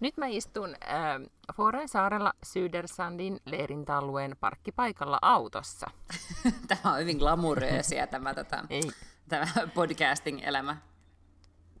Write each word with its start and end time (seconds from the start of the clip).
Nyt 0.00 0.16
mä 0.16 0.26
istun 0.26 0.68
äh, 0.68 1.30
Foren 1.54 1.88
saarella 1.88 2.32
Sydersandin 2.42 3.40
leirintäalueen 3.44 4.36
parkkipaikalla 4.40 5.18
autossa. 5.22 5.90
tämä 6.68 6.94
on 6.94 7.00
hyvin 7.00 7.18
glamuröösiä 7.18 8.06
tämä, 8.06 8.34
tota, 8.34 8.64
Ei. 8.70 8.82
tämä 9.28 9.46
podcasting-elämä. 9.74 10.76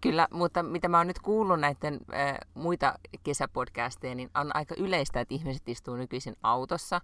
Kyllä, 0.00 0.28
mutta 0.30 0.62
mitä 0.62 0.88
mä 0.88 0.98
oon 0.98 1.06
nyt 1.06 1.18
kuullut 1.18 1.60
näiden 1.60 2.00
äh, 2.14 2.38
muita 2.54 2.94
kesäpodcasteja, 3.22 4.14
niin 4.14 4.30
on 4.34 4.56
aika 4.56 4.74
yleistä, 4.78 5.20
että 5.20 5.34
ihmiset 5.34 5.68
istuu 5.68 5.96
nykyisin 5.96 6.36
autossa 6.42 7.00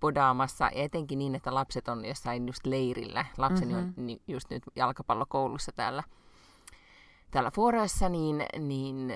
podaamassa, 0.00 0.70
etenkin 0.74 1.18
niin, 1.18 1.34
että 1.34 1.54
lapset 1.54 1.88
on 1.88 2.04
jossain 2.04 2.46
just 2.46 2.66
leirillä. 2.66 3.24
Lapseni 3.38 3.74
mm-hmm. 3.74 4.10
on 4.10 4.16
just 4.28 4.50
nyt 4.50 4.62
jalkapallokoulussa 4.76 5.72
täällä, 5.72 6.02
täällä 7.30 7.50
Foressa, 7.50 8.08
niin, 8.08 8.44
niin 8.58 9.12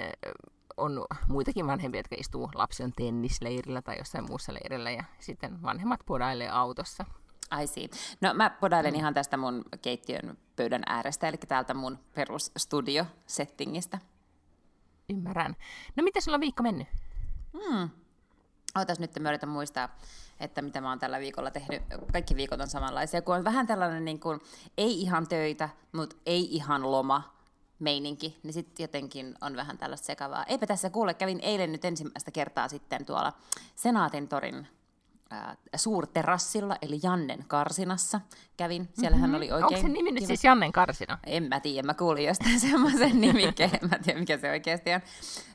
on 0.77 1.05
muitakin 1.29 1.67
vanhempia, 1.67 1.99
jotka 1.99 2.17
istuu, 2.19 2.51
lapsi 2.55 2.83
on 2.83 2.93
tennisleirillä 2.93 3.83
tai 3.83 3.99
jossain 3.99 4.27
muussa 4.29 4.55
leirillä 4.55 4.91
ja 4.91 5.05
sitten 5.19 5.63
vanhemmat 5.63 6.01
podailee 6.07 6.49
autossa. 6.49 7.05
I 7.63 7.67
see. 7.67 7.89
No 8.21 8.35
mä 8.35 8.51
podailen 8.51 8.93
mm. 8.93 8.99
ihan 8.99 9.15
tästä 9.15 9.37
mun 9.37 9.65
keittiön 9.83 10.39
pöydän 10.57 10.83
äärestä, 10.87 11.29
eli 11.29 11.37
täältä 11.37 11.75
mun 11.75 11.99
perusstudio-settingistä. 12.15 13.99
Ymmärrän. 15.11 15.57
No 15.97 16.03
miten 16.03 16.23
sulla 16.23 16.35
on 16.35 16.41
viikko 16.41 16.63
mennyt? 16.63 16.89
Hmm. 17.53 17.91
Ootas 18.79 19.01
nyt, 19.01 19.19
mä 19.21 19.29
yritän 19.29 19.49
muistaa, 19.49 19.89
että 20.41 20.63
mitä 20.63 20.81
mä 20.81 20.89
oon 20.89 20.99
tällä 20.99 21.21
viikolla 21.21 21.51
tehnyt. 21.51 21.83
Kaikki 22.13 22.37
viikot 22.37 22.61
on 22.61 22.69
samanlaisia, 22.69 23.23
kun 23.23 23.35
on 23.35 23.45
vähän 23.45 23.67
tällainen 23.67 24.05
niin 24.05 24.21
kuin, 24.21 24.41
ei 24.79 25.01
ihan 25.01 25.29
töitä, 25.29 25.69
mutta 25.93 26.17
ei 26.27 26.57
ihan 26.57 26.91
loma 26.91 27.34
meininki, 27.79 28.39
niin 28.43 28.53
sitten 28.53 28.85
jotenkin 28.85 29.35
on 29.41 29.57
vähän 29.57 29.79
tällaista 29.79 30.07
sekavaa. 30.07 30.45
Eipä 30.45 30.67
tässä 30.67 30.91
kuule, 30.91 31.15
kävin 31.15 31.41
eilen 31.43 31.73
nyt 31.73 31.85
ensimmäistä 31.85 32.31
kertaa 32.31 32.69
sitten 32.69 33.07
tuolla 33.07 33.33
Senaatin 33.77 34.29
torin 34.29 34.67
äh, 35.33 35.57
suurterassilla, 35.77 36.77
eli 36.83 37.01
Jannen 37.03 37.45
karsinassa 37.49 38.21
kävin. 38.57 38.89
Siellähän 38.95 39.31
mm-hmm. 39.31 39.37
oli 39.37 39.53
oikein... 39.53 39.65
Onko 39.65 39.81
se 39.81 39.89
nimi 39.89 40.13
nyt 40.13 40.27
siis 40.27 40.45
Jannen 40.45 40.73
karsina? 40.73 41.19
En 41.27 41.43
mä 41.43 41.61
tiedä, 41.61 41.87
mä 41.87 41.95
kuulin 41.95 42.25
jostain 42.25 42.61
semmoisen 42.71 43.21
nimikkeen, 43.21 43.71
en 43.83 43.89
mä 43.91 43.99
tiedä 43.99 44.21
mikä 44.21 44.39
se 44.39 44.51
oikeasti 44.51 44.95
on. 44.95 45.01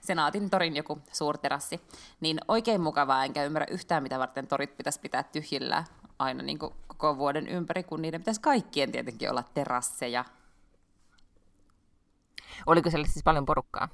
Senaatin 0.01 0.49
torin 0.49 0.75
joku 0.75 0.99
suurterassi. 1.11 1.81
Niin 2.19 2.39
oikein 2.47 2.81
mukavaa, 2.81 3.25
enkä 3.25 3.43
ymmärrä 3.43 3.67
yhtään 3.71 4.03
mitä 4.03 4.19
varten 4.19 4.47
torit 4.47 4.77
pitäisi 4.77 4.99
pitää 4.99 5.23
tyhjillä 5.23 5.83
aina 6.19 6.43
niin 6.43 6.59
kuin 6.59 6.73
koko 6.87 7.17
vuoden 7.17 7.47
ympäri, 7.47 7.83
kun 7.83 8.01
niiden 8.01 8.21
pitäisi 8.21 8.41
kaikkien 8.41 8.91
tietenkin 8.91 9.29
olla 9.29 9.43
terasseja 9.53 10.25
Oliko 12.65 12.89
siellä 12.89 13.07
siis 13.07 13.23
paljon 13.23 13.45
porukkaa? 13.45 13.89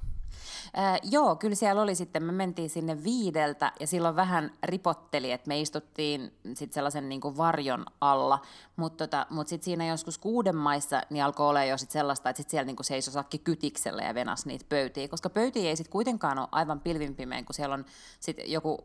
Äh, 0.78 1.00
joo, 1.02 1.36
kyllä 1.36 1.54
siellä 1.54 1.82
oli 1.82 1.94
sitten, 1.94 2.22
me 2.22 2.32
mentiin 2.32 2.70
sinne 2.70 3.04
viideltä 3.04 3.72
ja 3.80 3.86
silloin 3.86 4.16
vähän 4.16 4.52
ripotteli, 4.62 5.32
että 5.32 5.48
me 5.48 5.60
istuttiin 5.60 6.32
sitten 6.44 6.72
sellaisen 6.74 7.08
niin 7.08 7.20
kuin 7.20 7.36
varjon 7.36 7.86
alla, 8.00 8.42
mutta 8.76 9.06
tota, 9.06 9.26
mut 9.30 9.48
sitten 9.48 9.64
siinä 9.64 9.86
joskus 9.86 10.18
kuuden 10.18 10.56
maissa 10.56 11.02
niin 11.10 11.24
alkoi 11.24 11.48
olla 11.48 11.64
jo 11.64 11.78
sit 11.78 11.90
sellaista, 11.90 12.30
että 12.30 12.42
sit 12.42 12.50
siellä 12.50 12.66
niin 12.66 12.76
kuin 12.76 12.84
seisoi 12.84 13.12
sakki 13.12 13.38
kytiksellä 13.38 14.02
ja 14.02 14.14
venas 14.14 14.46
niitä 14.46 14.64
pöytiä, 14.68 15.08
koska 15.08 15.30
pöytiä 15.30 15.68
ei 15.68 15.76
sitten 15.76 15.92
kuitenkaan 15.92 16.38
ole 16.38 16.48
aivan 16.52 16.80
pilvinpimeen, 16.80 17.44
kun 17.44 17.54
siellä 17.54 17.74
on 17.74 17.84
sitten 18.20 18.50
joku 18.50 18.78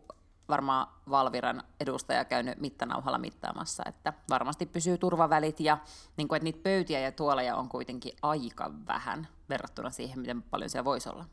varmaan 0.51 0.87
Valviran 1.09 1.63
edustaja 1.79 2.25
käynyt 2.25 2.59
mittanauhalla 2.59 3.17
mittaamassa, 3.17 3.83
että 3.85 4.13
varmasti 4.29 4.65
pysyy 4.65 4.97
turvavälit 4.97 5.59
ja 5.59 5.77
niin 6.17 6.27
kuin, 6.27 6.37
että 6.37 6.43
niitä 6.43 6.63
pöytiä 6.63 6.99
ja 6.99 7.11
tuoleja 7.11 7.55
on 7.55 7.69
kuitenkin 7.69 8.13
aika 8.21 8.71
vähän 8.87 9.27
verrattuna 9.49 9.89
siihen, 9.89 10.19
miten 10.19 10.41
paljon 10.41 10.69
siellä 10.69 10.85
voisi 10.85 11.09
olla. 11.09 11.25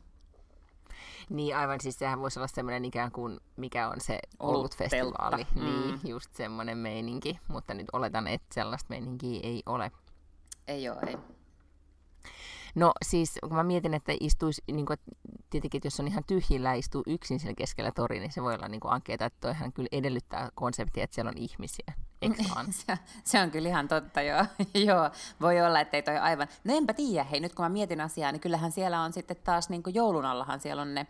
Niin 1.29 1.57
aivan, 1.57 1.81
siis 1.81 1.99
sehän 1.99 2.19
voisi 2.19 2.39
olla 2.39 2.47
semmoinen 2.47 2.85
ikään 2.85 3.11
kuin, 3.11 3.39
mikä 3.55 3.89
on 3.89 4.01
se 4.01 4.19
olutfestivaali. 4.39 5.47
Mm. 5.55 5.63
Niin, 5.63 5.99
just 6.03 6.35
semmoinen 6.35 6.77
meininki, 6.77 7.39
mutta 7.47 7.73
nyt 7.73 7.87
oletan, 7.93 8.27
että 8.27 8.47
sellaista 8.53 8.89
meininkiä 8.89 9.39
ei 9.43 9.63
ole. 9.65 9.91
Ei 10.67 10.89
ole, 10.89 10.99
ei. 11.07 11.17
No 12.75 12.91
siis, 13.05 13.37
kun 13.41 13.55
mä 13.55 13.63
mietin, 13.63 13.93
että 13.93 14.13
istuisi, 14.19 14.63
niin 14.71 14.85
kuin, 14.85 14.97
tietenkin, 15.49 15.79
että 15.79 15.87
jos 15.87 15.99
on 15.99 16.07
ihan 16.07 16.23
tyhjillä 16.27 16.73
istuu 16.73 17.03
yksin 17.07 17.39
siellä 17.39 17.55
keskellä 17.55 17.91
tori, 17.91 18.19
niin 18.19 18.31
se 18.31 18.43
voi 18.43 18.55
olla 18.55 18.67
niin 18.67 18.79
kuin 18.79 18.93
ankeeta, 18.93 19.25
että 19.25 19.37
toihan 19.41 19.73
kyllä 19.73 19.89
edellyttää 19.91 20.49
konseptia, 20.55 21.03
että 21.03 21.15
siellä 21.15 21.29
on 21.29 21.37
ihmisiä. 21.37 21.93
se, 22.71 22.97
se 23.23 23.41
on 23.41 23.51
kyllä 23.51 23.69
ihan 23.69 23.87
totta, 23.87 24.21
joo. 24.21 24.45
joo. 24.87 25.09
Voi 25.41 25.61
olla, 25.61 25.79
että 25.79 25.97
ei 25.97 26.03
toi 26.03 26.17
aivan... 26.17 26.47
No 26.63 26.75
enpä 26.75 26.93
tiedä, 26.93 27.23
hei, 27.23 27.39
nyt 27.39 27.55
kun 27.55 27.65
mä 27.65 27.69
mietin 27.69 28.01
asiaa, 28.01 28.31
niin 28.31 28.39
kyllähän 28.39 28.71
siellä 28.71 29.01
on 29.01 29.13
sitten 29.13 29.37
taas 29.43 29.69
niin 29.69 29.83
kuin 29.83 29.95
joulun 29.95 30.25
allahan 30.25 30.59
siellä 30.59 30.81
on 30.81 30.93
ne, 30.93 31.07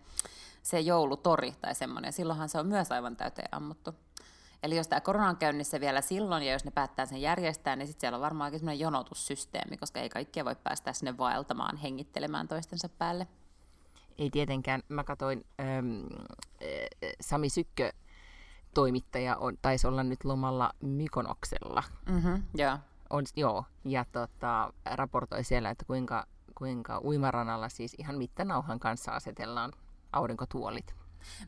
se 0.63 0.79
joulutori 0.79 1.55
tai 1.61 1.75
semmoinen. 1.75 2.13
Silloinhan 2.13 2.49
se 2.49 2.59
on 2.59 2.67
myös 2.67 2.91
aivan 2.91 3.15
täyteen 3.15 3.49
ammuttu. 3.51 3.95
Eli 4.63 4.77
jos 4.77 4.87
tämä 4.87 5.01
korona 5.01 5.29
on 5.29 5.37
käynnissä 5.37 5.79
vielä 5.79 6.01
silloin, 6.01 6.43
ja 6.43 6.53
jos 6.53 6.65
ne 6.65 6.71
päättää 6.71 7.05
sen 7.05 7.21
järjestää, 7.21 7.75
niin 7.75 7.87
sitten 7.87 8.01
siellä 8.01 8.15
on 8.15 8.21
varmaan 8.21 8.51
sellainen 8.51 8.79
jonotussysteemi, 8.79 9.77
koska 9.77 9.99
ei 9.99 10.09
kaikkia 10.09 10.45
voi 10.45 10.55
päästä 10.55 10.93
sinne 10.93 11.17
vaeltamaan, 11.17 11.77
hengittelemään 11.77 12.47
toistensa 12.47 12.89
päälle. 12.89 13.27
Ei 14.17 14.29
tietenkään. 14.29 14.81
Mä 14.89 15.03
katsoin, 15.03 15.45
ähm, 15.59 16.05
Sami 17.21 17.49
Sykkö, 17.49 17.91
toimittaja, 18.73 19.35
on, 19.37 19.57
taisi 19.61 19.87
olla 19.87 20.03
nyt 20.03 20.23
lomalla 20.23 20.71
Mykonoksella. 20.81 21.83
Mm-hmm, 22.09 22.43
joo. 22.55 22.77
On, 23.09 23.23
joo, 23.35 23.65
ja 23.85 24.05
tota, 24.11 24.73
raportoi 24.85 25.43
siellä, 25.43 25.69
että 25.69 25.85
kuinka, 25.85 26.25
kuinka 26.55 27.01
uimaranalla 27.03 27.69
siis 27.69 27.95
ihan 27.97 28.17
mittanauhan 28.17 28.79
kanssa 28.79 29.11
asetellaan 29.11 29.71
aurinkotuolit. 30.11 30.98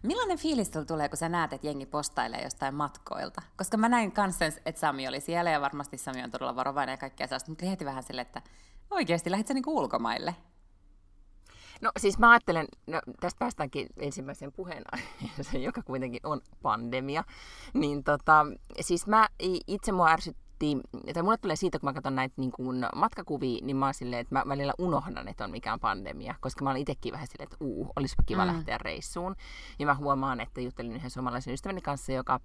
Millainen 0.03 0.37
fiilis 0.37 0.71
tulee, 0.87 1.09
kun 1.09 1.17
sä 1.17 1.29
näet, 1.29 1.53
että 1.53 1.67
jengi 1.67 1.85
postailee 1.85 2.43
jostain 2.43 2.75
matkoilta? 2.75 3.41
Koska 3.57 3.77
mä 3.77 3.89
näin 3.89 4.11
kanssa, 4.11 4.45
että 4.45 4.79
Sami 4.79 5.07
oli 5.07 5.19
siellä 5.19 5.51
ja 5.51 5.61
varmasti 5.61 5.97
Sami 5.97 6.23
on 6.23 6.31
todella 6.31 6.55
varovainen 6.55 6.93
ja 6.93 6.97
kaikkea 6.97 7.27
sellaista, 7.27 7.51
mutta 7.51 7.65
heti 7.65 7.85
vähän 7.85 8.03
sille, 8.03 8.21
että 8.21 8.41
oikeasti 8.89 9.31
lähdet 9.31 9.47
sä 9.47 9.53
niinku 9.53 9.77
ulkomaille? 9.77 10.35
No 11.81 11.91
siis 11.99 12.19
mä 12.19 12.31
ajattelen, 12.31 12.67
no, 12.87 13.01
tästä 13.19 13.39
päästäänkin 13.39 13.87
ensimmäiseen 13.97 14.51
puheenaiheeseen, 14.51 15.63
joka 15.69 15.81
kuitenkin 15.81 16.21
on 16.23 16.41
pandemia. 16.61 17.23
Niin 17.73 18.03
tota, 18.03 18.45
siis 18.81 19.07
mä 19.07 19.27
itse 19.67 19.91
mua 19.91 20.09
ärsyttää 20.09 20.50
miettii, 20.65 21.13
tai 21.13 21.23
mulle 21.23 21.37
tulee 21.37 21.55
siitä, 21.55 21.79
kun 21.79 21.89
mä 21.89 21.93
katson 21.93 22.15
näitä 22.15 22.35
niin 22.37 22.51
kuin 22.51 22.85
matkakuvia, 22.95 23.59
niin 23.65 23.77
mä 23.77 23.85
oon 23.85 23.93
silleen, 23.93 24.19
että 24.19 24.35
mä 24.35 24.43
välillä 24.47 24.73
unohdan, 24.77 25.27
että 25.27 25.43
on 25.43 25.51
mikään 25.51 25.79
pandemia, 25.79 26.35
koska 26.39 26.63
mä 26.63 26.71
olin 26.71 26.81
itsekin 26.81 27.13
vähän 27.13 27.27
silleen, 27.27 27.47
että 27.51 27.65
uu, 27.65 27.91
olisipa 27.95 28.23
kiva 28.25 28.45
mm. 28.45 28.47
lähteä 28.47 28.77
reissuun. 28.77 29.35
Ja 29.79 29.85
mä 29.85 29.95
huomaan, 29.95 30.41
että 30.41 30.61
juttelin 30.61 30.95
yhden 30.95 31.11
suomalaisen 31.11 31.53
ystäväni 31.53 31.81
kanssa, 31.81 32.11
joka 32.11 32.39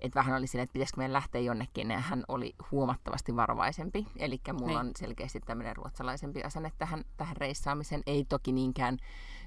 että 0.00 0.18
vähän 0.20 0.38
oli 0.38 0.46
silleen, 0.46 0.64
että 0.64 0.72
pitäisikö 0.72 0.96
meidän 0.96 1.12
lähteä 1.12 1.40
jonnekin, 1.40 1.90
ja 1.90 2.00
hän 2.00 2.24
oli 2.28 2.54
huomattavasti 2.70 3.36
varovaisempi. 3.36 4.06
Eli 4.16 4.40
mulla 4.52 4.66
niin. 4.66 4.78
on 4.78 4.90
selkeästi 4.98 5.40
tämmöinen 5.40 5.76
ruotsalaisempi 5.76 6.42
asenne 6.42 6.72
tähän, 6.78 7.04
tähän 7.16 7.36
reissaamiseen. 7.36 8.02
Ei 8.06 8.24
toki 8.24 8.52
niinkään 8.52 8.98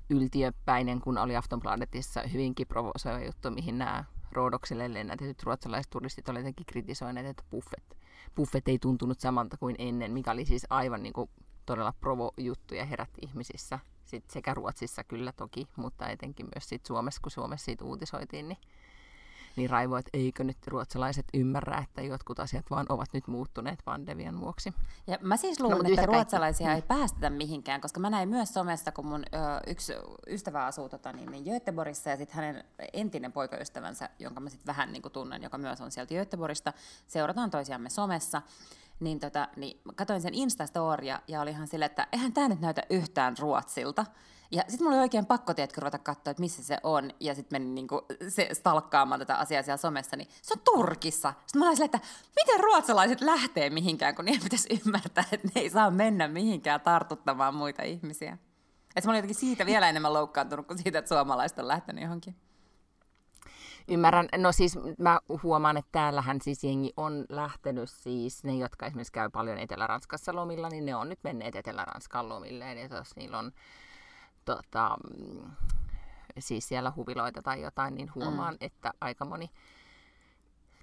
yltiöpäinen, 0.09 1.01
kun 1.01 1.17
oli 1.17 1.35
Aftonbladetissa 1.35 2.21
hyvinkin 2.33 2.67
provosoiva 2.67 3.25
juttu, 3.25 3.51
mihin 3.51 3.77
nämä 3.77 4.03
Roodokselle 4.35 4.93
lennätetyt 4.93 5.43
ruotsalaiset 5.43 5.89
turistit 5.89 6.29
olivat 6.29 6.41
jotenkin 6.41 6.65
kritisoineet, 6.65 7.25
että 7.27 7.43
buffet, 7.51 7.97
buffet 8.35 8.67
ei 8.67 8.79
tuntunut 8.79 9.19
samalta 9.19 9.57
kuin 9.57 9.75
ennen, 9.79 10.11
mikä 10.11 10.31
oli 10.31 10.45
siis 10.45 10.65
aivan 10.69 11.03
niin 11.03 11.13
kuin 11.13 11.29
todella 11.65 11.93
provo-juttu 11.99 12.75
ja 12.75 12.85
herätti 12.85 13.21
ihmisissä. 13.21 13.79
Sitten 14.05 14.33
sekä 14.33 14.53
Ruotsissa 14.53 15.03
kyllä 15.03 15.31
toki, 15.31 15.67
mutta 15.75 16.09
etenkin 16.09 16.47
myös 16.55 16.69
sit 16.69 16.85
Suomessa, 16.85 17.21
kun 17.21 17.31
Suomessa 17.31 17.65
siitä 17.65 17.85
uutisoitiin, 17.85 18.47
niin 18.47 18.57
niin 19.55 19.69
Raivo, 19.69 19.97
että 19.97 20.09
eikö 20.13 20.43
nyt 20.43 20.57
ruotsalaiset 20.67 21.25
ymmärrä, 21.33 21.77
että 21.77 22.01
jotkut 22.01 22.39
asiat 22.39 22.65
vaan 22.69 22.85
ovat 22.89 23.13
nyt 23.13 23.27
muuttuneet 23.27 23.79
pandemian 23.85 24.39
vuoksi. 24.41 24.73
Ja 25.07 25.17
mä 25.21 25.37
siis 25.37 25.59
luulen, 25.59 25.77
no, 25.77 25.89
että 25.89 26.05
ruotsalaisia 26.05 26.67
kaikki. 26.67 26.83
ei 26.83 26.97
päästetä 26.97 27.29
mihinkään, 27.29 27.81
koska 27.81 27.99
mä 27.99 28.09
näin 28.09 28.29
myös 28.29 28.53
somessa, 28.53 28.91
kun 28.91 29.05
mun 29.05 29.23
ö, 29.33 29.37
yksi 29.67 29.93
ystävä 30.27 30.65
asuu 30.65 30.89
tota, 30.89 31.13
niin, 31.13 31.31
niin 31.31 31.43
Göteborgissa 31.43 32.09
ja 32.09 32.17
sitten 32.17 32.35
hänen 32.35 32.63
entinen 32.93 33.31
poikaystävänsä, 33.31 34.09
jonka 34.19 34.39
mä 34.39 34.49
sitten 34.49 34.67
vähän 34.67 34.93
niin 34.93 35.01
kuin 35.01 35.11
tunnen, 35.11 35.43
joka 35.43 35.57
myös 35.57 35.81
on 35.81 35.91
sieltä 35.91 36.13
Göteborgista, 36.13 36.73
seurataan 37.07 37.51
toisiamme 37.51 37.89
somessa, 37.89 38.41
niin, 38.99 39.19
tota, 39.19 39.47
niin 39.55 39.81
katsoin 39.95 40.21
sen 40.21 40.33
Instastoria 40.33 41.19
ja 41.27 41.41
oli 41.41 41.49
ihan 41.49 41.67
silleen, 41.67 41.91
että 41.91 42.07
eihän 42.11 42.33
tämä 42.33 42.47
nyt 42.47 42.61
näytä 42.61 42.83
yhtään 42.89 43.35
Ruotsilta. 43.39 44.05
Ja 44.51 44.63
sitten 44.67 44.83
mulla 44.83 44.95
oli 44.95 45.03
oikein 45.03 45.25
pakko, 45.25 45.53
tiedätkö, 45.53 45.81
ruveta 45.81 45.99
katsoa, 45.99 46.31
että 46.31 46.41
missä 46.41 46.63
se 46.63 46.77
on. 46.83 47.11
Ja 47.19 47.35
sitten 47.35 47.61
menin 47.61 47.75
niinku, 47.75 48.05
se, 48.29 48.49
stalkkaamaan 48.53 49.19
tätä 49.19 49.35
asiaa 49.35 49.63
siellä 49.63 49.77
somessa, 49.77 50.15
niin 50.15 50.27
se 50.41 50.53
on 50.53 50.61
Turkissa. 50.65 51.33
Sitten 51.45 51.59
mä 51.59 51.65
olin 51.65 51.77
silleen, 51.77 51.95
että 51.95 52.07
miten 52.35 52.59
ruotsalaiset 52.59 53.21
lähtee 53.21 53.69
mihinkään, 53.69 54.15
kun 54.15 54.25
niiden 54.25 54.43
pitäisi 54.43 54.81
ymmärtää, 54.85 55.25
että 55.31 55.47
ne 55.55 55.61
ei 55.61 55.69
saa 55.69 55.91
mennä 55.91 56.27
mihinkään 56.27 56.81
tartuttamaan 56.81 57.55
muita 57.55 57.83
ihmisiä. 57.83 58.37
Että 58.95 59.07
mä 59.07 59.11
olin 59.11 59.17
jotenkin 59.17 59.35
siitä 59.35 59.65
vielä 59.65 59.89
enemmän 59.89 60.13
loukkaantunut 60.13 60.67
kuin 60.67 60.77
siitä, 60.77 60.99
että 60.99 61.09
suomalaiset 61.09 61.59
on 61.59 61.67
lähtenyt 61.67 62.03
johonkin. 62.03 62.35
Ymmärrän. 63.87 64.29
No 64.37 64.51
siis 64.51 64.79
mä 64.99 65.19
huomaan, 65.43 65.77
että 65.77 65.91
täällähän 65.91 66.41
siis 66.41 66.63
jengi 66.63 66.93
on 66.97 67.25
lähtenyt 67.29 67.89
siis, 67.89 68.43
ne 68.43 68.53
jotka 68.53 68.85
esimerkiksi 68.85 69.13
käy 69.13 69.29
paljon 69.29 69.57
Etelä-Ranskassa 69.57 70.35
lomilla, 70.35 70.69
niin 70.69 70.85
ne 70.85 70.95
on 70.95 71.09
nyt 71.09 71.19
menneet 71.23 71.55
Etelä-Ranskan 71.55 72.29
lomilleen. 72.29 72.77
Ja 72.77 72.97
jos 72.97 73.15
niillä 73.15 73.39
on 73.39 73.51
tota, 74.45 74.97
siis 76.39 76.67
siellä 76.67 76.93
huviloita 76.95 77.41
tai 77.41 77.61
jotain, 77.61 77.95
niin 77.95 78.11
huomaan, 78.15 78.53
mm. 78.53 78.57
että 78.61 78.93
aika 79.01 79.25
moni 79.25 79.49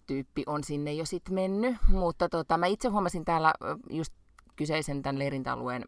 tyyppi 0.07 0.43
on 0.47 0.65
sinne 0.65 0.93
jo 0.93 1.05
sitten 1.05 1.35
mennyt. 1.35 1.77
Mutta 1.89 2.29
tota, 2.29 2.59
mä 2.59 2.67
itse 2.67 2.89
huomasin 2.89 3.25
täällä 3.25 3.55
just 3.91 4.13
kyseisen 4.57 5.03
tämän 5.03 5.19
leirintäalueen 5.19 5.85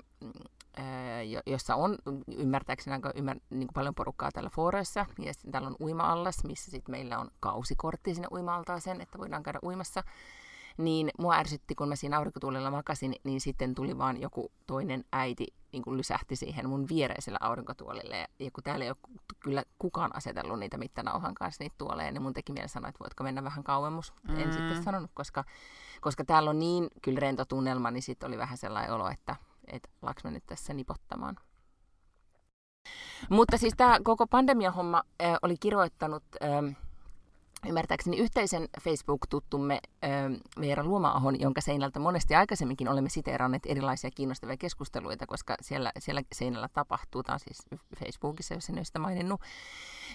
jossa 1.47 1.75
on 1.75 1.99
ymmärtääkseni 2.37 2.95
aika 2.95 3.13
ymmär, 3.15 3.37
niin 3.51 3.67
kuin 3.67 3.75
paljon 3.75 3.95
porukkaa 3.95 4.31
täällä 4.33 4.51
Fooressa. 4.51 5.07
Ja 5.19 5.33
täällä 5.51 5.69
on 5.69 5.77
uima-allas, 5.81 6.45
missä 6.45 6.71
sitten 6.71 6.93
meillä 6.93 7.19
on 7.19 7.31
kausikortti 7.41 8.15
sinne 8.15 8.29
uima-altaaseen, 8.33 9.01
että 9.01 9.19
voidaan 9.19 9.43
käydä 9.43 9.59
uimassa. 9.63 10.03
Niin 10.79 11.11
mua 11.19 11.35
ärsytti, 11.35 11.75
kun 11.75 11.89
mä 11.89 11.97
siinä 11.97 12.19
aurinkotuulella 12.19 12.71
makasin, 12.71 13.15
niin 13.25 13.41
sitten 13.41 13.75
tuli 13.75 13.99
vaan 13.99 14.21
joku 14.21 14.53
toinen 14.67 15.05
äiti 15.13 15.47
niin 15.73 15.83
kuin 15.83 15.97
lysähti 15.97 16.37
siihen 16.37 16.69
mun 16.69 16.89
viereisellä 16.89 17.39
aurinkotuolille. 17.41 18.29
Ja 18.39 18.51
kun 18.51 18.65
täällä 18.65 18.85
ei 18.85 18.91
ole 18.91 18.97
kyllä 19.41 19.63
kukaan 19.79 20.17
asetellut 20.17 20.59
niitä 20.59 20.79
mittanauhan 20.79 21.35
kanssa 21.35 21.65
niitä 21.65 21.75
tuoleja, 21.79 22.13
niin 22.13 22.23
mun 22.23 22.33
teki 22.33 22.53
mieli 22.53 22.69
sanoa, 22.69 22.89
että 22.89 23.05
voitko 23.05 23.25
mennä 23.25 23.45
vähän 23.45 23.65
kauemmus. 23.65 24.13
Mm. 24.29 24.41
En 24.41 24.53
sitten 24.53 24.83
sanonut, 24.83 25.11
koska, 25.15 25.45
koska 26.01 26.25
täällä 26.25 26.51
on 26.51 26.59
niin 26.59 26.89
kyllä 27.03 27.21
rento 27.21 27.45
tunnelma, 27.45 27.91
niin 27.91 28.03
sitten 28.03 28.27
oli 28.27 28.39
vähän 28.39 28.59
sellainen 28.59 28.93
olo, 28.93 29.09
että 29.09 29.37
että 29.67 29.89
alaks 30.03 30.25
mä 30.25 30.31
nyt 30.31 30.47
tässä 30.47 30.75
nipottamaan. 30.75 31.37
Mutta 33.31 33.59
siis 33.59 33.75
tämä 33.77 33.99
koko 34.05 34.27
pandemiahomma 34.27 35.03
äh, 35.23 35.37
oli 35.43 35.57
kirjoittanut 35.61 36.25
äh, 36.43 36.77
ymmärtääkseni 37.69 38.17
yhteisen 38.17 38.69
Facebook-tuttumme 38.81 39.81
Veera 40.61 40.85
Luoma-ahon, 40.85 41.41
jonka 41.41 41.61
seinältä 41.61 41.99
monesti 41.99 42.35
aikaisemminkin 42.35 42.89
olemme 42.89 43.09
siteeranneet 43.09 43.63
erilaisia 43.67 44.11
kiinnostavia 44.11 44.57
keskusteluita, 44.57 45.27
koska 45.27 45.55
siellä, 45.61 45.93
siellä 45.99 46.23
seinällä 46.35 46.69
tapahtuu, 46.69 47.23
tämä 47.23 47.35
on 47.35 47.41
siis 47.41 47.67
Facebookissa, 47.99 48.55
jos 48.55 48.69
en 48.69 48.77
ole 48.77 48.85
sitä 48.85 48.99
maininnut, 48.99 49.41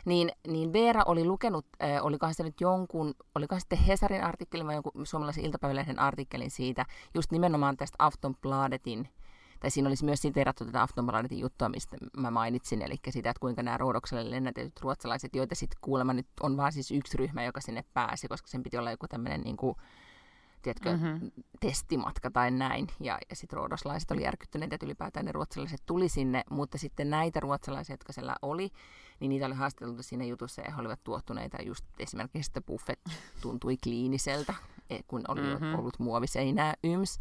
niin, 0.06 0.32
niin 0.48 0.74
Veera 0.74 1.04
oli 1.06 1.26
lukenut, 1.26 1.66
äh, 1.84 2.06
olikohan 2.06 2.34
se 2.34 2.44
nyt 2.44 2.62
jonkun, 2.62 3.14
olikohan 3.36 3.62
sitten 3.62 3.78
Hesarin 3.78 4.24
artikkelin 4.24 4.68
vai 4.68 4.76
jonkun 4.76 5.06
suomalaisen 5.06 5.46
iltapäivälehden 5.46 6.00
artikkelin 6.00 6.52
siitä, 6.52 6.86
just 7.14 7.32
nimenomaan 7.32 7.78
tästä 7.78 7.96
Aftonbladetin 8.00 9.10
tai 9.60 9.72
siinä 9.72 9.90
olisi 9.90 10.06
myös 10.06 10.22
siteerattu 10.22 10.66
tätä 10.66 10.82
Aftonbladetin 10.82 11.40
juttua, 11.40 11.70
mistä 11.70 11.98
mä 12.18 12.32
mainitsin, 12.32 12.82
eli 12.82 12.96
sitä, 13.10 13.30
että 13.30 13.40
kuinka 13.40 13.64
nämä 13.64 13.78
Roodokselle 13.78 14.32
lennätetyt 14.32 14.82
ruotsalaiset, 14.82 15.36
joita 15.36 15.56
sitten 15.56 15.78
kuulemma 15.82 16.14
nyt 16.14 16.28
on 16.42 16.58
vaan 16.58 16.72
siis 16.72 16.92
yksi 16.92 17.18
ryhmä, 17.18 17.44
joka 17.44 17.62
sinne 17.62 17.84
pääsi, 17.94 18.28
koska 18.28 18.48
sen 18.48 18.64
piti 18.64 18.78
olla 18.78 18.92
joku 18.92 19.08
tämmöinen 19.08 19.42
niin 19.42 19.58
kuin, 19.58 19.76
tiedätkö, 20.62 20.92
mm-hmm. 20.92 21.32
testimatka 21.60 22.32
tai 22.32 22.52
näin. 22.52 22.88
Ja, 23.00 23.18
ja 23.30 23.36
sitten 23.36 23.58
ruodoslaiset 23.58 24.12
oli 24.12 24.24
järkyttyneitä, 24.24 24.76
että 24.76 24.86
ylipäätään 24.86 25.26
ne 25.26 25.32
ruotsalaiset 25.32 25.82
tuli 25.86 26.10
sinne, 26.10 26.44
mutta 26.50 26.78
sitten 26.78 27.10
näitä 27.10 27.40
ruotsalaisia, 27.40 27.94
jotka 27.94 28.14
siellä 28.14 28.36
oli, 28.42 28.70
niin 29.20 29.30
niitä 29.30 29.46
oli 29.46 29.56
haastateltu 29.56 30.04
siinä 30.04 30.26
jutussa 30.26 30.62
ja 30.62 30.72
he 30.72 30.82
olivat 30.82 31.04
tuottuneita 31.04 31.62
just 31.62 31.86
esimerkiksi, 32.00 32.50
että 32.50 32.62
buffet 32.62 33.00
tuntui 33.42 33.78
kliiniseltä, 33.84 34.54
e, 34.90 35.00
kun 35.08 35.22
oli 35.28 35.42
mm-hmm. 35.42 35.76
ollut 35.76 36.00
muoviseinää 36.00 36.74
yms. 36.84 37.20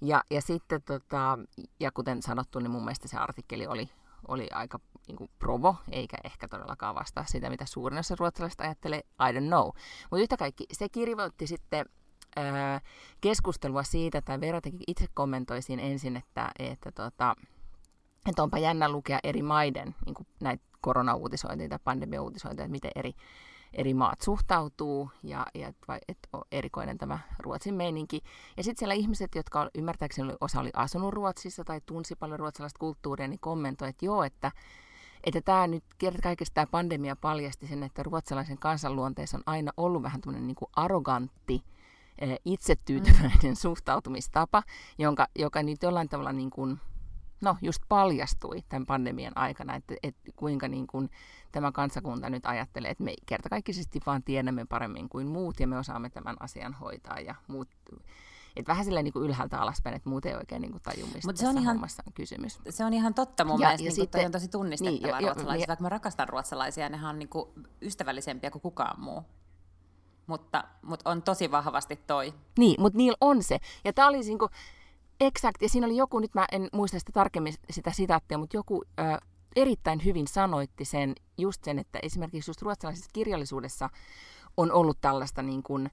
Ja, 0.00 0.24
ja 0.30 0.42
sitten, 0.42 0.82
tota, 0.82 1.38
ja 1.80 1.92
kuten 1.92 2.22
sanottu, 2.22 2.58
niin 2.58 2.70
mun 2.70 2.84
mielestä 2.84 3.08
se 3.08 3.16
artikkeli 3.16 3.66
oli, 3.66 3.90
oli 4.28 4.48
aika 4.52 4.80
niin 5.08 5.16
kuin 5.16 5.30
provo, 5.38 5.76
eikä 5.92 6.16
ehkä 6.24 6.48
todellakaan 6.48 6.94
vastaa 6.94 7.24
sitä, 7.26 7.50
mitä 7.50 7.66
suurin 7.66 7.98
osa 7.98 8.14
ruotsalaisista 8.18 8.64
ajattelee, 8.64 8.98
I 8.98 9.32
don't 9.32 9.46
know. 9.46 9.66
Mutta 10.10 10.22
yhtä 10.22 10.36
kaikki, 10.36 10.66
se 10.72 10.88
kirjoitti 10.88 11.46
sitten 11.46 11.86
ää, 12.36 12.80
keskustelua 13.20 13.82
siitä, 13.82 14.20
tai 14.20 14.40
Vera 14.40 14.60
teki 14.60 14.78
itse 14.86 15.06
kommentoi 15.14 15.62
siinä 15.62 15.82
ensin, 15.82 16.16
että, 16.16 16.50
että, 16.58 16.92
tota, 16.92 17.36
että 18.28 18.42
onpa 18.42 18.58
jännä 18.58 18.88
lukea 18.88 19.18
eri 19.24 19.42
maiden 19.42 19.94
niin 20.06 20.14
kuin 20.14 20.26
näitä 20.40 20.64
koronauutisointia 20.80 21.68
tai 21.68 21.78
pandemiauutisointia, 21.84 22.64
että 22.64 22.72
miten 22.72 22.90
eri 22.96 23.12
eri 23.76 23.94
maat 23.94 24.20
suhtautuu 24.20 25.10
ja, 25.22 25.46
ja 25.54 25.72
et 26.08 26.18
on 26.32 26.42
erikoinen 26.52 26.98
tämä 26.98 27.18
Ruotsin 27.38 27.74
meininki. 27.74 28.20
Ja 28.56 28.62
sitten 28.62 28.78
siellä 28.78 28.94
ihmiset, 28.94 29.34
jotka 29.34 29.70
ymmärtääkseni 29.74 30.34
osa 30.40 30.60
oli 30.60 30.70
asunut 30.74 31.14
Ruotsissa 31.14 31.64
tai 31.64 31.80
tunsi 31.86 32.16
paljon 32.16 32.38
ruotsalaista 32.38 32.78
kulttuuria, 32.78 33.28
niin 33.28 33.40
kommentoi, 33.40 33.88
että 33.88 34.04
joo, 34.04 34.24
että 34.24 34.52
että 35.24 35.40
tämä 35.40 35.66
nyt 35.66 35.84
kerta 35.98 36.22
kaikesta 36.22 36.54
tämä 36.54 36.66
pandemia 36.70 37.16
paljasti 37.16 37.66
sen, 37.66 37.82
että 37.82 38.02
ruotsalaisen 38.02 38.58
kansanluonteessa 38.58 39.36
on 39.36 39.42
aina 39.46 39.72
ollut 39.76 40.02
vähän 40.02 40.20
tämmöinen 40.20 40.46
niin 40.46 40.54
kuin 40.54 40.68
arrogantti, 40.76 41.62
eh, 42.18 42.38
itsetyytyväinen 42.44 43.38
mm. 43.44 43.54
suhtautumistapa, 43.54 44.62
jonka, 44.98 45.26
joka 45.38 45.62
nyt 45.62 45.82
jollain 45.82 46.08
tavalla 46.08 46.32
niin 46.32 46.50
kuin, 46.50 46.80
no 47.40 47.56
just 47.62 47.82
paljastui 47.88 48.62
tämän 48.68 48.86
pandemian 48.86 49.36
aikana, 49.36 49.74
että, 49.74 49.94
että 50.02 50.30
kuinka 50.36 50.68
niin 50.68 50.86
kuin 50.86 51.10
tämä 51.52 51.72
kansakunta 51.72 52.30
nyt 52.30 52.46
ajattelee, 52.46 52.90
että 52.90 53.04
me 53.04 53.14
kertakaikkisesti 53.26 54.00
vaan 54.06 54.22
tiedämme 54.22 54.64
paremmin 54.64 55.08
kuin 55.08 55.26
muut 55.26 55.60
ja 55.60 55.66
me 55.66 55.78
osaamme 55.78 56.10
tämän 56.10 56.36
asian 56.40 56.74
hoitaa 56.74 57.20
ja 57.20 57.34
muut 57.48 57.68
että 58.56 58.72
vähän 58.72 58.84
silleen 58.84 59.04
niin 59.04 59.24
ylhäältä 59.24 59.60
alaspäin, 59.60 59.96
että 59.96 60.08
muut 60.08 60.26
ei 60.26 60.34
oikein 60.34 60.62
niin 60.62 60.72
kuin 60.72 60.82
taju, 60.82 61.06
mistä 61.06 61.28
Mut 61.28 61.36
se 61.36 61.48
on 61.48 61.58
ihan, 61.58 61.76
on 62.06 62.12
kysymys. 62.14 62.58
Se 62.70 62.84
on 62.84 62.92
ihan 62.92 63.14
totta 63.14 63.44
mun 63.44 63.60
ja, 63.60 63.66
mielestä, 63.66 63.84
ja 63.84 63.88
niin 63.88 63.94
sitten, 63.94 64.18
toi 64.20 64.26
on 64.26 64.32
tosi 64.32 64.48
tunnistettavaa 64.48 65.20
niin, 65.20 65.28
ruotsalaisia, 65.28 65.64
ja, 65.64 65.68
vaikka 65.68 65.82
mä 65.82 65.88
rakastan 65.88 66.28
ruotsalaisia, 66.28 66.88
nehän 66.88 67.10
on 67.10 67.18
niin 67.18 67.28
kuin 67.28 67.48
ystävällisempiä 67.82 68.50
kuin 68.50 68.62
kukaan 68.62 69.00
muu. 69.00 69.22
Mutta, 70.26 70.64
mutta 70.82 71.10
on 71.10 71.22
tosi 71.22 71.50
vahvasti 71.50 71.96
toi. 71.96 72.34
Niin, 72.58 72.80
mutta 72.80 72.96
niillä 72.96 73.16
on 73.20 73.42
se. 73.42 73.58
Ja 73.84 73.92
tämä 73.92 74.08
oli 74.08 74.20
niin 74.20 74.38
kuin, 74.38 74.50
Exakt, 75.20 75.62
ja 75.62 75.68
siinä 75.68 75.86
oli 75.86 75.96
joku, 75.96 76.18
nyt 76.18 76.34
mä 76.34 76.46
en 76.52 76.68
muista 76.72 76.98
sitä 76.98 77.12
tarkemmin 77.12 77.54
sitä 77.70 77.90
sitaattia, 77.90 78.38
mutta 78.38 78.56
joku 78.56 78.84
ö, 79.00 79.02
erittäin 79.56 80.04
hyvin 80.04 80.28
sanoitti 80.28 80.84
sen, 80.84 81.14
just 81.38 81.64
sen, 81.64 81.78
että 81.78 81.98
esimerkiksi 82.02 82.50
just 82.50 82.62
ruotsalaisessa 82.62 83.10
kirjallisuudessa 83.12 83.90
on 84.56 84.72
ollut 84.72 85.00
tällaista 85.00 85.42
niin 85.42 85.62
kuin, 85.62 85.90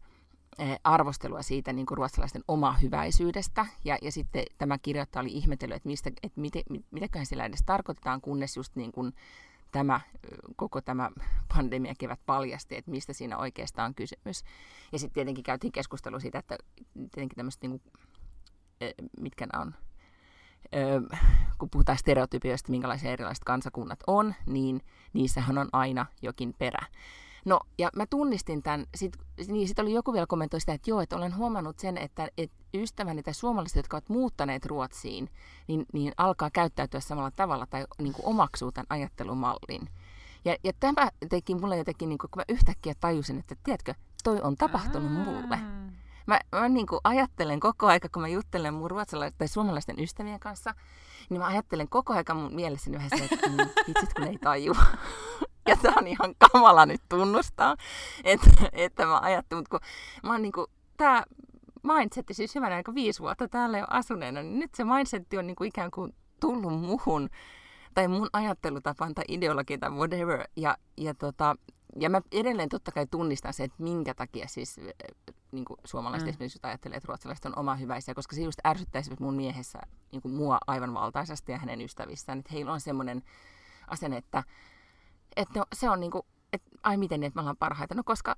arvostelua 0.84 1.42
siitä 1.42 1.74
niin 1.74 1.86
kuin 1.86 1.98
ruotsalaisten 1.98 2.44
omaa 2.48 2.74
hyväisyydestä. 2.74 3.66
Ja, 3.86 3.98
ja 4.02 4.12
sitten 4.12 4.44
tämä 4.58 4.78
kirjoittaja 4.78 5.22
oli 5.22 5.32
ihmetellyt, 5.32 5.76
että, 5.76 5.90
mistä, 5.90 6.12
että 6.24 6.42
miten, 6.42 6.64
mitäköhän 6.92 7.26
sillä 7.26 7.46
edes 7.46 7.64
tarkoitetaan, 7.66 8.22
kunnes 8.22 8.58
just 8.58 8.76
niin 8.76 8.92
kuin 8.92 9.14
tämä, 9.72 10.02
koko 10.56 10.82
tämä 10.82 11.10
pandemia 11.56 11.94
kevät 11.98 12.20
paljasti, 12.26 12.76
että 12.76 12.92
mistä 12.92 13.14
siinä 13.14 13.38
oikeastaan 13.38 13.86
on 13.86 13.96
kysymys. 13.96 14.44
Ja 14.92 15.00
sitten 15.00 15.14
tietenkin 15.14 15.44
käytiin 15.44 15.72
keskustelua 15.72 16.20
siitä, 16.20 16.40
että 16.40 16.58
tietenkin 16.94 17.36
tämmöiset 17.36 17.62
niin 17.62 17.72
kuin 17.72 17.82
mitkä 19.20 19.46
nämä 19.46 19.62
on, 19.62 19.76
kun 21.58 21.70
puhutaan 21.70 21.98
stereotypioista, 21.98 22.72
minkälaisia 22.72 23.12
erilaiset 23.12 23.44
kansakunnat 23.44 24.00
on, 24.08 24.36
niin 24.46 24.82
niissähän 25.14 25.58
on 25.58 25.70
aina 25.72 26.06
jokin 26.22 26.54
perä. 26.58 26.86
No, 27.46 27.60
ja 27.78 27.90
mä 27.96 28.06
tunnistin 28.06 28.64
tämän, 28.64 28.86
sit, 28.96 29.18
niin 29.48 29.68
sit 29.68 29.80
oli 29.80 29.94
joku 29.94 30.14
vielä 30.14 30.28
kommentoi 30.28 30.60
sitä, 30.60 30.74
että 30.74 30.90
joo, 30.90 31.02
että 31.02 31.16
olen 31.16 31.36
huomannut 31.36 31.80
sen, 31.80 31.98
että, 31.98 32.28
että 32.38 32.58
ystäväni 32.74 33.24
tai 33.24 33.34
suomalaiset, 33.34 33.76
jotka 33.76 33.98
ovat 33.98 34.10
muuttaneet 34.10 34.66
Ruotsiin, 34.66 35.30
niin, 35.68 35.86
niin 35.94 36.14
alkaa 36.18 36.50
käyttäytyä 36.50 37.00
samalla 37.00 37.32
tavalla 37.32 37.66
tai 37.66 37.86
niin 38.02 38.14
kuin 38.14 38.26
omaksuu 38.26 38.72
tämän 38.72 38.86
ajattelumallin. 38.90 39.90
Ja, 40.46 40.56
ja 40.64 40.74
tämä 40.80 41.10
teki 41.30 41.56
mulle 41.56 41.78
jotenkin, 41.78 42.10
niin 42.10 42.18
kuin, 42.18 42.32
kun 42.32 42.40
mä 42.40 42.54
yhtäkkiä 42.54 42.94
tajusin, 43.00 43.40
että 43.40 43.56
tiedätkö, 43.64 43.94
toi 44.24 44.42
on 44.42 44.58
tapahtunut 44.58 45.12
mulle. 45.12 45.60
Mä, 46.26 46.40
mä 46.52 46.70
niin 46.70 46.88
kuin 46.88 47.00
ajattelen 47.04 47.60
koko 47.60 47.88
aika, 47.88 48.10
kun 48.10 48.22
mä 48.22 48.28
juttelen 48.28 48.74
mun 48.74 48.92
ruotsalaisten 48.92 49.38
tai 49.38 49.48
suomalaisten 49.48 50.00
ystävien 50.00 50.40
kanssa, 50.40 50.74
niin 51.30 51.42
mä 51.42 51.48
ajattelen 51.48 51.90
koko 51.90 52.14
aika 52.14 52.34
mun 52.34 52.56
mielessäni 52.56 52.98
vähän 52.98 53.10
se, 53.18 53.28
että 53.32 53.50
mm, 53.50 53.58
vitsit 53.88 54.14
kun 54.14 54.28
ei 54.28 54.38
tajua. 54.38 54.86
ja 55.70 55.78
tää 55.82 55.94
on 55.98 56.08
ihan 56.08 56.36
kamala 56.52 56.86
nyt 56.86 57.02
tunnustaa, 57.10 57.76
että, 58.24 58.50
että 58.74 59.06
mä 59.06 59.20
ajattelen, 59.20 59.60
mutta 59.60 59.80
kun 59.80 59.88
mä 60.24 60.32
oon 60.32 60.42
niin 60.42 60.52
kuin, 60.52 60.68
tää 60.98 61.24
mindset, 61.84 62.26
siis 62.32 62.56
hyvänä 62.56 62.76
aika 62.76 62.96
viisi 62.96 63.20
vuotta 63.20 63.48
täällä 63.48 63.78
jo 63.78 63.86
asuneena, 63.90 64.42
niin 64.42 64.60
nyt 64.60 64.76
se 64.76 64.84
mindset 64.84 65.34
on 65.38 65.48
niin 65.48 65.56
kuin 65.56 65.68
ikään 65.68 65.92
kuin 65.92 66.16
tullut 66.40 66.82
muhun 66.82 67.30
tai 67.94 68.08
mun 68.08 68.30
ajattelutapaan 68.34 69.14
tai 69.14 69.26
ideologia 69.28 69.78
tai 69.78 69.90
whatever. 69.90 70.48
Ja, 70.56 70.78
ja, 70.98 71.14
tota, 71.14 71.56
ja 72.00 72.10
mä 72.10 72.22
edelleen 72.32 72.70
totta 72.70 72.92
kai 72.92 73.08
tunnistan 73.08 73.54
se, 73.54 73.64
että 73.64 73.84
minkä 73.84 74.14
takia 74.14 74.48
siis 74.48 74.80
niin 75.52 75.66
kuin 75.66 75.80
suomalaiset 75.86 76.26
mm. 76.26 76.30
esimerkiksi 76.30 76.60
ajattelee, 76.64 76.98
että 76.98 77.08
ruotsalaiset 77.08 77.46
on 77.46 77.60
oma 77.60 77.76
hyväisiä, 77.76 78.14
koska 78.14 78.36
se 78.36 78.42
just 78.42 78.60
ärsyttäisi 78.66 79.12
mun 79.20 79.36
miehessä 79.36 79.80
niin 80.12 80.22
kuin 80.22 80.34
mua 80.34 80.58
aivan 80.68 80.94
valtaisesti 80.94 81.52
ja 81.52 81.58
hänen 81.58 81.82
ystävissään, 81.82 82.40
että 82.40 82.54
heillä 82.54 82.74
on 82.74 82.82
semmoinen 82.82 83.24
asenne, 83.88 84.18
että, 84.18 84.44
että 85.36 85.60
no, 85.60 85.66
se 85.74 85.90
on 85.90 86.00
niin 86.00 86.12
kuin, 86.12 86.24
että 86.54 86.72
ai 86.84 86.98
miten 86.98 87.20
niin, 87.20 87.28
että 87.28 87.38
me 87.38 87.42
ollaan 87.42 87.58
parhaita, 87.58 87.96
no 87.96 88.04
koska 88.06 88.36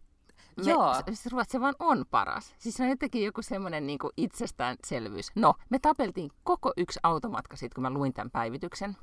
me, 0.57 0.71
Joo. 0.71 0.95
Siis 1.05 1.25
Ruotsi 1.25 1.61
vaan 1.61 1.75
on 1.79 2.05
paras. 2.11 2.55
Siis 2.57 2.75
se 2.75 2.83
on 2.83 2.89
jotenkin 2.89 3.23
joku 3.23 3.41
semmoinen 3.41 3.87
niin 3.87 3.99
itsestäänselvyys. 4.17 5.31
No, 5.35 5.53
me 5.69 5.79
tapeltiin 5.79 6.31
koko 6.43 6.73
yksi 6.77 6.99
automatka 7.03 7.55
sitten, 7.55 7.75
kun 7.75 7.81
mä 7.81 7.89
luin 7.89 8.13
tämän 8.13 8.31
päivityksen. 8.31 8.97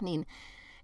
Niin 0.00 0.26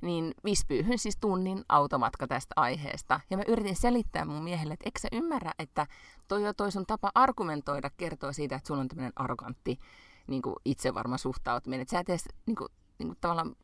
niin 0.00 0.34
Vispyyhyn 0.44 0.98
siis 0.98 1.16
tunnin 1.20 1.64
automatka 1.68 2.26
tästä 2.26 2.52
aiheesta. 2.56 3.20
Ja 3.30 3.36
mä 3.36 3.42
yritin 3.48 3.76
selittää 3.76 4.24
mun 4.24 4.42
miehelle, 4.42 4.74
että 4.74 4.86
eikö 4.86 5.00
sä 5.00 5.08
ymmärrä, 5.12 5.52
että 5.58 5.86
toi, 6.28 6.40
toi 6.56 6.72
sun 6.72 6.86
tapa 6.86 7.10
argumentoida 7.14 7.90
kertoo 7.96 8.32
siitä, 8.32 8.56
että 8.56 8.66
sulla 8.66 8.80
on 8.80 8.88
tämmöinen 8.88 9.12
arrogantti 9.16 9.78
niin 10.26 10.42
itsevarma 10.64 11.18
suhtautuminen. 11.18 11.82
Että 11.82 11.90
sä 11.90 12.00
et 12.00 12.08
edes 12.08 12.28
niin 12.46 12.56
kuin, 12.56 12.68
niin 12.98 13.08
kuin 13.08 13.18
tavallaan 13.20 13.56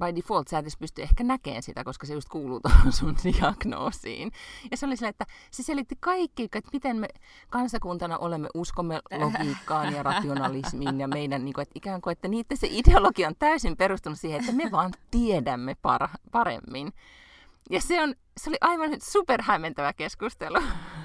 by 0.00 0.16
default 0.16 0.48
sä 0.48 0.58
et 0.58 0.64
edes 0.64 0.76
pysty 0.76 1.02
ehkä 1.02 1.24
näkemään 1.24 1.62
sitä, 1.62 1.84
koska 1.84 2.06
se 2.06 2.14
just 2.14 2.28
kuuluu 2.28 2.60
tuohon 2.62 2.92
sun 2.92 3.16
diagnoosiin. 3.24 4.32
Ja 4.70 4.76
se 4.76 4.86
oli 4.86 4.96
sille, 4.96 5.08
että 5.08 5.26
se 5.50 5.62
selitti 5.62 5.96
kaikki, 6.00 6.44
että 6.44 6.70
miten 6.72 6.96
me 6.96 7.08
kansakuntana 7.50 8.18
olemme, 8.18 8.48
uskomme 8.54 9.00
logiikkaan 9.18 9.94
ja 9.94 10.02
rationalismiin 10.02 11.00
ja 11.00 11.08
meidän, 11.08 11.44
niin 11.44 11.54
kuin, 11.54 11.62
että 11.62 11.72
ikään 11.74 12.00
kuin, 12.00 12.12
että 12.12 12.28
niiden 12.28 12.56
se 12.56 12.68
ideologia 12.70 13.28
on 13.28 13.36
täysin 13.38 13.76
perustunut 13.76 14.18
siihen, 14.18 14.40
että 14.40 14.52
me 14.52 14.70
vaan 14.70 14.92
tiedämme 15.10 15.76
para- 15.82 16.18
paremmin. 16.32 16.92
Ja 17.70 17.80
se, 17.80 18.02
on, 18.02 18.14
se 18.36 18.50
oli 18.50 18.56
aivan 18.60 18.90
superhämmentävä 19.02 19.92
keskustelu. 19.92 20.58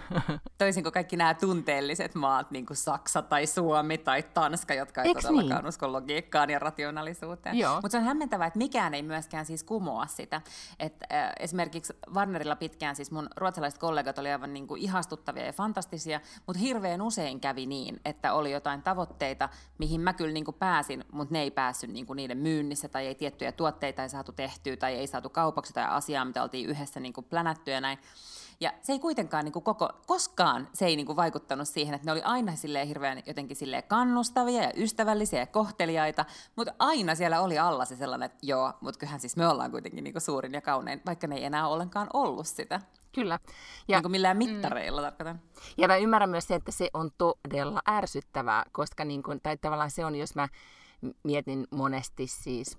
Toisin 0.58 0.84
kuin 0.84 0.94
kaikki 0.94 1.17
nämä 1.17 1.34
tunteelliset 1.34 2.15
maat, 2.15 2.51
niin 2.51 2.65
kuin 2.65 2.77
Saksa 2.77 3.22
tai 3.22 3.48
Suomi 3.48 3.98
tai 3.98 4.24
Tanska, 4.24 4.74
jotka 4.74 5.03
ei 5.03 5.12
Eks 5.12 5.22
todellakaan 5.25 5.63
niin? 5.63 5.70
usko 5.70 5.91
logiikkaan 5.91 6.50
ja 6.50 6.60
rationaalisuuteen. 6.60 7.55
Mutta 7.75 7.89
se 7.89 7.98
on 7.98 8.03
hämmentävää, 8.03 8.48
että 8.48 8.58
mikään 8.58 8.94
ei 8.94 9.03
myöskään 9.03 9.46
siis 9.46 9.63
kumoa 9.63 10.08
sitä. 10.08 10.41
Et, 10.79 11.03
äh, 11.13 11.32
esimerkiksi 11.39 11.94
Warnerilla 12.13 12.55
pitkään 12.55 12.96
siis 12.96 13.12
mun 13.12 13.29
ruotsalaiset 13.38 13.79
kollegat 13.79 14.17
oli 14.17 14.32
aivan 14.32 14.53
niin 14.53 14.67
kuin 14.67 14.82
ihastuttavia 14.82 15.46
ja 15.46 15.53
fantastisia, 15.53 16.22
mutta 16.48 16.60
hirveän 16.60 17.01
usein 17.01 17.39
kävi 17.39 17.65
niin, 17.65 18.00
että 18.05 18.34
oli 18.34 18.51
jotain 18.51 18.82
tavoitteita, 18.82 19.50
mihin 19.77 20.01
mä 20.01 20.13
kyllä 20.13 20.34
niin 20.34 20.46
kuin 20.46 20.55
pääsin, 20.55 21.05
mutta 21.12 21.34
ne 21.34 21.41
ei 21.41 21.51
päässyt 21.51 21.89
niin 21.89 22.05
kuin 22.05 22.17
niiden 22.17 22.38
myynnissä 22.38 22.89
tai 22.89 23.08
ei 23.08 23.15
tiettyjä 23.15 23.51
tuotteita 23.51 24.03
ei 24.03 24.10
saatu 24.10 24.32
tehtyä 24.32 24.77
tai 24.77 24.94
ei 24.96 25.08
saatu 25.08 25.29
kaupaksi 25.29 25.74
tai 25.74 25.86
asiaa, 25.89 26.25
mitä 26.25 26.44
oltiin 26.44 26.70
yhdessä 26.70 27.00
niin 27.00 27.13
kuin 27.15 27.25
plänätty 27.25 27.72
ja 27.72 27.81
näin. 27.81 28.00
Ja 28.60 28.74
se 28.81 28.93
ei 28.93 29.00
kuitenkaan 29.00 29.45
niin 29.45 29.53
kuin 29.53 29.63
koko, 29.63 29.89
koskaan 30.05 30.67
se 30.74 30.86
ei 30.86 30.95
niin 30.95 31.05
kuin 31.05 31.15
vaikuttanut 31.15 31.67
siihen, 31.67 31.95
että 31.95 32.05
ne 32.05 32.12
oli 32.12 32.22
aina 32.22 32.55
silleen 32.55 32.88
hirveän 32.88 33.24
jotenkin 33.25 33.57
silleen 33.57 33.84
kannustavia 33.84 34.63
ja 34.63 34.72
ystävällisiä 34.77 35.39
ja 35.39 35.45
kohteliaita, 35.45 36.25
mutta 36.55 36.74
aina 36.79 37.15
siellä 37.15 37.41
oli 37.41 37.60
alla 37.60 37.86
se 37.86 37.95
sellainen, 37.95 38.25
että 38.25 38.38
joo, 38.41 38.74
mutta 38.81 39.00
kyllähän 39.00 39.19
siis 39.19 39.38
me 39.38 39.48
ollaan 39.48 39.72
kuitenkin 39.72 40.03
niin 40.03 40.13
kuin 40.13 40.22
suurin 40.22 40.53
ja 40.53 40.62
kaunein, 40.62 41.01
vaikka 41.05 41.27
ne 41.27 41.36
ei 41.36 41.43
enää 41.43 41.67
ollenkaan 41.67 42.07
ollut 42.13 42.48
sitä. 42.48 42.81
Kyllä. 43.15 43.39
Ja, 43.88 43.98
niin 43.98 44.03
kuin 44.03 44.12
millään 44.12 44.38
mm. 44.38 44.50
mittareilla 44.50 45.01
mm, 45.01 45.05
tarkoitan. 45.05 45.41
Ja 45.77 45.88
mä 45.88 45.98
ymmärrän 45.98 46.29
myös 46.29 46.48
se, 46.48 46.55
että 46.55 46.72
se 46.72 46.89
on 46.93 47.12
todella 47.17 47.81
ärsyttävää, 47.89 48.63
koska 48.72 49.05
niin 49.05 49.24
kuin, 49.24 49.41
tai 49.41 49.57
tavallaan 49.57 49.91
se 49.91 50.05
on, 50.05 50.15
jos 50.15 50.36
mä 50.36 50.48
mietin 51.24 51.67
monesti 51.72 52.27
siis 52.27 52.77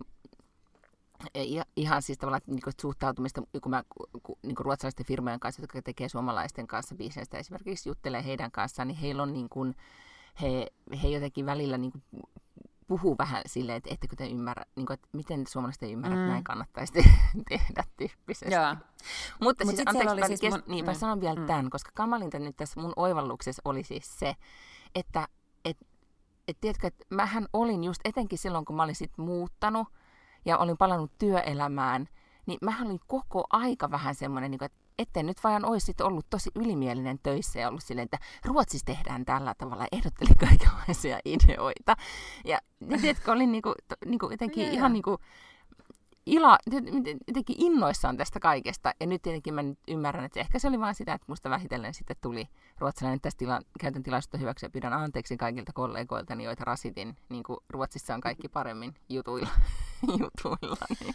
ihan 1.76 2.02
siis 2.02 2.18
tavallaan 2.18 2.42
niin 2.46 2.62
kuin, 2.64 2.74
suhtautumista, 2.80 3.42
kun 3.62 3.70
mä 3.70 3.84
niin 4.42 4.54
kuin 4.54 4.64
ruotsalaisten 4.64 5.06
firmojen 5.06 5.40
kanssa, 5.40 5.62
jotka 5.62 5.82
tekee 5.82 6.08
suomalaisten 6.08 6.66
kanssa 6.66 6.94
bisnestä, 6.94 7.38
esimerkiksi 7.38 7.88
juttelee 7.88 8.24
heidän 8.24 8.50
kanssaan, 8.50 8.88
niin 8.88 8.98
heillä 8.98 9.22
on 9.22 9.32
niin 9.32 9.48
kuin, 9.48 9.74
he, 10.42 10.66
he 11.02 11.08
jotenkin 11.08 11.46
välillä 11.46 11.78
niin 11.78 11.92
kuin, 11.92 12.02
puhuu 12.86 13.18
vähän 13.18 13.42
silleen, 13.46 13.76
että 13.76 13.90
ettekö 13.92 14.16
te 14.16 14.26
ymmärrä, 14.26 14.64
niin 14.76 14.86
kuin, 14.86 14.94
että 14.94 15.08
miten 15.12 15.44
suomalaiset 15.48 15.82
ei 15.82 15.92
ymmärrä, 15.92 16.16
mm. 16.16 16.22
että 16.22 16.32
näin 16.32 16.44
kannattaisi 16.44 16.92
tehdä 17.48 17.84
tyyppisesti. 17.96 18.54
Joo. 18.54 18.76
Mutta 19.40 19.64
Mut 19.64 19.76
siis, 19.76 19.88
anteeksi, 19.88 20.20
mä, 20.20 20.26
siis 20.26 20.40
kes- 20.40 20.52
mun... 20.52 20.62
niin, 20.66 20.84
mä 20.84 20.92
mm. 20.92 20.98
sanon 20.98 21.20
vielä 21.20 21.40
mm. 21.40 21.46
tämän, 21.46 21.70
koska 21.70 21.90
kamalinta 21.94 22.38
nyt 22.38 22.56
tässä 22.56 22.80
mun 22.80 22.92
oivalluksessa 22.96 23.62
oli 23.64 23.82
siis 23.82 24.18
se, 24.18 24.36
että 24.94 25.28
et, 25.64 25.76
et, 26.48 26.56
tiedätkö, 26.60 26.86
että 26.86 27.04
mähän 27.10 27.46
olin 27.52 27.84
just 27.84 28.00
etenkin 28.04 28.38
silloin, 28.38 28.64
kun 28.64 28.76
mä 28.76 28.82
olin 28.82 28.94
sit 28.94 29.18
muuttanut, 29.18 29.88
ja 30.46 30.58
olin 30.58 30.76
palannut 30.76 31.12
työelämään, 31.18 32.08
niin 32.46 32.58
mä 32.62 32.82
olin 32.82 33.00
koko 33.06 33.46
aika 33.50 33.90
vähän 33.90 34.14
semmoinen, 34.14 34.50
niin 34.50 34.64
että 34.64 34.86
ettei 34.98 35.22
nyt 35.22 35.44
vaan 35.44 35.64
olisi 35.64 35.94
ollut 36.02 36.26
tosi 36.30 36.50
ylimielinen 36.54 37.18
töissä 37.22 37.60
ja 37.60 37.68
ollut 37.68 37.82
silleen, 37.82 38.04
että 38.04 38.18
Ruotsissa 38.44 38.86
tehdään 38.86 39.24
tällä 39.24 39.54
tavalla, 39.58 39.82
ja 39.82 39.88
ehdotteli 39.92 40.30
kaikenlaisia 40.40 41.18
ideoita. 41.34 41.96
Ja, 42.44 42.58
ja 42.88 42.98
tiedätkö, 42.98 43.32
olin 43.32 43.52
niinku, 43.52 43.74
to, 43.88 43.94
niinku 44.04 44.30
jotenkin 44.30 44.62
yeah. 44.62 44.74
ihan 44.74 44.92
niinku, 44.92 45.18
ila, 46.26 46.58
jotenkin 47.26 47.56
innoissaan 47.58 48.16
tästä 48.16 48.40
kaikesta. 48.40 48.94
Ja 49.00 49.06
nyt 49.06 49.22
tietenkin 49.22 49.54
mä 49.54 49.62
nyt 49.62 49.78
ymmärrän, 49.88 50.24
että 50.24 50.40
ehkä 50.40 50.58
se 50.58 50.68
oli 50.68 50.80
vain 50.80 50.94
sitä, 50.94 51.12
että 51.12 51.24
musta 51.28 51.50
vähitellen 51.50 51.94
sitten 51.94 52.16
tuli 52.20 52.48
ruotsalainen. 52.78 53.20
Tästä 53.20 53.38
tila, 53.38 53.60
käytän 53.80 54.02
tilaisuutta 54.02 54.38
hyväksi 54.38 54.66
ja 54.66 54.70
pyydän 54.70 54.92
anteeksi 54.92 55.36
kaikilta 55.36 55.72
kollegoilta, 55.72 56.34
joita 56.34 56.64
rasitin. 56.64 57.16
Niin 57.28 57.42
kuin 57.42 57.58
Ruotsissa 57.68 58.14
on 58.14 58.20
kaikki 58.20 58.48
paremmin 58.48 58.94
jutuilla. 59.08 59.48
jutuilla 60.20 60.86
niin. 61.00 61.14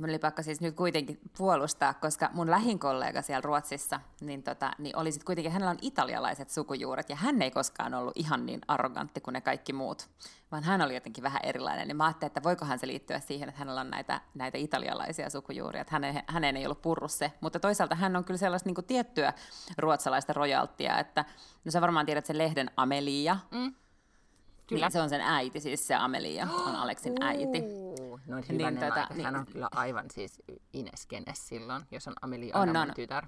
Mun 0.00 0.10
oli 0.10 0.18
pakko 0.18 0.42
siis 0.42 0.60
nyt 0.60 0.76
kuitenkin 0.76 1.20
puolustaa, 1.38 1.94
koska 1.94 2.30
mun 2.32 2.50
lähin 2.50 2.78
kollega 2.78 3.22
siellä 3.22 3.40
Ruotsissa, 3.40 4.00
niin, 4.20 4.42
tota, 4.42 4.70
niin 4.78 4.96
oli 4.96 5.12
sit 5.12 5.24
kuitenkin, 5.24 5.52
hänellä 5.52 5.70
on 5.70 5.78
italialaiset 5.82 6.50
sukujuuret, 6.50 7.08
ja 7.08 7.16
hän 7.16 7.42
ei 7.42 7.50
koskaan 7.50 7.94
ollut 7.94 8.12
ihan 8.16 8.46
niin 8.46 8.60
arrogantti 8.68 9.20
kuin 9.20 9.32
ne 9.32 9.40
kaikki 9.40 9.72
muut, 9.72 10.08
vaan 10.52 10.64
hän 10.64 10.82
oli 10.82 10.94
jotenkin 10.94 11.24
vähän 11.24 11.40
erilainen. 11.44 11.88
Niin 11.88 11.96
mä 11.96 12.04
ajattelin, 12.04 12.30
että 12.30 12.42
voikohan 12.42 12.78
se 12.78 12.86
liittyä 12.86 13.20
siihen, 13.20 13.48
että 13.48 13.58
hänellä 13.58 13.80
on 13.80 13.90
näitä, 13.90 14.20
näitä 14.34 14.58
italialaisia 14.58 15.30
sukujuuria, 15.30 15.80
että 15.80 15.92
hänen, 15.92 16.22
hänen 16.26 16.56
ei 16.56 16.66
ollut 16.66 16.82
purru 16.82 17.08
se. 17.08 17.32
Mutta 17.40 17.60
toisaalta 17.60 17.94
hän 17.94 18.16
on 18.16 18.24
kyllä 18.24 18.38
sellaista 18.38 18.68
niin 18.68 18.86
tiettyä 18.86 19.32
ruotsalaista 19.78 20.32
rojalttia, 20.32 20.98
että 20.98 21.24
no 21.64 21.70
sä 21.70 21.80
varmaan 21.80 22.06
tiedät 22.06 22.26
sen 22.26 22.38
lehden 22.38 22.70
Amelia, 22.76 23.36
mm 23.50 23.74
Kyllä. 24.70 24.86
Niin, 24.86 24.92
se 24.92 25.00
on 25.00 25.08
sen 25.08 25.20
äiti, 25.20 25.60
siis 25.60 25.86
se 25.86 25.94
Amelia 25.94 26.48
on 26.52 26.76
Aleksin 26.82 27.22
äiti. 27.22 27.60
No 28.26 28.36
niin, 28.48 28.78
tota, 28.78 29.06
niin, 29.14 29.24
hän 29.24 29.36
on 29.36 29.46
kyllä 29.46 29.68
aivan 29.74 30.04
siis 30.10 30.42
Ineskenes 30.72 31.48
silloin, 31.48 31.82
jos 31.90 32.08
on 32.08 32.14
Amelia 32.22 32.56
on, 32.56 32.76
on. 32.76 32.92
tytär. 32.94 33.26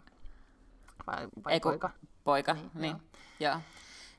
Vai, 1.07 1.29
vai 1.45 1.53
Eiku, 1.53 1.69
poika? 1.69 1.91
Poika, 2.25 2.55
niin. 2.55 2.71
niin 2.75 2.97
joo. 3.41 3.53
joo. 3.53 3.61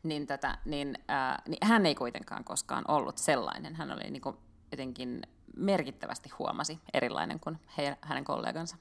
Niin, 0.03 0.27
tota, 0.27 0.57
niin, 0.65 0.97
äh, 1.11 1.37
niin 1.47 1.67
hän 1.67 1.85
ei 1.85 1.95
kuitenkaan 1.95 2.43
koskaan 2.43 2.83
ollut 2.87 3.17
sellainen. 3.17 3.75
Hän 3.75 3.91
oli 3.91 4.03
niin 4.03 4.21
kuin, 4.21 4.37
jotenkin 4.71 5.21
merkittävästi 5.57 6.29
huomasi 6.39 6.79
erilainen 6.93 7.39
kuin 7.39 7.59
he, 7.77 7.97
hänen 8.01 8.23
kollegansa. 8.23 8.77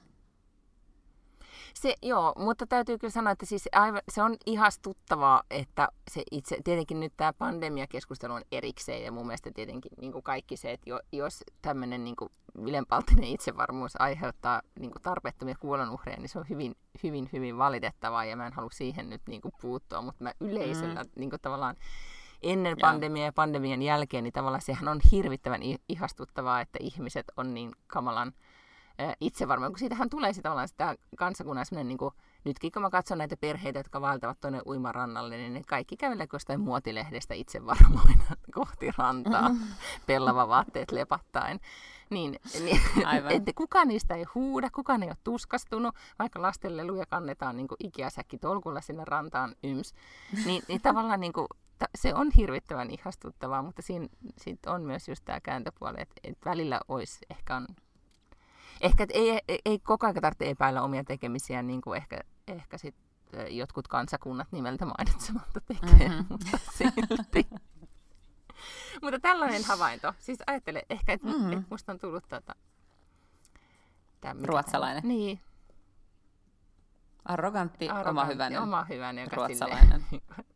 Se, 1.73 1.95
joo, 2.01 2.33
mutta 2.37 2.67
täytyy 2.67 2.97
kyllä 2.97 3.11
sanoa, 3.11 3.31
että 3.31 3.45
siis 3.45 3.69
aivan, 3.71 4.01
se 4.09 4.21
on 4.21 4.35
ihastuttavaa, 4.45 5.43
että 5.49 5.87
se 6.11 6.23
itse, 6.31 6.57
tietenkin 6.63 6.99
nyt 6.99 7.13
tämä 7.17 7.33
pandemiakeskustelu 7.33 8.33
on 8.33 8.41
erikseen 8.51 9.03
ja 9.03 9.11
mun 9.11 9.27
mielestä 9.27 9.51
tietenkin 9.55 9.91
niin 10.01 10.11
kuin 10.11 10.23
kaikki 10.23 10.57
se, 10.57 10.71
että 10.71 10.89
jo, 10.89 10.99
jos 11.11 11.43
tämmöinen 11.61 12.03
niin 12.03 12.15
ylenpalttinen 12.55 13.29
itsevarmuus 13.29 14.01
aiheuttaa 14.01 14.61
niin 14.79 14.91
kuin 14.91 15.01
tarpeettomia 15.01 15.55
kuolonuhreja, 15.59 16.17
niin 16.19 16.29
se 16.29 16.39
on 16.39 16.45
hyvin, 16.49 16.75
hyvin, 17.03 17.29
hyvin 17.33 17.57
valitettavaa 17.57 18.25
ja 18.25 18.35
mä 18.35 18.47
en 18.47 18.53
halua 18.53 18.71
siihen 18.73 19.09
nyt 19.09 19.21
niin 19.27 19.41
kuin 19.41 19.53
puuttua, 19.61 20.01
mutta 20.01 20.23
mä 20.23 20.33
yleisöllä 20.39 21.03
mm. 21.03 21.09
niin 21.15 21.29
kuin 21.29 21.41
tavallaan 21.41 21.75
ennen 22.41 22.77
pandemiaa 22.81 23.25
ja 23.25 23.33
pandemian 23.33 23.81
jälkeen, 23.81 24.23
niin 24.23 24.33
tavallaan 24.33 24.61
sehän 24.61 24.87
on 24.87 24.99
hirvittävän 25.11 25.61
ihastuttavaa, 25.89 26.61
että 26.61 26.79
ihmiset 26.81 27.25
on 27.37 27.53
niin 27.53 27.71
kamalan 27.87 28.33
itsevarma, 29.21 29.69
kun 29.69 29.79
siitähän 29.79 30.09
tulee 30.09 30.33
sitä, 30.33 30.67
sitä 30.67 30.95
kansakunnan 31.17 31.65
sellainen 31.65 31.87
niin 31.87 31.97
kuin, 31.97 32.13
nytkin 32.43 32.71
kun 32.71 32.81
mä 32.81 32.89
katson 32.89 33.17
näitä 33.17 33.37
perheitä, 33.37 33.79
jotka 33.79 34.01
vaeltavat 34.01 34.39
tuonne 34.39 34.61
uimarannalle, 34.65 35.37
niin 35.37 35.53
ne 35.53 35.61
kaikki 35.67 35.97
kävelee 35.97 36.27
jostain 36.33 36.61
muotilehdestä 36.61 37.33
itsevarmoina 37.33 38.23
kohti 38.55 38.89
rantaa, 38.97 39.51
pellava 40.07 40.47
vaatteet 40.47 40.91
lepattaen. 40.91 41.59
Niin, 42.09 42.39
niin 42.59 42.79
että 43.35 43.51
kukaan 43.55 43.87
niistä 43.87 44.15
ei 44.15 44.25
huuda, 44.35 44.69
kukaan 44.69 45.03
ei 45.03 45.09
ole 45.09 45.17
tuskastunut, 45.23 45.95
vaikka 46.19 46.41
lasten 46.41 46.77
leluja 46.77 47.05
kannetaan 47.05 47.57
niin 47.57 47.67
ikiäsäkki 47.79 48.37
tolkulla 48.37 48.81
sinne 48.81 49.05
rantaan 49.05 49.55
yms. 49.63 49.93
Niin, 50.45 50.63
niin 50.67 50.81
tavallaan 50.81 51.19
niin 51.19 51.33
kuin, 51.33 51.47
se 51.95 52.13
on 52.13 52.31
hirvittävän 52.37 52.91
ihastuttavaa, 52.91 53.61
mutta 53.61 53.81
siinä, 53.81 54.07
siinä 54.37 54.59
on 54.67 54.81
myös 54.81 55.07
just 55.07 55.25
tämä 55.25 55.39
kääntöpuoli, 55.39 55.97
että, 55.99 56.15
että 56.23 56.49
välillä 56.49 56.79
olisi 56.87 57.25
ehkä 57.29 57.55
on 57.55 57.67
ehkä 58.83 59.07
ei, 59.13 59.39
ei, 59.47 59.59
ei 59.65 59.79
koko 59.79 60.05
ajan 60.05 60.21
tarvitse 60.21 60.49
epäillä 60.49 60.81
omia 60.81 61.03
tekemisiä, 61.03 61.61
niin 61.61 61.81
kuin 61.81 61.97
ehkä, 61.97 62.19
ehkä 62.47 62.77
sit 62.77 62.95
jotkut 63.49 63.87
kansakunnat 63.87 64.47
nimeltä 64.51 64.85
mainitsematta 64.85 65.61
tekee, 65.61 66.09
mm-hmm. 66.09 66.25
mutta 66.29 66.57
silti. 66.77 67.47
mutta 69.01 69.19
tällainen 69.19 69.63
havainto. 69.65 70.13
Siis 70.19 70.39
ajattele 70.47 70.83
ehkä, 70.89 71.13
että 71.13 71.27
mm-hmm. 71.27 71.53
et 71.53 71.69
musta 71.69 71.91
on 71.91 71.99
tullut 71.99 72.23
tota, 72.29 72.55
tämä, 74.21 74.41
Ruotsalainen. 74.43 75.03
Niin. 75.05 75.39
Arrogantti, 77.25 77.89
Arrogantti 77.89 78.09
oma 78.09 78.25
hyvänen. 78.25 78.61
Oma 78.61 78.83
hyvänen, 78.83 79.23
joka 79.23 79.35
ruotsalainen. 79.35 80.05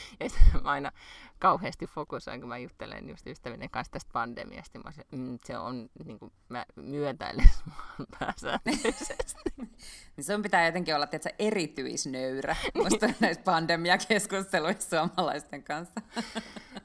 ja 0.20 0.60
mä 0.60 0.70
aina 0.70 0.92
kauheasti 1.38 1.86
fokusoin, 1.86 2.40
kun 2.40 2.48
mä 2.48 2.58
juttelen 2.58 3.08
just 3.08 3.26
ystävien 3.26 3.70
kanssa 3.70 3.92
tästä 3.92 4.10
pandemiasta. 4.12 4.78
Mä 4.78 4.92
se, 4.92 5.02
mm, 5.10 5.38
se 5.44 5.58
on, 5.58 5.90
niin 6.04 6.18
kuin, 6.18 6.32
mä 6.48 6.66
myötäilen 6.76 7.50
pääsääntöisesti. 8.18 9.52
niin 10.16 10.24
sun 10.24 10.42
pitää 10.42 10.66
jotenkin 10.66 10.94
olla 10.94 11.06
tietysti, 11.06 11.34
erityisnöyrä 11.38 12.56
musta 12.74 13.06
näissä 13.20 13.42
pandemiakeskusteluissa 13.42 14.96
suomalaisten 14.96 15.62
kanssa. 15.62 16.00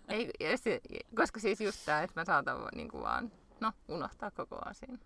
Ei, 0.08 0.32
koska 1.16 1.40
siis 1.40 1.62
just 1.62 1.86
tämä, 1.86 2.02
että 2.02 2.22
mä 2.22 2.26
saatan 2.26 2.58
niin 2.76 2.90
kuin 2.90 3.04
vaan 3.04 3.32
no, 3.60 3.72
unohtaa 3.88 4.32
koko 4.32 4.60
asian. 4.66 5.00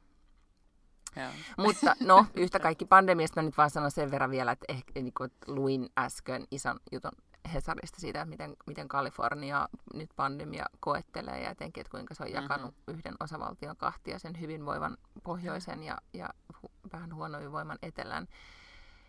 Joo. 1.15 1.29
Mutta 1.58 1.96
no, 2.00 2.25
yhtä 2.36 2.60
kaikki 2.60 2.86
pandemiasta 2.86 3.41
mä 3.41 3.46
nyt 3.46 3.58
vaan 3.58 3.70
sanon 3.70 3.91
sen 3.91 4.12
verran 4.12 4.31
vielä, 4.31 4.51
että 4.51 4.65
ehkä 4.70 5.01
niin 5.01 5.13
kuin, 5.17 5.31
luin 5.48 5.89
äsken 5.98 6.48
ison 6.51 6.79
jutun 6.91 7.12
Hesarista 7.53 8.01
siitä, 8.01 8.25
miten, 8.25 8.55
miten 8.67 8.88
Kalifornia 8.88 9.69
nyt 9.93 10.10
pandemia 10.15 10.65
koettelee 10.79 11.43
ja 11.43 11.50
etenkin, 11.50 11.81
että 11.81 11.91
kuinka 11.91 12.13
se 12.13 12.24
on 12.24 12.31
jakanut 12.31 12.75
mm-hmm. 12.75 13.00
yhden 13.00 13.15
osavaltion 13.19 13.77
kahtia, 13.77 14.19
sen 14.19 14.39
hyvinvoivan 14.39 14.98
pohjoisen 15.24 15.83
ja, 15.83 15.98
ja 16.13 16.29
hu, 16.62 16.71
vähän 16.93 17.15
huonoin 17.15 17.79
etelän. 17.81 18.27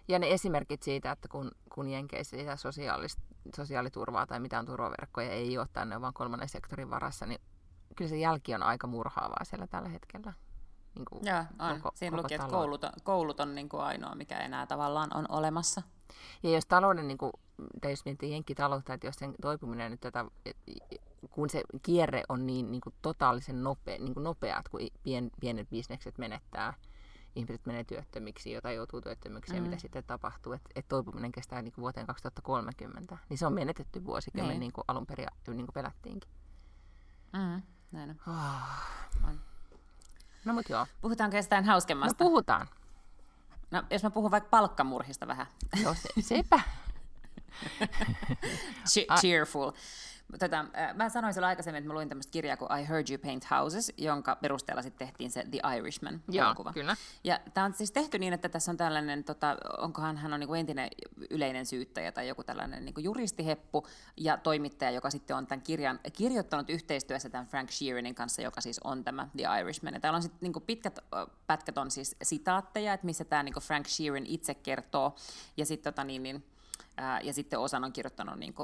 Ja 0.08 0.18
ne 0.18 0.32
esimerkit 0.32 0.82
siitä, 0.82 1.10
että 1.10 1.28
kun, 1.28 1.50
kun 1.74 1.88
Jenkeissä 1.88 2.36
sitä 2.36 2.56
sosiaaliturvaa 3.56 4.26
tai 4.26 4.40
mitään 4.40 4.66
turvaverkkoja 4.66 5.30
ei 5.30 5.58
ole 5.58 5.66
tänne, 5.72 6.00
vaan 6.00 6.14
kolmannen 6.14 6.48
sektorin 6.48 6.90
varassa, 6.90 7.26
niin 7.26 7.40
kyllä 7.96 8.08
se 8.08 8.18
jälki 8.18 8.54
on 8.54 8.62
aika 8.62 8.86
murhaavaa 8.86 9.44
siellä 9.44 9.66
tällä 9.66 9.88
hetkellä. 9.88 10.32
Niin 10.94 11.04
kuin 11.04 11.26
Joo, 11.26 11.44
on. 11.58 11.80
Koko, 11.80 11.92
Siinä 11.94 12.16
koko 12.16 12.22
luki, 12.22 12.34
että 12.34 12.46
koulut 12.46 12.84
on, 12.84 12.92
koulut 13.02 13.40
on 13.40 13.54
niin 13.54 13.68
kuin 13.68 13.82
ainoa, 13.82 14.14
mikä 14.14 14.38
enää 14.38 14.66
tavallaan 14.66 15.10
on 15.14 15.26
olemassa. 15.28 15.82
Ja 16.42 16.50
jos 16.50 16.66
talouden, 16.66 17.08
niin 17.08 17.18
kuin, 17.18 17.32
tai 17.80 17.92
jos 17.92 18.04
miettii 18.04 18.30
jenkkitaloutta, 18.30 18.94
että 18.94 19.06
jos 19.06 19.16
sen 19.16 19.34
toipuminen 19.40 19.90
nyt 19.90 20.00
tätä, 20.00 20.24
kun 21.30 21.50
se 21.50 21.62
kierre 21.82 22.22
on 22.28 22.46
niin, 22.46 22.70
niin 22.70 22.80
kuin 22.80 22.94
totaalisen 23.02 23.62
nopea, 23.62 23.98
niin 23.98 24.14
kuin 24.14 24.24
nopeat, 24.24 24.68
kun 24.68 24.80
pien, 25.02 25.30
pienet 25.40 25.70
bisnekset 25.70 26.18
menettää, 26.18 26.74
ihmiset 27.36 27.66
menee 27.66 27.84
työttömiksi, 27.84 28.52
jota 28.52 28.72
joutuu 28.72 29.00
työttömiksi 29.00 29.52
mm. 29.52 29.56
ja 29.56 29.62
mitä 29.62 29.78
sitten 29.78 30.04
tapahtuu, 30.04 30.52
että 30.52 30.70
et 30.74 30.88
toipuminen 30.88 31.32
kestää 31.32 31.62
niin 31.62 31.72
kuin 31.72 31.82
vuoteen 31.82 32.06
2030, 32.06 33.18
niin 33.28 33.38
se 33.38 33.46
on 33.46 33.52
menetetty 33.52 34.04
vuosikymmen 34.04 34.50
niin, 34.50 34.60
niin 34.60 34.72
kuin 34.72 34.84
alun 34.88 35.06
perin 35.06 35.28
niin 35.46 35.66
kuin 35.66 35.74
pelättiinkin. 35.74 36.30
Mm, 37.32 37.62
näin 37.92 38.10
on. 38.10 38.16
Oh. 38.28 39.28
on. 39.28 39.40
No 40.44 40.52
mut 40.52 40.68
joo. 40.68 40.86
Puhutaanko 41.00 41.36
jostain 41.36 41.64
hauskemmasta? 41.64 42.24
No 42.24 42.28
puhutaan. 42.28 42.68
No 43.72 43.82
jos 43.90 44.02
mä 44.02 44.10
puhun 44.10 44.30
vaikka 44.30 44.48
palkkamurhista 44.50 45.26
vähän. 45.26 45.46
Joo, 45.82 45.94
se, 45.94 46.08
sepä. 46.22 46.60
Cheerful. 49.20 49.70
Tota, 50.38 50.64
mä 50.94 51.08
sanoin 51.08 51.34
silloin 51.34 51.48
aikaisemmin, 51.48 51.78
että 51.78 51.88
mä 51.88 51.94
luin 51.94 52.08
tämmöistä 52.08 52.30
kirjaa 52.30 52.56
kuin 52.56 52.78
I 52.80 52.88
Heard 52.88 53.10
You 53.10 53.18
Paint 53.18 53.50
Houses, 53.50 53.92
jonka 53.96 54.36
perusteella 54.36 54.82
sitten 54.82 55.08
tehtiin 55.08 55.30
se 55.30 55.46
The 55.50 55.76
Irishman 55.76 56.22
Joo, 56.28 56.54
kyllä. 56.74 56.96
Ja 57.24 57.40
tämä 57.54 57.64
on 57.64 57.72
siis 57.74 57.92
tehty 57.92 58.18
niin, 58.18 58.32
että 58.32 58.48
tässä 58.48 58.70
on 58.70 58.76
tällainen, 58.76 59.24
tota, 59.24 59.56
onkohan 59.78 60.16
hän 60.16 60.32
on 60.32 60.40
niin 60.40 60.48
kuin 60.48 60.60
entinen 60.60 60.88
yleinen 61.30 61.66
syyttäjä 61.66 62.12
tai 62.12 62.28
joku 62.28 62.44
tällainen 62.44 62.84
niin 62.84 62.94
kuin 62.94 63.04
juristiheppu 63.04 63.86
ja 64.16 64.36
toimittaja, 64.36 64.90
joka 64.90 65.10
sitten 65.10 65.36
on 65.36 65.46
tämän 65.46 65.62
kirjan 65.62 66.00
kirjoittanut 66.12 66.70
yhteistyössä 66.70 67.30
tämän 67.30 67.46
Frank 67.46 67.70
Sheeranin 67.70 68.14
kanssa, 68.14 68.42
joka 68.42 68.60
siis 68.60 68.80
on 68.84 69.04
tämä 69.04 69.28
The 69.36 69.60
Irishman. 69.60 69.94
Ja 69.94 70.00
täällä 70.00 70.16
on 70.16 70.22
sitten 70.22 70.38
niin 70.40 70.52
kuin 70.52 70.64
pitkät 70.66 70.98
pätkät 71.46 71.78
on 71.78 71.90
siis 71.90 72.16
sitaatteja, 72.22 72.92
että 72.92 73.06
missä 73.06 73.24
tämä 73.24 73.42
niin 73.42 73.52
kuin 73.52 73.62
Frank 73.62 73.88
Sheeran 73.88 74.26
itse 74.26 74.54
kertoo 74.54 75.14
ja 75.56 75.66
sitten 75.66 75.92
tota 75.92 76.04
niin, 76.04 76.22
niin 76.22 76.44
Ja 77.22 77.32
sitten 77.32 77.58
osan 77.58 77.84
on 77.84 77.92
kirjoittanut 77.92 78.38
niin 78.38 78.54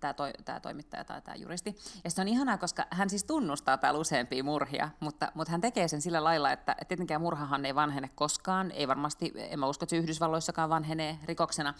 tämä 0.00 0.14
toi, 0.14 0.32
toimittaja 0.62 1.04
tai 1.04 1.22
tämä 1.22 1.34
juristi. 1.34 1.76
Ja 2.04 2.10
se 2.10 2.20
on 2.20 2.28
ihanaa, 2.28 2.58
koska 2.58 2.86
hän 2.90 3.10
siis 3.10 3.24
tunnustaa 3.24 3.78
täällä 3.78 4.00
useampia 4.00 4.44
murhia, 4.44 4.88
mutta, 5.00 5.32
mutta 5.34 5.50
hän 5.50 5.60
tekee 5.60 5.88
sen 5.88 6.02
sillä 6.02 6.24
lailla, 6.24 6.52
että, 6.52 6.72
että 6.72 6.84
tietenkään 6.84 7.20
murhahan 7.20 7.64
ei 7.64 7.74
vanhene 7.74 8.10
koskaan, 8.14 8.70
ei 8.70 8.88
varmasti, 8.88 9.32
en 9.36 9.58
mä 9.58 9.66
usko, 9.66 9.84
että 9.84 9.96
Yhdysvalloissakaan 9.96 10.70
vanhenee 10.70 11.18
rikoksena, 11.24 11.74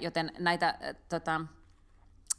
joten 0.00 0.32
näitä 0.38 0.78
tota, 1.08 1.40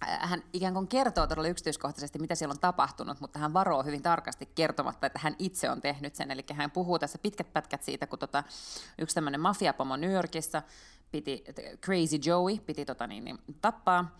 hän 0.06 0.44
ikään 0.54 0.74
kuin 0.74 0.88
kertoo 0.88 1.28
todella 1.28 1.48
yksityiskohtaisesti, 1.48 2.20
mitä 2.20 2.36
siellä 2.36 2.52
on 2.52 2.60
tapahtunut, 2.60 3.20
mutta 3.20 3.39
hän 3.39 3.54
varoo 3.54 3.84
hyvin 3.84 4.02
tarkasti 4.02 4.46
kertomatta, 4.56 5.08
että 5.08 5.20
hän 5.24 5.36
itse 5.39 5.70
on 5.70 5.82
tehnyt 5.82 6.16
sen. 6.16 6.32
Eli 6.32 6.46
hän 6.54 6.72
puhuu 6.72 7.00
tässä 7.00 7.18
pitkät 7.18 7.54
pätkät 7.54 7.84
siitä, 7.84 8.08
kun 8.08 8.20
tota, 8.20 8.44
yksi 8.98 9.16
tämmöinen 9.16 9.42
mafiapomo 9.42 9.96
New 9.96 10.12
Yorkissa 10.12 10.62
piti, 11.13 11.43
Crazy 11.86 12.19
Joey 12.26 12.58
piti 12.65 12.86
tota 12.86 13.08
niin, 13.08 13.23
niin, 13.23 13.38
tappaa, 13.62 14.17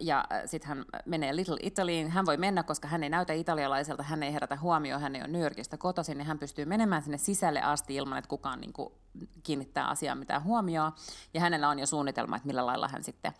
ja 0.00 0.24
sitten 0.46 0.68
hän 0.68 0.84
menee 1.06 1.36
Little 1.36 1.56
Italyin. 1.62 2.10
Hän 2.10 2.26
voi 2.26 2.36
mennä, 2.36 2.62
koska 2.62 2.88
hän 2.88 3.02
ei 3.02 3.08
näytä 3.08 3.32
italialaiselta, 3.32 4.02
hän 4.02 4.22
ei 4.22 4.32
herätä 4.32 4.56
huomioon, 4.56 5.02
hän 5.02 5.16
ei 5.16 5.22
ole 5.22 5.28
New 5.28 5.42
Yorkista 5.42 5.78
kotoisin, 5.78 6.18
niin 6.18 6.26
hän 6.26 6.38
pystyy 6.38 6.64
menemään 6.64 7.02
sinne 7.02 7.18
sisälle 7.18 7.62
asti 7.62 7.94
ilman, 7.94 8.18
että 8.18 8.28
kukaan 8.28 8.60
niin 8.60 8.72
kuin, 8.72 8.92
kiinnittää 9.42 9.88
asiaan 9.88 10.18
mitään 10.18 10.44
huomioon. 10.44 10.92
Ja 11.34 11.40
hänellä 11.40 11.68
on 11.68 11.78
jo 11.78 11.86
suunnitelma, 11.86 12.36
että 12.36 12.46
millä 12.46 12.66
lailla 12.66 12.88
hän 12.88 13.04
sitten 13.04 13.32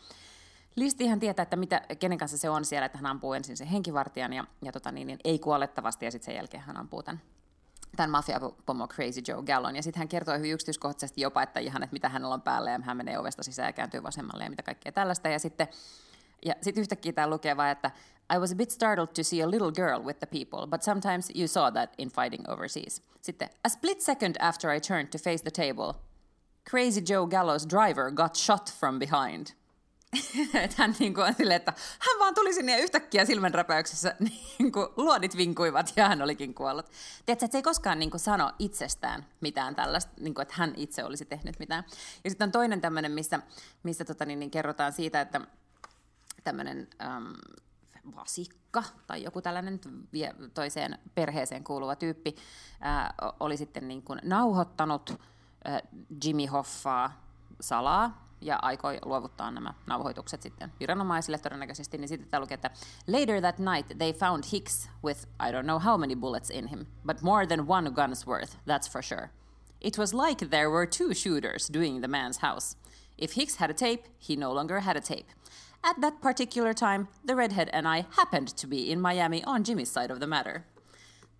Listi 0.77 1.07
hän 1.07 1.21
tietää, 1.21 1.43
että 1.43 1.57
mitä, 1.57 1.83
kenen 1.99 2.19
kanssa 2.19 2.39
se 2.39 2.51
on 2.51 2.65
siellä, 2.65 2.87
että 2.87 2.99
hän 2.99 3.07
ampuu 3.07 3.33
ensin 3.33 3.57
sen 3.57 3.67
henkivartijan 3.67 4.33
ja, 4.33 4.45
ja 4.63 4.73
tota 4.73 4.93
niin, 4.93 5.07
niin, 5.07 5.19
ei 5.25 5.39
kuolettavasti 5.39 6.05
ja 6.05 6.11
sitten 6.11 6.27
sen 6.27 6.35
jälkeen 6.35 6.63
hän 6.63 6.77
ampuu 6.77 7.03
tämän 7.03 7.21
tämän 7.97 8.11
mafia-pomo 8.11 8.89
Crazy 8.89 9.21
Joe 9.29 9.43
Gallon. 9.43 9.77
Ja 9.77 9.83
sitten 9.83 9.99
hän 9.99 10.09
kertoi 10.09 10.39
hyvin 10.39 10.53
yksityiskohtaisesti 10.53 11.21
jopa, 11.21 11.43
että 11.43 11.61
ihan, 11.61 11.83
että 11.83 11.95
mitä 11.95 12.09
hänellä 12.09 12.35
on 12.35 12.43
päällä, 12.43 12.71
ja 12.71 12.81
hän 12.83 12.97
menee 12.97 13.19
ovesta 13.19 13.43
sisään 13.43 13.69
ja 13.69 13.73
kääntyy 13.73 14.03
vasemmalle 14.03 14.45
ja 14.45 14.51
mitä 14.51 14.63
kaikkea 14.63 14.93
tällaista. 14.93 15.29
Ja 15.29 15.39
sitten 15.39 15.69
ja 16.45 16.55
sitten 16.63 16.81
yhtäkkiä 16.81 17.13
tämä 17.13 17.31
lukee 17.31 17.57
vaan, 17.57 17.71
että 17.71 17.91
I 18.35 18.39
was 18.39 18.53
a 18.53 18.55
bit 18.55 18.71
startled 18.71 19.09
to 19.15 19.25
see 19.25 19.43
a 19.43 19.51
little 19.51 19.73
girl 19.73 20.05
with 20.05 20.19
the 20.19 20.27
people, 20.27 20.67
but 20.67 20.83
sometimes 20.83 21.31
you 21.35 21.49
saw 21.49 21.73
that 21.73 21.95
in 21.99 22.11
fighting 22.11 22.49
overseas. 22.49 23.03
Sitten, 23.21 23.49
a 23.65 23.69
split 23.69 24.01
second 24.01 24.37
after 24.41 24.77
I 24.77 24.81
turned 24.81 25.09
to 25.11 25.19
face 25.19 25.43
the 25.43 25.51
table, 25.51 25.95
Crazy 26.71 27.01
Joe 27.01 27.27
Gallo's 27.27 27.67
driver 27.67 28.11
got 28.11 28.37
shot 28.37 28.73
from 28.79 28.99
behind. 28.99 29.47
että 30.65 30.77
hän 30.79 30.95
niin 30.99 31.15
kuin 31.15 31.27
on 31.27 31.35
silleen, 31.35 31.57
että 31.57 31.73
hän 31.99 32.19
vaan 32.19 32.35
tuli 32.35 32.55
sinne 32.55 32.73
ja 32.73 32.79
yhtäkkiä 32.79 33.25
silmänräpäyksessä 33.25 34.17
niin 34.59 34.73
kuin 34.73 34.89
luodit 34.97 35.37
vinkuivat 35.37 35.93
ja 35.97 36.09
hän 36.09 36.23
olikin 36.23 36.55
kuollut. 36.55 36.87
Tiedätkö, 36.87 37.45
että 37.45 37.53
se 37.53 37.59
ei 37.59 37.63
koskaan 37.63 37.99
niin 37.99 38.11
kuin 38.11 38.21
sano 38.21 38.53
itsestään 38.59 39.27
mitään 39.41 39.75
tällaista, 39.75 40.13
niin 40.21 40.35
kuin, 40.35 40.43
että 40.43 40.55
hän 40.57 40.75
itse 40.77 41.05
olisi 41.05 41.25
tehnyt 41.25 41.59
mitään. 41.59 41.85
Ja 42.25 42.31
sitten 42.31 42.47
on 42.47 42.53
toinen 42.53 42.81
tämmöinen, 42.81 43.13
missä, 43.13 43.41
missä 43.83 44.05
tota, 44.05 44.25
niin, 44.25 44.41
niin 44.41 44.51
kerrotaan 44.51 44.93
siitä, 44.93 45.21
että 45.21 45.41
tämmöinen 46.45 46.89
äm, 47.03 47.35
vasikka 48.17 48.83
tai 49.07 49.23
joku 49.23 49.43
tällainen 49.43 49.81
toiseen 50.55 50.99
perheeseen 51.15 51.65
kuuluva 51.65 51.97
tyyppi 51.97 52.37
ää, 52.81 53.15
oli 53.41 53.57
sitten 53.57 53.89
niin 53.89 54.03
kuin 54.03 54.21
nauhoittanut 54.23 55.21
ää, 55.65 55.81
Jimmy 56.25 56.47
Hoffaa 56.47 57.25
salaa 57.61 58.30
ja 58.41 58.59
aikoi 58.63 58.99
luovuttaa 59.05 59.51
nämä 59.51 59.75
nauhoitukset 59.87 60.43
sitten 60.43 60.73
viranomaisille 60.81 61.39
todennäköisesti, 61.39 61.99
niin 61.99 62.09
sitten 62.09 62.29
täällä 62.29 62.45
lukee, 62.45 62.55
että 62.55 62.71
Later 63.07 63.41
that 63.41 63.59
night 63.59 63.99
they 63.99 64.13
found 64.13 64.45
Hicks 64.53 64.91
with 65.05 65.21
I 65.23 65.53
don't 65.53 65.65
know 65.65 65.79
how 65.79 66.01
many 66.01 66.17
bullets 66.17 66.51
in 66.51 66.67
him, 66.67 66.87
but 67.07 67.23
more 67.23 67.47
than 67.47 67.65
one 67.69 67.91
gun's 67.91 68.27
worth, 68.27 68.57
that's 68.67 68.93
for 68.93 69.03
sure. 69.03 69.31
It 69.81 69.99
was 69.99 70.15
like 70.15 70.47
there 70.47 70.71
were 70.71 70.87
two 70.87 71.15
shooters 71.15 71.71
doing 71.73 72.01
the 72.01 72.09
man's 72.09 72.39
house. 72.39 72.77
If 73.19 73.33
Hicks 73.33 73.57
had 73.57 73.71
a 73.71 73.75
tape, 73.75 74.03
he 74.19 74.37
no 74.37 74.53
longer 74.53 74.81
had 74.81 74.97
a 74.97 75.01
tape. 75.01 75.27
At 75.83 76.01
that 76.01 76.21
particular 76.21 76.75
time, 76.75 77.09
the 77.25 77.35
redhead 77.35 77.71
and 77.73 77.89
I 77.89 78.05
happened 78.17 78.49
to 78.49 78.67
be 78.67 78.91
in 78.91 79.01
Miami 79.01 79.43
on 79.45 79.65
Jimmy's 79.65 79.91
side 79.91 80.11
of 80.11 80.21
the 80.21 80.27
matter. 80.27 80.65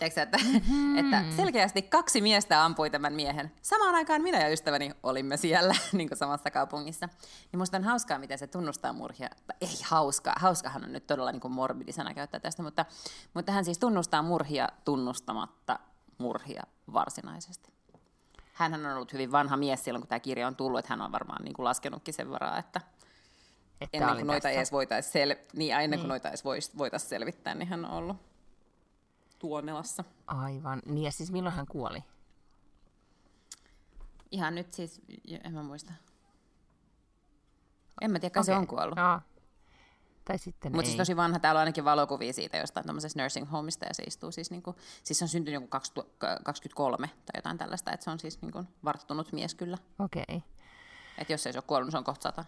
Tiedätkö, 0.01 0.23
että, 0.23 0.39
mm-hmm. 0.39 0.99
että 0.99 1.25
selkeästi 1.37 1.83
kaksi 1.83 2.21
miestä 2.21 2.65
ampui 2.65 2.91
tämän 2.91 3.13
miehen. 3.13 3.53
Samaan 3.63 3.95
aikaan 3.95 4.23
minä 4.23 4.39
ja 4.39 4.49
ystäväni 4.49 4.93
olimme 5.03 5.37
siellä 5.37 5.75
niin 5.93 6.09
kuin 6.09 6.19
samassa 6.19 6.51
kaupungissa. 6.51 7.09
Niin 7.53 7.59
musta 7.59 7.77
on 7.77 7.85
hauskaa, 7.85 8.19
miten 8.19 8.39
se 8.39 8.47
tunnustaa 8.47 8.93
murhia. 8.93 9.29
Ei 9.61 9.79
hauskaa, 9.85 10.35
hauskahan 10.37 10.85
on 10.85 10.93
nyt 10.93 11.07
todella 11.07 11.33
niin 11.33 11.41
kuin 11.41 11.53
morbidisana 11.53 12.15
käyttää 12.15 12.41
tästä, 12.41 12.63
mutta, 12.63 12.85
mutta 13.35 13.53
hän 13.53 13.65
siis 13.65 13.79
tunnustaa 13.79 14.23
murhia 14.23 14.69
tunnustamatta 14.85 15.79
murhia 16.19 16.63
varsinaisesti. 16.93 17.73
Hän 18.53 18.75
on 18.75 18.87
ollut 18.87 19.13
hyvin 19.13 19.33
vanha 19.33 19.57
mies 19.57 19.85
silloin, 19.85 20.03
kun 20.03 20.09
tämä 20.09 20.21
kirja 20.21 20.47
on 20.47 20.57
tullut, 20.57 20.79
että 20.79 20.93
hän 20.93 21.01
on 21.01 21.13
varmaan 21.13 21.45
niin 21.45 21.55
kuin 21.55 21.65
laskenutkin 21.65 22.15
sen 22.15 22.31
varaa, 22.31 22.59
että, 22.59 22.81
että 23.81 23.97
ennen 23.97 24.17
kuin 24.17 24.27
noita 24.27 24.51
edes 24.51 24.73
voitaisiin 24.73 25.29
sel- 25.29 25.39
niin, 25.53 25.75
kuin 25.81 25.91
niin. 25.91 26.09
noita 26.09 26.29
edes 26.29 26.45
voitaisiin 26.45 27.11
selvittää, 27.11 27.55
niin 27.55 27.69
hän 27.69 27.85
on 27.85 27.91
ollut 27.91 28.30
Tuomelassa. 29.41 30.05
Aivan. 30.27 30.83
Niin 30.87 31.05
ja 31.05 31.13
siis 31.13 31.33
milloin 31.33 31.55
hän 31.55 31.67
kuoli? 31.67 32.05
Ihan 34.31 34.55
nyt 34.55 34.73
siis, 34.73 35.01
en 35.45 35.55
mä 35.55 35.63
muista. 35.63 35.93
En 38.01 38.11
mä 38.11 38.19
tiedä, 38.19 38.33
okay. 38.33 38.45
se 38.45 38.55
on 38.55 38.67
kuollut. 38.67 38.97
No. 38.97 39.21
Tai 40.25 40.39
sitten 40.39 40.73
Mutta 40.73 40.87
siis 40.87 40.97
tosi 40.97 41.17
vanha, 41.17 41.39
täällä 41.39 41.59
on 41.59 41.61
ainakin 41.61 41.85
valokuvia 41.85 42.33
siitä 42.33 42.57
jostain 42.57 42.87
tämmöisestä 42.87 43.23
nursing 43.23 43.51
homista, 43.53 43.87
ja 43.87 43.95
se 43.95 44.03
istuu 44.03 44.33
siis, 44.33 44.51
niinku, 44.51 44.77
siis 45.03 45.19
se 45.19 45.25
on 45.25 45.29
syntynyt 45.29 45.55
joku 45.55 45.69
23 46.45 47.07
tai 47.07 47.33
jotain 47.35 47.59
tällaista, 47.59 47.93
että 47.93 48.05
se 48.05 48.11
on 48.11 48.19
siis 48.19 48.43
niinku 48.43 48.65
varttunut 48.85 49.33
mies 49.33 49.55
kyllä. 49.55 49.79
Okei. 49.99 50.25
Okay. 50.29 50.41
Että 51.19 51.33
jos 51.33 51.47
ei 51.47 51.53
se 51.53 51.59
ole 51.59 51.65
kuollut, 51.67 51.87
niin 51.87 51.93
se 51.93 51.99
on 51.99 52.05
kohta 52.05 52.23
sata. 52.23 52.45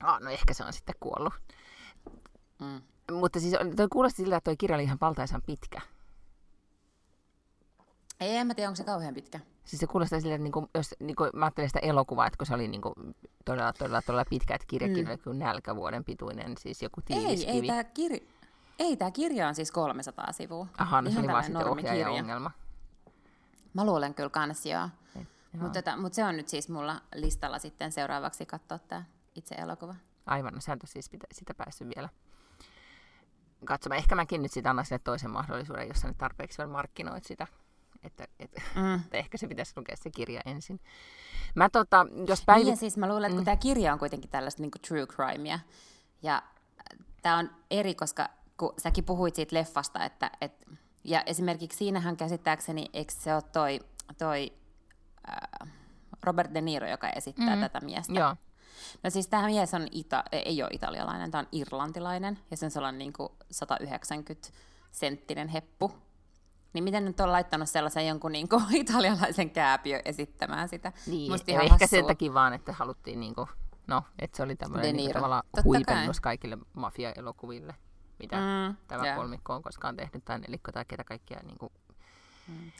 Ah, 0.00 0.20
no 0.20 0.30
ehkä 0.30 0.54
se 0.54 0.64
on 0.64 0.72
sitten 0.72 0.94
kuollut. 1.00 1.34
Mm. 2.58 2.82
Mutta 3.12 3.40
siis 3.40 3.54
toi 3.76 3.88
kuulosti 3.88 4.22
siltä, 4.22 4.36
että 4.36 4.44
toi 4.50 4.56
kirja 4.56 4.76
oli 4.76 4.84
ihan 4.84 4.98
valtaisan 5.00 5.42
pitkä. 5.46 5.80
Ei, 8.20 8.36
en 8.36 8.46
mä 8.46 8.54
tiedä, 8.54 8.68
onko 8.68 8.76
se 8.76 8.84
kauhean 8.84 9.14
pitkä. 9.14 9.40
Siis 9.64 9.80
se 9.80 9.86
kuulostaa 9.86 10.20
siltä, 10.20 10.34
että 10.34 10.42
niinku, 10.42 10.68
jos 10.74 10.94
niinku, 11.00 11.24
mä 11.32 11.44
ajattelin 11.44 11.68
sitä 11.68 11.78
elokuvaa, 11.78 12.26
että 12.26 12.36
kun 12.36 12.46
se 12.46 12.54
oli 12.54 12.68
niinku, 12.68 12.94
todella, 13.44 13.72
todella, 13.72 14.02
todella 14.02 14.24
pitkä, 14.30 14.54
että 14.54 14.66
kirjakin 14.66 15.04
mm. 15.04 15.10
oli 15.10 15.18
kuin 15.18 15.38
nälkävuoden 15.38 16.04
pituinen, 16.04 16.54
siis 16.58 16.82
joku 16.82 17.00
tiiviskivi. 17.04 17.52
Ei, 17.52 17.60
ei 17.60 17.66
tämä 17.66 17.84
kir... 17.84 18.20
ei, 18.78 18.96
tää 18.96 19.10
kirja 19.10 19.48
on 19.48 19.54
siis 19.54 19.72
300 19.72 20.32
sivua. 20.32 20.66
Aha, 20.78 21.02
no 21.02 21.10
se 21.10 21.18
oli 21.18 21.26
vaan 21.26 21.44
sitten 21.44 21.66
ohjaajan 21.66 22.12
ongelma. 22.12 22.50
Mä 23.74 23.84
luulen 23.84 24.14
kyllä 24.14 24.30
kans, 24.30 24.66
joo. 24.66 24.88
Mutta 25.52 25.82
tota, 25.82 25.96
mut 25.96 26.14
se 26.14 26.24
on 26.24 26.36
nyt 26.36 26.48
siis 26.48 26.68
mulla 26.68 27.00
listalla 27.14 27.58
sitten 27.58 27.92
seuraavaksi 27.92 28.46
katsoa 28.46 28.78
tämä 28.78 29.04
itse 29.34 29.54
elokuva. 29.54 29.94
Aivan, 30.26 30.54
no 30.54 30.60
sä 30.60 30.72
et 30.72 30.80
siis 30.84 31.04
sitä, 31.04 31.26
sitä 31.32 31.54
päässyt 31.54 31.88
vielä 31.96 32.08
katsomaan. 33.64 33.98
Ehkä 33.98 34.14
mäkin 34.14 34.42
nyt 34.42 34.52
sitä 34.52 34.70
annan 34.70 34.84
sille 34.84 35.00
toisen 35.04 35.30
mahdollisuuden, 35.30 35.88
jos 35.88 36.00
sä 36.00 36.08
nyt 36.08 36.18
tarpeeksi 36.18 36.58
vielä 36.58 36.72
markkinoit 36.72 37.24
sitä. 37.24 37.46
Että, 38.02 38.28
et, 38.38 38.50
mm. 38.74 38.94
että 38.94 39.16
ehkä 39.16 39.38
se 39.38 39.46
pitäisi 39.48 39.72
lukea 39.76 39.96
se 39.96 40.10
kirja 40.10 40.40
ensin. 40.44 40.80
Mä 41.54 41.68
tota, 41.68 42.06
jos 42.28 42.42
päivi... 42.46 42.64
Niin, 42.64 42.72
ja 42.72 42.76
siis 42.76 42.96
mä 42.96 43.08
luulen, 43.08 43.24
että 43.24 43.34
kun 43.34 43.40
mm. 43.40 43.44
tämä 43.44 43.56
kirja 43.56 43.92
on 43.92 43.98
kuitenkin 43.98 44.30
tällaista 44.30 44.62
niin 44.62 44.70
true 44.88 45.06
crimea, 45.06 45.58
ja 46.22 46.42
tämä 47.22 47.38
on 47.38 47.50
eri, 47.70 47.94
koska 47.94 48.28
kun 48.56 48.74
säkin 48.78 49.04
puhuit 49.04 49.34
siitä 49.34 49.56
leffasta, 49.56 50.04
että, 50.04 50.30
et, 50.40 50.68
ja 51.04 51.22
esimerkiksi 51.26 51.78
siinähän 51.78 52.16
käsittääkseni, 52.16 52.86
eikö 52.92 53.12
se 53.12 53.34
ole 53.34 53.42
toi, 53.42 53.80
toi 54.18 54.52
äh, 55.28 55.72
Robert 56.22 56.54
De 56.54 56.60
Niro, 56.60 56.88
joka 56.88 57.10
esittää 57.10 57.56
mm. 57.56 57.60
tätä 57.60 57.80
miestä? 57.80 58.12
Joo. 58.12 58.36
No 59.02 59.10
siis 59.10 59.28
tämä 59.28 59.46
mies 59.46 59.74
on 59.74 59.82
ita- 59.82 60.24
ei 60.32 60.62
ole 60.62 60.70
italialainen, 60.72 61.30
tämä 61.30 61.40
on 61.40 61.48
irlantilainen, 61.52 62.38
ja 62.50 62.56
sen 62.56 62.70
sellainen 62.70 62.98
niin 62.98 63.12
kuin 63.12 63.28
190 63.50 64.48
senttinen 64.90 65.48
heppu. 65.48 65.92
Niin 66.72 66.84
miten 66.84 67.04
nyt 67.04 67.20
on 67.20 67.32
laittanut 67.32 67.68
sellaisen 67.68 68.06
jonkun 68.06 68.32
niin 68.32 68.48
kuin, 68.48 68.64
italialaisen 68.84 69.50
kääpiö 69.50 70.02
esittämään 70.04 70.68
sitä? 70.68 70.92
Niin, 71.06 71.32
Musta 71.32 71.52
ihan 71.52 71.64
ehkä 71.64 71.86
sen 71.86 72.06
takia 72.06 72.34
vaan, 72.34 72.52
että 72.52 72.72
haluttiin, 72.72 73.20
niin 73.20 73.34
kuin, 73.34 73.48
no, 73.86 74.02
että 74.18 74.36
se 74.36 74.42
oli 74.42 74.56
tämmöinen 74.56 74.96
niin 74.96 75.12
tavallaan 75.12 75.42
huipennus 75.64 76.20
kai. 76.20 76.30
kaikille 76.30 76.58
mafia-elokuville, 76.72 77.74
mitä 78.18 78.36
mm, 78.36 78.76
tämä 78.88 79.04
yeah. 79.04 79.16
kolmikko 79.16 79.54
on 79.54 79.62
koskaan 79.62 79.96
tehnyt, 79.96 80.24
tai 80.24 80.38
nelikko 80.38 80.72
tai 80.72 80.84
ketä 80.84 81.04
kaikkia 81.04 81.40
niin 81.42 81.58
kuin, 81.58 81.72
Mm. 82.48 82.72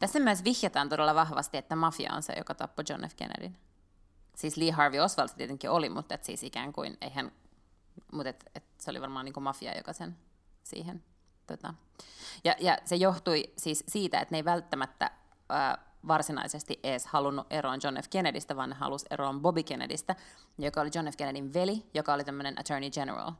Tässä 0.00 0.20
myös 0.20 0.44
vihjataan 0.44 0.88
todella 0.88 1.14
vahvasti, 1.14 1.56
että 1.56 1.76
mafia 1.76 2.12
on 2.12 2.22
se, 2.22 2.32
joka 2.36 2.54
tappoi 2.54 2.84
John 2.88 3.08
F. 3.08 3.14
Kennedyn. 3.16 3.56
Siis 4.34 4.56
Lee 4.56 4.70
Harvey 4.70 5.00
Oswald 5.00 5.28
se 5.28 5.36
tietenkin 5.36 5.70
oli, 5.70 5.88
mutta 5.88 6.14
et 6.14 6.24
siis 6.24 6.42
ikään 6.42 6.72
kuin 6.72 6.96
eihän, 7.00 7.32
mutta 8.12 8.28
et, 8.28 8.44
et 8.54 8.64
se 8.78 8.90
oli 8.90 9.00
varmaan 9.00 9.24
niin 9.24 9.32
kuin 9.32 9.44
mafia, 9.44 9.76
joka 9.76 9.92
sen 9.92 10.16
siihen 10.62 11.04
tota. 11.46 11.74
ja, 12.44 12.54
ja 12.60 12.78
se 12.84 12.96
johtui 12.96 13.44
siis 13.56 13.84
siitä, 13.88 14.20
että 14.20 14.34
ne 14.34 14.38
ei 14.38 14.44
välttämättä 14.44 15.10
ää, 15.48 15.78
varsinaisesti 16.08 16.80
edes 16.82 17.06
halunnut 17.06 17.46
eroon 17.50 17.80
John 17.82 17.96
F. 18.02 18.08
Kennedystä, 18.10 18.56
vaan 18.56 18.68
ne 18.68 18.74
halusi 18.74 19.06
eroon 19.10 19.40
Bobby 19.40 19.62
Kennedystä, 19.62 20.16
joka 20.58 20.80
oli 20.80 20.90
John 20.94 21.06
F. 21.06 21.16
Kennedyn 21.16 21.54
veli, 21.54 21.86
joka 21.94 22.14
oli 22.14 22.24
tämmöinen 22.24 22.60
attorney 22.60 22.90
general. 22.90 23.32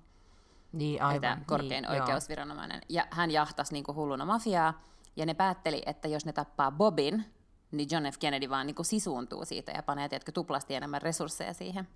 Niin, 0.73 1.03
aivan. 1.03 1.39
Niin, 1.39 1.47
korkein 1.47 1.83
niin, 1.83 1.91
oikeusviranomainen. 1.91 2.77
Joo. 2.77 2.87
Ja 2.89 3.07
hän 3.11 3.31
jahtasi 3.31 3.73
niin 3.73 3.85
kuin 3.85 3.97
hulluna 3.97 4.25
mafiaa, 4.25 4.81
ja 5.17 5.27
ne 5.27 5.35
päätteli, 5.35 5.83
että 5.87 6.09
jos 6.09 6.27
ne 6.27 6.33
tappaa 6.33 6.71
Bobin, 6.71 7.25
niin 7.71 7.89
John 7.91 8.05
F. 8.13 8.19
Kennedy 8.19 8.51
vaan 8.51 8.67
niin 8.67 8.75
kuin 8.75 8.87
sisuuntuu 8.87 9.45
siitä 9.45 9.73
ja 9.73 9.83
panee 9.83 10.09
tiedätkö, 10.09 10.33
tuplasti 10.33 10.75
enemmän 10.75 11.03
resursseja 11.03 11.55
siihen. 11.55 11.89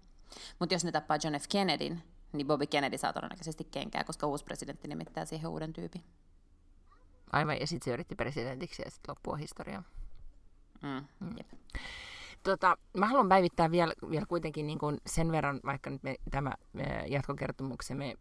Mutta 0.59 0.75
jos 0.75 0.85
ne 0.85 0.93
tappaa 0.93 1.19
John 1.25 1.35
F. 1.35 1.45
Kennedyn, 1.49 2.03
niin 2.33 2.47
Bobby 2.47 2.67
Kennedy 2.67 2.99
saa 2.99 3.13
todennäköisesti 3.13 3.65
kenkää, 3.65 4.05
koska 4.05 4.27
uusi 4.27 4.45
presidentti 4.45 4.89
nimittää 4.89 5.25
siihen 5.25 5.51
uuden 5.51 5.73
tyypin. 5.73 6.05
Aivan, 7.33 7.61
ja 7.61 7.67
sitten 7.67 7.85
se 7.85 7.93
yritti 7.93 8.15
presidentiksi 8.15 8.83
ja 8.83 8.91
sitten 8.91 9.13
loppua 9.13 9.37
historiaa. 9.37 9.83
Mm, 10.83 11.05
mm. 11.21 11.37
Jep. 11.37 11.49
Tota, 12.43 12.77
mä 12.97 13.07
haluan 13.07 13.29
päivittää 13.29 13.71
vielä, 13.71 13.93
vielä 14.11 14.27
kuitenkin 14.27 14.67
niin 14.67 14.79
kuin 14.79 14.99
sen 15.07 15.33
verran, 15.33 15.61
vaikka 15.65 15.91
nyt 15.91 16.03
me, 16.03 16.17
tämä 16.31 16.53
jatkokertomuksemme 17.07 18.15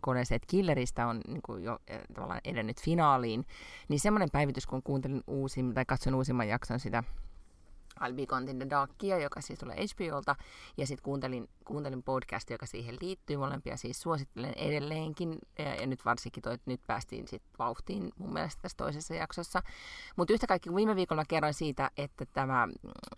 koneeseet 0.00 0.46
Killeristä 0.46 1.06
on 1.06 1.20
niin 1.28 1.42
kuin 1.42 1.64
jo 1.64 1.78
eh, 1.88 2.00
tavallaan 2.14 2.40
edennyt 2.44 2.80
finaaliin, 2.80 3.46
niin 3.88 4.00
semmoinen 4.00 4.30
päivitys, 4.32 4.66
kun 4.66 4.82
kuuntelin 4.82 5.22
uusin, 5.26 5.74
tai 5.74 5.84
katson 5.84 6.14
uusimman 6.14 6.48
jakson 6.48 6.80
sitä 6.80 7.04
I'll 8.00 8.14
Be 8.14 8.26
Gone 8.26 8.50
in 8.50 8.58
the 8.58 8.70
Darkia, 8.70 9.18
joka 9.18 9.40
siis 9.40 9.58
tulee 9.58 9.76
HBOlta, 9.76 10.36
ja 10.76 10.86
sitten 10.86 11.04
kuuntelin, 11.04 11.48
kuuntelin 11.64 12.02
podcastia, 12.02 12.54
joka 12.54 12.66
siihen 12.66 12.96
liittyy, 13.00 13.36
molempia. 13.36 13.76
Siis 13.76 14.00
suosittelen 14.00 14.52
edelleenkin, 14.56 15.38
ja, 15.58 15.74
ja 15.74 15.86
nyt 15.86 16.04
varsinkin 16.04 16.42
toi, 16.42 16.58
nyt 16.66 16.80
päästiin 16.86 17.28
sitten 17.28 17.52
vauhtiin 17.58 18.12
mun 18.18 18.32
mielestä 18.32 18.62
tässä 18.62 18.76
toisessa 18.76 19.14
jaksossa. 19.14 19.62
Mutta 20.16 20.32
yhtä 20.32 20.46
kaikki, 20.46 20.74
viime 20.74 20.96
viikolla 20.96 21.22
mä 21.22 21.26
kerroin 21.28 21.54
siitä, 21.54 21.90
että 21.96 22.26
tämä 22.26 22.68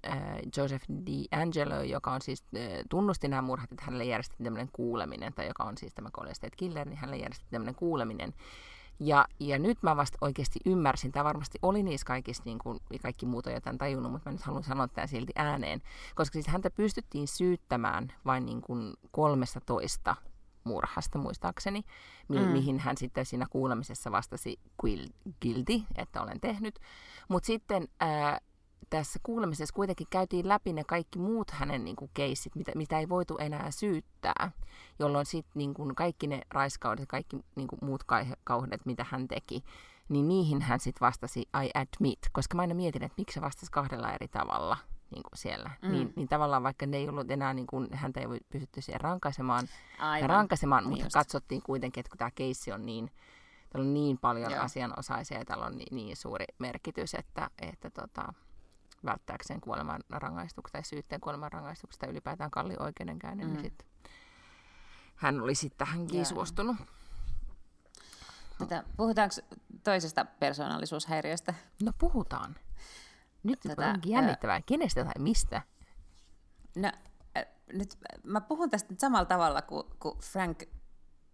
äh, 0.07 0.19
Joseph 0.57 0.85
D'Angelo, 0.91 1.83
joka 1.85 2.12
on 2.12 2.23
siis 2.23 2.45
äh, 2.57 2.62
tunnusti 2.91 3.29
nämä 3.29 3.43
murhat, 3.43 3.73
että 3.73 3.85
hänelle 3.85 4.05
järjestettiin 4.05 4.45
tämmöinen 4.45 4.69
kuuleminen, 4.73 5.35
tai 5.35 5.47
joka 5.47 5.64
on 5.64 5.79
siis 5.79 5.95
tämä 5.95 6.11
Golden 6.11 6.35
Killer, 6.57 6.88
niin 6.88 6.99
hänelle 6.99 7.17
järjestettiin 7.17 7.51
tämmöinen 7.51 7.75
kuuleminen, 7.75 8.35
ja, 9.00 9.26
ja 9.40 9.58
nyt 9.58 9.82
mä 9.82 9.96
vasta 9.96 10.18
oikeasti 10.20 10.61
ymmärsin, 10.66 11.12
tämä 11.12 11.24
varmasti 11.24 11.58
oli 11.62 11.82
niissä 11.82 12.04
kaikissa, 12.04 12.42
niin 12.46 12.58
kuin 12.58 12.80
kaikki 13.02 13.26
muut 13.26 13.46
on 13.46 13.52
jotain 13.52 13.78
tajunnut, 13.78 14.12
mutta 14.12 14.30
mä 14.30 14.32
nyt 14.32 14.42
haluan 14.42 14.64
sanoa 14.64 14.88
tämän 14.88 15.08
silti 15.08 15.32
ääneen, 15.37 15.82
koska 16.14 16.32
siis 16.32 16.46
häntä 16.46 16.70
pystyttiin 16.70 17.28
syyttämään 17.28 18.12
vain 18.26 18.46
niin 18.46 18.61
kuin 18.61 18.94
13 19.11 20.16
murhasta 20.64 21.18
muistaakseni, 21.18 21.84
mi- 22.28 22.38
mm. 22.38 22.46
mihin 22.46 22.78
hän 22.78 22.96
sitten 22.96 23.26
siinä 23.26 23.46
kuulemisessa 23.50 24.12
vastasi 24.12 24.61
guilty, 25.42 25.82
että 25.94 26.22
olen 26.22 26.40
tehnyt. 26.40 26.78
Mutta 27.28 27.46
sitten 27.46 27.88
ää, 28.00 28.38
tässä 28.91 29.19
kuulemisessa 29.23 29.75
kuitenkin 29.75 30.07
käytiin 30.11 30.49
läpi 30.49 30.73
ne 30.73 30.85
kaikki 30.85 31.19
muut 31.19 31.51
hänen 31.51 31.85
niin 31.85 31.97
kuin, 31.97 32.11
keissit, 32.14 32.55
mitä, 32.55 32.73
mitä 32.75 32.99
ei 32.99 33.09
voitu 33.09 33.38
enää 33.38 33.71
syyttää, 33.71 34.53
jolloin 34.99 35.27
sitten 35.27 35.53
niin 35.55 35.75
kuin, 35.75 35.95
kaikki 35.95 36.27
ne 36.27 36.43
raiskaudet 36.51 37.01
ja 37.03 37.07
kaikki 37.07 37.37
niin 37.57 37.69
kuin, 37.69 37.79
muut 37.83 38.05
kauheudet, 38.45 38.87
mitä 38.87 39.07
hän 39.11 39.29
teki, 39.29 39.64
niin 40.09 40.29
niihin 40.29 40.62
hän 40.62 40.81
sitten 40.81 41.07
vastasi 41.07 41.41
I 41.41 41.71
admit, 41.75 42.19
koska 42.33 42.57
mä 42.57 42.62
aina 42.62 42.75
mietin, 42.75 43.03
että 43.03 43.14
miksi 43.19 43.35
se 43.35 43.41
vastasi 43.41 43.73
kahdella 43.73 44.12
eri 44.12 44.29
tavalla 44.29 44.77
niin 45.11 45.23
kuin 45.23 45.38
siellä. 45.38 45.71
Mm. 45.83 45.93
Niin, 45.93 46.12
niin 46.17 46.29
tavallaan 46.29 46.62
vaikka 46.62 46.87
ne 46.87 46.97
ei 46.97 47.09
ollut 47.09 47.31
enää, 47.31 47.55
niin 47.55 47.67
kuin, 47.67 47.88
häntä 47.93 48.21
ei 48.21 48.27
pystytty 48.49 48.81
siihen 48.81 49.01
rankaisemaan, 49.01 49.69
ja 50.21 50.27
rankaisemaan 50.27 50.88
mutta 50.88 51.05
just. 51.05 51.14
katsottiin 51.14 51.62
kuitenkin, 51.62 52.01
että 52.01 52.11
kun 52.11 52.19
tämä 52.19 52.31
keissi 52.31 52.73
on 52.73 52.87
niin, 52.87 53.11
täällä 53.71 53.88
on 53.88 53.95
niin 53.95 54.19
paljon 54.19 54.53
Joo. 54.53 54.62
asianosaisia 54.62 55.38
ja 55.38 55.45
täällä 55.45 55.67
on 55.67 55.77
niin, 55.77 55.97
niin 55.97 56.17
suuri 56.17 56.45
merkitys, 56.59 57.14
että, 57.14 57.51
että 57.62 57.91
tota, 57.91 58.33
välttääkseen 59.04 59.61
kuoleman 59.61 60.00
rangaistuksesta 60.11 60.78
tai 60.78 60.84
syytteen 60.84 61.20
kuoleman 61.20 61.52
rangaistuksesta 61.52 62.00
tai 62.00 62.12
ylipäätään 62.12 62.50
kalli 62.50 62.74
oikeudenkäynnin, 62.78 63.46
niin 63.46 63.56
mm. 63.56 63.62
niin 63.62 63.72
sit 63.72 63.87
hän 65.16 65.40
oli 65.40 65.54
sitten 65.54 65.87
tähänkin 65.87 66.16
Jaa. 66.16 66.24
suostunut. 66.24 66.76
Mutta 68.58 68.84
puhutaanko 68.96 69.34
toisesta 69.84 70.24
persoonallisuushäiriöstä? 70.24 71.54
No 71.82 71.92
puhutaan. 71.98 72.56
Nyt 73.42 73.61
tota, 73.61 73.87
onkin 73.87 74.12
jännittävää. 74.12 74.62
Kenestä 74.62 75.04
tai 75.04 75.12
mistä? 75.18 75.62
No, 76.76 76.92
äh, 77.37 77.46
nyt 77.72 77.98
mä 78.24 78.40
puhun 78.40 78.70
tästä 78.70 78.92
nyt 78.92 79.00
samalla 79.00 79.24
tavalla 79.24 79.62
kuin, 79.62 79.84
kuin 79.98 80.18
Frank 80.18 80.62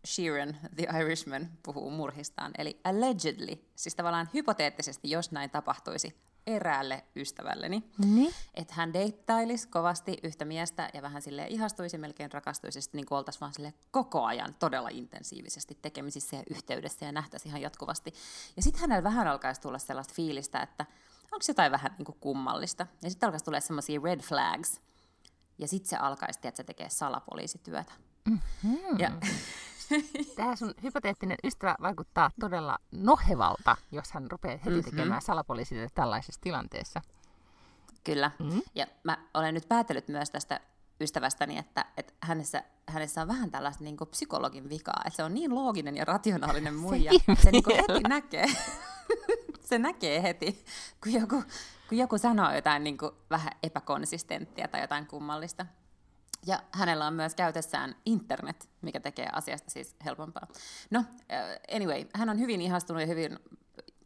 Sheeran, 0.06 0.56
The 0.76 0.86
Irishman, 1.00 1.48
puhuu 1.62 1.90
murhistaan. 1.90 2.52
Eli 2.58 2.80
allegedly, 2.84 3.64
siis 3.76 3.94
tavallaan 3.94 4.28
hypoteettisesti, 4.34 5.10
jos 5.10 5.32
näin 5.32 5.50
tapahtuisi, 5.50 6.16
eräälle 6.46 7.04
ystävälleni. 7.16 7.82
Niin? 7.98 8.34
Että 8.54 8.74
hän 8.74 8.92
deittailisi 8.92 9.68
kovasti 9.68 10.18
yhtä 10.22 10.44
miestä 10.44 10.90
ja 10.94 11.02
vähän 11.02 11.22
sille 11.22 11.46
ihastuisi, 11.48 11.98
melkein 11.98 12.32
rakastuisi, 12.32 12.80
sitten 12.80 12.98
niin 12.98 13.06
oltaisiin 13.10 13.40
vaan 13.40 13.54
sille 13.54 13.74
koko 13.90 14.24
ajan 14.24 14.54
todella 14.58 14.88
intensiivisesti 14.88 15.78
tekemisissä 15.82 16.36
ja 16.36 16.42
yhteydessä 16.50 17.06
ja 17.06 17.12
nähtäisi 17.12 17.48
ihan 17.48 17.60
jatkuvasti. 17.60 18.14
Ja 18.56 18.62
sitten 18.62 18.80
hänellä 18.80 19.04
vähän 19.04 19.28
alkaisi 19.28 19.60
tulla 19.60 19.78
sellaista 19.78 20.14
fiilistä, 20.14 20.60
että 20.60 20.86
onko 21.24 21.44
jotain 21.48 21.72
vähän 21.72 21.94
niin 21.98 22.06
kuin 22.06 22.18
kummallista. 22.20 22.86
Ja 23.02 23.10
sitten 23.10 23.26
alkaisi 23.26 23.44
tulla 23.44 23.60
semmoisia 23.60 24.00
red 24.04 24.20
flags. 24.20 24.80
Ja 25.58 25.68
sitten 25.68 25.90
se 25.90 25.96
alkaisi, 25.96 26.40
että 26.42 26.56
se 26.56 26.64
tekee 26.64 26.90
salapoliisityötä. 26.90 27.92
Mm-hmm. 28.28 28.98
Ja 28.98 29.10
Tämä 30.36 30.56
sun 30.56 30.74
hypoteettinen 30.82 31.36
ystävä 31.44 31.76
vaikuttaa 31.82 32.30
todella 32.40 32.78
nohevalta, 32.92 33.76
jos 33.92 34.12
hän 34.12 34.30
rupeaa 34.30 34.56
heti 34.56 34.70
mm-hmm. 34.70 34.90
tekemään 34.90 35.22
salapoliisille 35.22 35.88
tällaisessa 35.94 36.40
tilanteessa. 36.40 37.00
Kyllä. 38.04 38.30
Mm-hmm. 38.38 38.62
Ja 38.74 38.86
mä 39.04 39.18
olen 39.34 39.54
nyt 39.54 39.68
päätellyt 39.68 40.08
myös 40.08 40.30
tästä 40.30 40.60
ystävästäni, 41.00 41.58
että, 41.58 41.84
että 41.96 42.12
hänessä, 42.20 42.64
hänessä 42.88 43.22
on 43.22 43.28
vähän 43.28 43.50
tällaista 43.50 43.84
niin 43.84 43.96
psykologin 44.10 44.68
vikaa, 44.68 45.02
että 45.06 45.16
se 45.16 45.24
on 45.24 45.34
niin 45.34 45.54
looginen 45.54 45.96
ja 45.96 46.04
rationaalinen 46.04 46.74
muija, 46.84 47.12
se, 47.12 47.42
se 47.42 47.50
niin 47.50 47.64
heti 47.68 48.08
näkee. 48.08 48.46
se 49.68 49.78
näkee 49.78 50.22
heti, 50.22 50.64
kun 51.02 51.12
joku, 51.12 51.42
kun 51.88 51.98
joku 51.98 52.18
sanoo 52.18 52.52
jotain 52.54 52.84
niin 52.84 52.98
kuin 52.98 53.12
vähän 53.30 53.52
epäkonsistenttia 53.62 54.68
tai 54.68 54.80
jotain 54.80 55.06
kummallista. 55.06 55.66
Ja 56.46 56.62
hänellä 56.72 57.06
on 57.06 57.14
myös 57.14 57.34
käytössään 57.34 57.96
internet, 58.06 58.68
mikä 58.82 59.00
tekee 59.00 59.28
asiasta 59.32 59.70
siis 59.70 59.96
helpompaa. 60.04 60.46
No, 60.90 61.00
uh, 61.00 61.76
anyway, 61.76 62.04
hän 62.14 62.28
on 62.28 62.38
hyvin 62.38 62.60
ihastunut 62.60 63.02
ja 63.02 63.06
hyvin, 63.06 63.38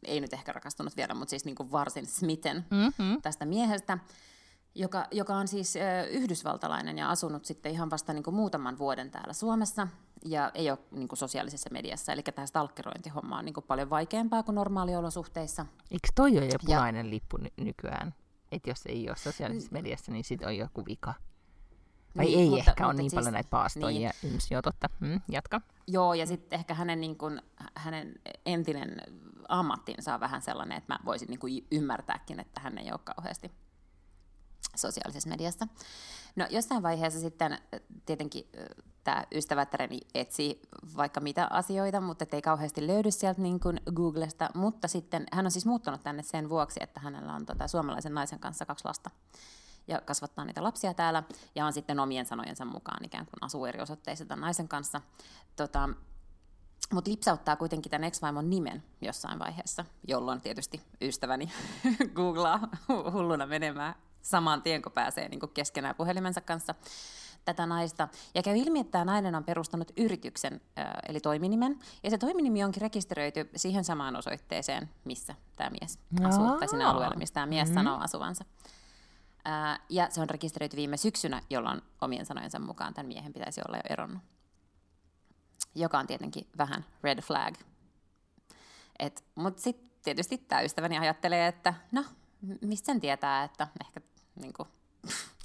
ei 0.04 0.20
nyt 0.20 0.32
ehkä 0.32 0.52
rakastunut 0.52 0.96
vielä, 0.96 1.14
mutta 1.14 1.30
siis 1.30 1.44
niin 1.44 1.54
kuin 1.54 1.72
varsin 1.72 2.06
smitten 2.06 2.66
mm-hmm. 2.70 3.22
tästä 3.22 3.44
miehestä, 3.44 3.98
joka, 4.74 5.06
joka 5.10 5.36
on 5.36 5.48
siis 5.48 5.74
uh, 5.76 6.14
yhdysvaltalainen 6.14 6.98
ja 6.98 7.10
asunut 7.10 7.44
sitten 7.44 7.72
ihan 7.72 7.90
vasta 7.90 8.12
niin 8.12 8.24
kuin 8.24 8.36
muutaman 8.36 8.78
vuoden 8.78 9.10
täällä 9.10 9.32
Suomessa 9.32 9.88
ja 10.24 10.50
ei 10.54 10.70
ole 10.70 10.78
niin 10.90 11.08
kuin 11.08 11.18
sosiaalisessa 11.18 11.70
mediassa. 11.72 12.12
Eli 12.12 12.22
tämä 12.22 12.46
stalkerointihomma 12.46 13.38
on 13.38 13.44
niin 13.44 13.54
kuin 13.54 13.64
paljon 13.64 13.90
vaikeampaa 13.90 14.42
kuin 14.42 14.54
normaaliolosuhteissa. 14.54 15.66
Eikö 15.90 16.08
toi 16.14 16.38
ole 16.38 16.46
jo 16.46 16.58
punainen 16.66 17.06
ja... 17.06 17.10
lippu 17.10 17.36
ny- 17.36 17.64
nykyään? 17.64 18.14
Että 18.52 18.70
jos 18.70 18.82
ei 18.86 19.08
ole 19.08 19.16
sosiaalisessa 19.16 19.72
mediassa, 19.72 20.12
niin 20.12 20.24
sitten 20.24 20.48
on 20.48 20.56
joku 20.56 20.86
vika. 20.86 21.14
Vai 22.16 22.24
niin, 22.24 22.38
ei 22.38 22.50
mutta, 22.50 22.70
ehkä 22.70 22.86
ole 22.86 22.94
niin 22.94 23.10
siis, 23.10 23.14
paljon 23.14 23.32
näitä 23.32 23.50
paastoja 23.50 24.10
niin. 24.22 24.38
joo, 24.50 24.62
totta. 24.62 24.88
Hmm, 25.00 25.20
jatka. 25.28 25.60
Joo, 25.86 26.14
ja 26.14 26.26
sitten 26.26 26.58
ehkä 26.58 26.74
hänen, 26.74 27.00
niin 27.00 27.18
kun, 27.18 27.42
hänen 27.74 28.14
entinen 28.46 29.02
ammattinsa 29.48 30.14
on 30.14 30.20
vähän 30.20 30.42
sellainen, 30.42 30.78
että 30.78 30.94
mä 30.94 30.98
voisin 31.04 31.28
niin 31.28 31.66
ymmärtääkin, 31.70 32.40
että 32.40 32.60
hän 32.60 32.78
ei 32.78 32.90
ole 32.92 33.00
kauheasti 33.04 33.50
sosiaalisessa 34.76 35.28
mediassa. 35.28 35.66
No 36.36 36.46
jossain 36.50 36.82
vaiheessa 36.82 37.20
sitten 37.20 37.58
tietenkin 38.06 38.48
tämä 39.04 39.24
ystävättäreni 39.34 40.00
etsii 40.14 40.60
vaikka 40.96 41.20
mitä 41.20 41.46
asioita, 41.50 42.00
mutta 42.00 42.26
ei 42.32 42.42
kauheasti 42.42 42.86
löydy 42.86 43.10
sieltä 43.10 43.40
niin 43.40 43.60
kuin 43.60 43.80
Googlesta. 43.94 44.48
Mutta 44.54 44.88
sitten 44.88 45.26
hän 45.32 45.44
on 45.44 45.50
siis 45.50 45.66
muuttanut 45.66 46.02
tänne 46.02 46.22
sen 46.22 46.48
vuoksi, 46.48 46.80
että 46.82 47.00
hänellä 47.00 47.34
on 47.34 47.46
tota, 47.46 47.68
suomalaisen 47.68 48.14
naisen 48.14 48.38
kanssa 48.38 48.66
kaksi 48.66 48.84
lasta 48.84 49.10
ja 49.88 50.00
kasvattaa 50.00 50.44
niitä 50.44 50.62
lapsia 50.62 50.94
täällä, 50.94 51.22
ja 51.54 51.66
on 51.66 51.72
sitten 51.72 52.00
omien 52.00 52.26
sanojensa 52.26 52.64
mukaan 52.64 53.04
ikään 53.04 53.26
kuin 53.26 53.38
asuu 53.40 53.66
eri 53.66 53.80
osoitteissa 53.80 54.24
tämän 54.24 54.40
naisen 54.40 54.68
kanssa. 54.68 55.00
Tota, 55.56 55.88
mutta 56.92 57.10
lipsauttaa 57.10 57.56
kuitenkin 57.56 57.90
tämän 57.90 58.04
ex-vaimon 58.04 58.50
nimen 58.50 58.82
jossain 59.00 59.38
vaiheessa, 59.38 59.84
jolloin 60.08 60.40
tietysti 60.40 60.80
ystäväni 61.00 61.52
googlaa 62.16 62.68
hulluna 63.12 63.46
menemään 63.46 63.94
saman 64.22 64.62
tien, 64.62 64.82
kun 64.82 64.92
pääsee 64.92 65.28
niin 65.28 65.40
kuin 65.40 65.52
keskenään 65.54 65.94
puhelimensa 65.94 66.40
kanssa 66.40 66.74
tätä 67.44 67.66
naista. 67.66 68.08
Ja 68.34 68.42
käy 68.42 68.56
ilmi, 68.56 68.80
että 68.80 68.90
tämä 68.90 69.04
nainen 69.04 69.34
on 69.34 69.44
perustanut 69.44 69.92
yrityksen, 69.96 70.60
eli 71.08 71.20
toiminimen, 71.20 71.78
ja 72.02 72.10
se 72.10 72.18
toiminimi 72.18 72.64
onkin 72.64 72.80
rekisteröity 72.80 73.50
siihen 73.56 73.84
samaan 73.84 74.16
osoitteeseen, 74.16 74.90
missä 75.04 75.34
tämä 75.56 75.70
mies 75.70 75.98
asuu, 76.24 76.58
tai 76.58 76.68
sinne 76.68 76.84
alueelle, 76.84 77.16
missä 77.16 77.34
tämä 77.34 77.46
mies 77.46 77.68
mm-hmm. 77.68 77.84
sanoo 77.84 78.00
asuvansa. 78.00 78.44
Ja 79.88 80.10
se 80.10 80.20
on 80.20 80.30
rekisteröity 80.30 80.76
viime 80.76 80.96
syksynä, 80.96 81.42
jolloin 81.50 81.82
omien 82.00 82.26
sanojensa 82.26 82.58
mukaan 82.58 82.94
tämän 82.94 83.08
miehen 83.08 83.32
pitäisi 83.32 83.60
olla 83.68 83.76
jo 83.76 83.82
eronnut. 83.90 84.22
Joka 85.74 85.98
on 85.98 86.06
tietenkin 86.06 86.48
vähän 86.58 86.84
red 87.02 87.22
flag. 87.22 87.54
Mutta 89.34 89.62
sitten 89.62 89.90
tietysti 90.02 90.38
tämä 90.38 90.60
ystäväni 90.60 90.98
ajattelee, 90.98 91.46
että 91.46 91.74
no, 91.92 92.04
mistä 92.60 92.86
sen 92.86 93.00
tietää, 93.00 93.44
että 93.44 93.68
ehkä 93.80 94.00
niin 94.34 94.52
kuin, 94.52 94.68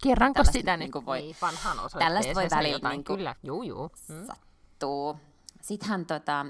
Kerranko 0.04 0.44
sitä 0.44 0.78
niin 0.78 0.92
kuin 0.92 1.06
voi, 1.06 1.22
niin, 1.22 1.36
vanhan 1.42 1.78
tällaista 2.00 2.34
voi 2.36 2.48
väliin 2.52 2.74
niin 2.74 3.04
kuin, 3.04 3.18
kyllä, 3.18 3.36
juu, 3.44 3.64
juu. 3.64 3.92
Mm. 4.08 4.28
sattuu. 4.28 5.20
Sitten 5.62 5.90
hän 5.90 6.06
tota, 6.06 6.46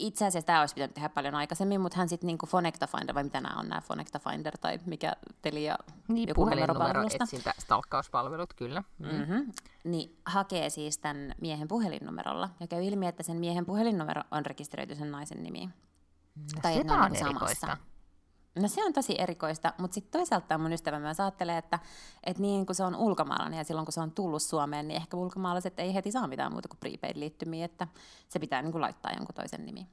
itse 0.00 0.26
asiassa 0.26 0.46
tämä 0.46 0.60
olisi 0.60 0.74
pitänyt 0.74 0.94
tehdä 0.94 1.08
paljon 1.08 1.34
aikaisemmin, 1.34 1.80
mutta 1.80 1.98
hän 1.98 2.08
sitten 2.08 2.26
niinku 2.26 2.46
Phonecta 2.46 2.86
Finder, 2.86 3.14
vai 3.14 3.24
mitä 3.24 3.40
nämä 3.40 3.60
on 3.60 3.68
nämä 3.68 3.80
Phonecta 3.80 4.18
Finder, 4.18 4.58
tai 4.58 4.78
mikä 4.86 5.12
Telia 5.42 5.78
niin, 6.08 6.28
joku 6.28 6.40
puhelinnumero, 6.40 7.02
etsintä, 7.02 7.54
stalkkauspalvelut, 7.58 8.54
kyllä. 8.54 8.82
Mm. 8.98 9.06
Mm-hmm. 9.06 9.52
Niin 9.84 10.16
hakee 10.26 10.70
siis 10.70 10.98
tämän 10.98 11.34
miehen 11.40 11.68
puhelinnumerolla, 11.68 12.48
ja 12.60 12.66
käy 12.66 12.84
ilmi, 12.84 13.06
että 13.06 13.22
sen 13.22 13.36
miehen 13.36 13.66
puhelinnumero 13.66 14.22
on 14.30 14.46
rekisteröity 14.46 14.94
sen 14.94 15.10
naisen 15.10 15.42
nimiin. 15.42 15.72
No, 16.36 16.60
tai 16.62 16.80
että 16.80 16.94
on, 16.94 17.02
on 17.02 17.12
niinku 17.12 17.38
samassa. 17.38 17.76
No 18.54 18.68
se 18.68 18.84
on 18.84 18.92
tosi 18.92 19.14
erikoista, 19.18 19.72
mutta 19.78 19.94
sitten 19.94 20.20
toisaalta 20.20 20.58
mun 20.58 20.72
ystävä 20.72 20.98
myös 20.98 21.20
ajattelee, 21.20 21.58
että, 21.58 21.78
että 22.24 22.42
niin 22.42 22.66
kun 22.66 22.74
se 22.74 22.84
on 22.84 22.96
ulkomaalainen 22.96 23.58
ja 23.58 23.64
silloin 23.64 23.86
kun 23.86 23.92
se 23.92 24.00
on 24.00 24.10
tullut 24.10 24.42
Suomeen, 24.42 24.88
niin 24.88 24.96
ehkä 24.96 25.16
ulkomaalaiset 25.16 25.78
ei 25.78 25.94
heti 25.94 26.12
saa 26.12 26.26
mitään 26.26 26.52
muuta 26.52 26.68
kuin 26.68 26.80
prepaid-liittymiä, 26.80 27.64
että 27.64 27.88
se 28.28 28.38
pitää 28.38 28.62
niin 28.62 28.80
laittaa 28.80 29.12
jonkun 29.12 29.34
toisen 29.34 29.66
nimi. 29.66 29.86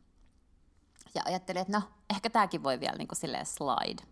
Ja 1.16 1.22
ajattelee, 1.26 1.62
että 1.62 1.78
no, 1.78 1.84
ehkä 2.10 2.30
tämäkin 2.30 2.64
voi 2.64 2.80
vielä 2.80 2.98
niin 2.98 3.08
kuin 3.08 3.18
silleen 3.18 3.46
slide. 3.46 4.04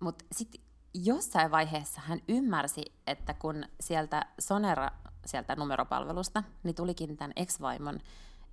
mutta 0.00 0.24
sitten 0.32 0.60
jossain 0.94 1.50
vaiheessa 1.50 2.00
hän 2.00 2.20
ymmärsi, 2.28 2.82
että 3.06 3.34
kun 3.34 3.64
sieltä 3.80 4.26
Sonera, 4.38 4.90
sieltä 5.26 5.56
numeropalvelusta, 5.56 6.42
niin 6.62 6.74
tulikin 6.74 7.16
tämän 7.16 7.32
ex-vaimon 7.36 8.00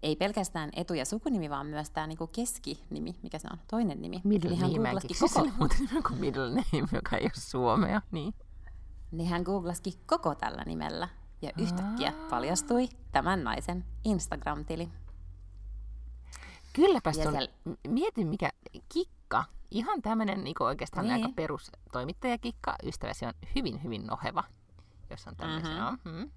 ei 0.04 0.16
pelkästään 0.16 0.70
etu- 0.74 0.94
ja 0.94 1.06
sukunimi, 1.06 1.50
vaan 1.50 1.66
myös 1.66 1.90
tämä 1.90 2.08
niinku 2.08 2.28
keskinimi, 2.28 3.16
mikä 3.24 3.40
se 3.40 3.48
on, 3.52 3.60
toinen 3.68 4.02
nimi. 4.02 4.22
Middle 4.24 4.50
niin 4.50 4.62
name, 4.62 4.94
mä 4.94 5.00
koko... 5.20 5.48
muuten 5.58 5.88
kuin 6.08 6.20
middle 6.20 6.50
name, 6.50 6.88
joka 6.92 7.18
ei 7.18 7.24
ole 7.24 7.32
suomea. 7.34 8.02
Niin. 8.12 8.34
niin 9.12 9.30
hän 9.30 9.42
googlasikin 9.42 9.94
koko 10.06 10.36
tällä 10.36 10.64
nimellä 10.66 11.10
ja 11.42 11.52
yhtäkkiä 11.58 12.14
paljastui 12.30 12.90
tämän 13.12 13.44
naisen 13.44 13.86
Instagram-tili. 14.04 14.90
Kylläpäs 16.74 17.18
on, 17.18 17.32
siellä... 17.32 17.48
mietin 17.88 18.28
mikä 18.28 18.50
kikka, 18.90 19.46
ihan 19.72 20.02
tämmöinen 20.02 20.44
niin 20.44 20.56
oikeastaan 20.60 21.06
niin. 21.06 21.14
aika 21.14 21.30
perus 21.36 21.72
toimittajakikka, 21.92 22.76
ystäväsi 22.84 23.26
on 23.26 23.34
hyvin 23.56 23.84
hyvin 23.84 24.08
noheva, 24.08 24.44
jos 25.10 25.28
on 25.28 25.36
tämmöisiä. 25.36 25.70
Mm-hmm. 25.70 26.12
Mm-hmm. 26.12 26.32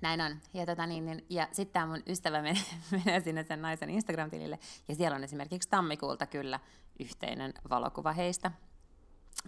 Näin 0.00 0.20
on. 0.20 0.36
Ja, 0.54 0.66
tota 0.66 0.86
niin, 0.86 1.06
niin, 1.06 1.26
ja 1.28 1.48
sitten 1.52 1.72
tämä 1.72 1.86
mun 1.86 2.02
ystävä 2.06 2.42
menee, 2.42 2.62
menee 2.90 3.20
sinne 3.20 3.44
sen 3.44 3.62
naisen 3.62 3.90
Instagram-tilille, 3.90 4.58
ja 4.88 4.94
siellä 4.94 5.16
on 5.16 5.24
esimerkiksi 5.24 5.68
tammikuulta 5.68 6.26
kyllä 6.26 6.60
yhteinen 7.00 7.54
valokuva 7.70 8.12
heistä, 8.12 8.50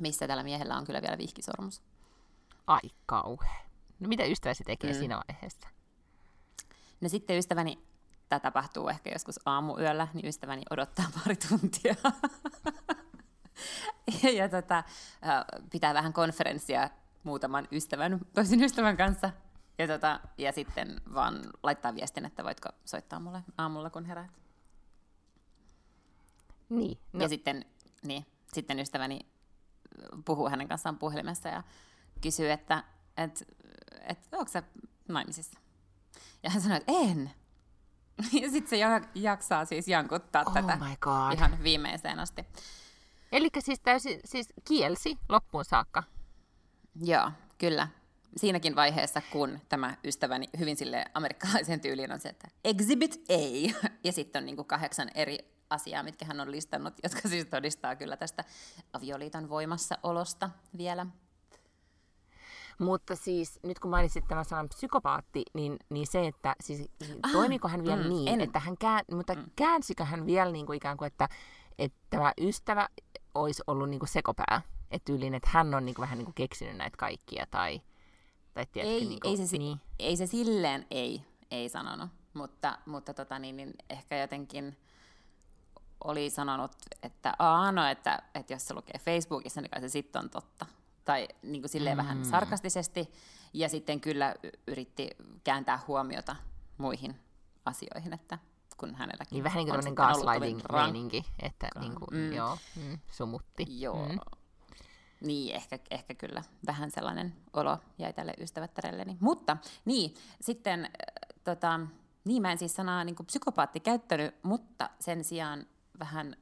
missä 0.00 0.26
tällä 0.28 0.42
miehellä 0.42 0.76
on 0.76 0.84
kyllä 0.84 1.02
vielä 1.02 1.18
vihkisormus. 1.18 1.82
Ai 2.66 2.90
kauhe. 3.06 3.48
No 4.00 4.08
mitä 4.08 4.24
ystäväsi 4.24 4.64
tekee 4.64 4.92
mm. 4.92 4.98
siinä 4.98 5.22
vaiheessa? 5.28 5.68
No 7.00 7.08
sitten 7.08 7.38
ystäväni, 7.38 7.78
tämä 8.28 8.40
tapahtuu 8.40 8.88
ehkä 8.88 9.10
joskus 9.10 9.40
aamuyöllä, 9.46 10.08
niin 10.14 10.26
ystäväni 10.26 10.62
odottaa 10.70 11.04
pari 11.24 11.36
tuntia. 11.36 11.94
ja, 14.22 14.30
ja 14.30 14.48
tota, 14.48 14.84
pitää 15.72 15.94
vähän 15.94 16.12
konferenssia 16.12 16.90
muutaman 17.24 17.68
ystävän, 17.72 18.20
toisen 18.34 18.62
ystävän 18.62 18.96
kanssa 18.96 19.30
ja, 19.80 19.86
tota, 19.86 20.20
ja 20.38 20.52
sitten 20.52 21.00
vaan 21.14 21.40
laittaa 21.62 21.94
viestin, 21.94 22.24
että 22.24 22.44
voitko 22.44 22.68
soittaa 22.84 23.20
mulle 23.20 23.42
aamulla, 23.58 23.90
kun 23.90 24.04
heräät. 24.04 24.30
Niin. 26.68 26.98
No. 27.12 27.22
Ja 27.22 27.28
sitten, 27.28 27.64
niin, 28.02 28.26
sitten 28.52 28.78
ystäväni 28.78 29.20
puhuu 30.24 30.48
hänen 30.48 30.68
kanssaan 30.68 30.98
puhelimessa 30.98 31.48
ja 31.48 31.62
kysyy, 32.20 32.50
että 32.50 32.84
et, 33.16 33.48
et, 34.08 34.18
onko 34.32 34.50
sä 34.52 34.62
naimisissa? 35.08 35.60
Ja 36.42 36.50
hän 36.50 36.62
sanoi, 36.62 36.76
että 36.76 36.92
en. 36.92 37.30
Ja 38.42 38.50
sitten 38.50 38.70
se 38.70 38.76
jaksaa 39.14 39.64
siis 39.64 39.88
jankuttaa 39.88 40.42
oh 40.46 40.52
tätä 40.52 40.76
my 40.76 40.96
God. 41.00 41.32
ihan 41.32 41.62
viimeiseen 41.62 42.20
asti. 42.20 42.46
Eli 43.32 43.48
siis 43.58 43.80
täysin 43.80 44.20
siis 44.24 44.48
kielsi 44.64 45.18
loppuun 45.28 45.64
saakka? 45.64 46.02
Joo, 47.02 47.30
kyllä 47.58 47.88
siinäkin 48.36 48.76
vaiheessa, 48.76 49.22
kun 49.32 49.58
tämä 49.68 49.96
ystäväni 50.04 50.48
hyvin 50.58 50.76
sille 50.76 51.04
amerikkalaisen 51.14 51.80
tyyliin 51.80 52.12
on 52.12 52.20
se, 52.20 52.28
että 52.28 52.48
exhibit 52.64 53.24
A, 53.30 53.72
ja 54.04 54.12
sitten 54.12 54.40
on 54.40 54.46
niin 54.46 54.56
kuin 54.56 54.68
kahdeksan 54.68 55.10
eri 55.14 55.38
asiaa, 55.70 56.02
mitkä 56.02 56.24
hän 56.24 56.40
on 56.40 56.50
listannut, 56.50 56.94
jotka 57.04 57.28
siis 57.28 57.46
todistaa 57.46 57.96
kyllä 57.96 58.16
tästä 58.16 58.44
avioliiton 58.92 59.48
voimassaolosta 59.48 60.50
vielä. 60.78 61.06
Mutta 62.78 63.16
siis 63.16 63.60
nyt 63.62 63.78
kun 63.78 63.90
mainitsit 63.90 64.24
tämän 64.28 64.44
sanan 64.44 64.68
psykopaatti, 64.68 65.42
niin, 65.54 65.76
niin 65.88 66.06
se, 66.06 66.26
että 66.26 66.56
siis, 66.60 66.88
ah, 67.22 67.32
toimiko 67.32 67.68
hän 67.68 67.84
vielä 67.84 68.02
mm, 68.02 68.08
niin, 68.08 68.28
en. 68.28 68.40
että 68.40 68.58
hän 68.58 68.78
kään, 68.78 69.04
mutta 69.12 69.34
mm. 69.34 69.44
käänsikö 69.56 70.04
hän 70.04 70.26
vielä 70.26 70.52
niin 70.52 70.66
kuin 70.66 70.76
ikään 70.76 70.96
kuin, 70.96 71.06
että, 71.06 71.28
että 71.78 71.98
tämä 72.10 72.32
ystävä 72.40 72.88
olisi 73.34 73.62
ollut 73.66 73.90
niin 73.90 74.00
kuin 74.00 74.08
sekopää? 74.08 74.62
Että 74.90 75.04
tyyliin, 75.04 75.34
että 75.34 75.50
hän 75.52 75.74
on 75.74 75.86
niin 75.86 75.94
kuin 75.94 76.02
vähän 76.02 76.18
niin 76.18 76.26
kuin 76.26 76.34
keksinyt 76.34 76.76
näitä 76.76 76.96
kaikkia 76.96 77.46
tai... 77.50 77.80
Tai 78.54 78.66
tiedätkö, 78.66 78.94
ei, 78.94 79.04
niin 79.04 79.20
kuin, 79.20 79.40
ei, 79.40 79.46
se, 79.46 79.56
niin. 79.58 79.80
ei 79.98 80.16
se 80.16 80.26
silleen 80.26 80.86
ei, 80.90 81.22
ei 81.50 81.68
sanonut, 81.68 82.10
mutta, 82.34 82.78
mutta 82.86 83.14
tota, 83.14 83.38
niin, 83.38 83.56
niin 83.56 83.74
ehkä 83.90 84.20
jotenkin 84.20 84.76
oli 86.04 86.30
sanonut, 86.30 86.72
että 87.02 87.34
Aa, 87.38 87.72
no, 87.72 87.86
että, 87.86 88.22
että 88.34 88.52
jos 88.52 88.68
se 88.68 88.74
lukee 88.74 88.98
Facebookissa, 88.98 89.60
niin 89.60 89.70
kai 89.70 89.80
se 89.80 89.88
sitten 89.88 90.22
on 90.22 90.30
totta. 90.30 90.66
Tai 91.04 91.28
niin 91.42 91.62
kuin 91.62 91.70
silleen 91.70 91.96
mm. 91.96 92.02
vähän 92.02 92.24
sarkastisesti. 92.24 93.10
Ja 93.52 93.68
sitten 93.68 94.00
kyllä 94.00 94.34
yritti 94.66 95.10
kääntää 95.44 95.80
huomiota 95.88 96.36
muihin 96.78 97.20
asioihin, 97.64 98.12
että 98.12 98.38
kun 98.76 98.94
hänelläkin 98.94 99.36
Niin 99.36 99.44
vähän 99.44 99.56
niin 99.56 99.66
kuin 99.66 99.74
tämmöinen 99.74 99.94
gaslighting-meininki, 99.94 101.24
että 101.42 101.68
niin 101.80 101.94
kuin, 101.94 102.08
Mm. 102.10 102.32
joo, 102.32 102.58
mm, 102.76 102.98
sumutti. 103.10 103.66
Joo. 103.68 104.08
Mm. 104.08 104.18
Niin, 105.20 105.56
ehkä, 105.56 105.78
ehkä 105.90 106.14
kyllä 106.14 106.42
vähän 106.66 106.90
sellainen 106.90 107.34
olo 107.52 107.78
jäi 107.98 108.12
tälle 108.12 108.34
ystävättärelleni. 108.40 109.16
Mutta 109.20 109.56
niin, 109.84 110.14
sitten 110.40 110.84
äh, 110.84 110.90
tota, 111.44 111.80
niin 112.24 112.42
mä 112.42 112.52
en 112.52 112.58
siis 112.58 112.74
sanaa 112.76 113.04
niin 113.04 113.16
psykopaatti 113.26 113.80
käyttänyt, 113.80 114.34
mutta 114.42 114.90
sen 115.00 115.24
sijaan 115.24 115.66
vähän 115.98 116.36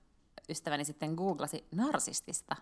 ystäväni 0.49 0.85
sitten 0.85 1.15
googlasi 1.15 1.65
narsistista 1.75 2.57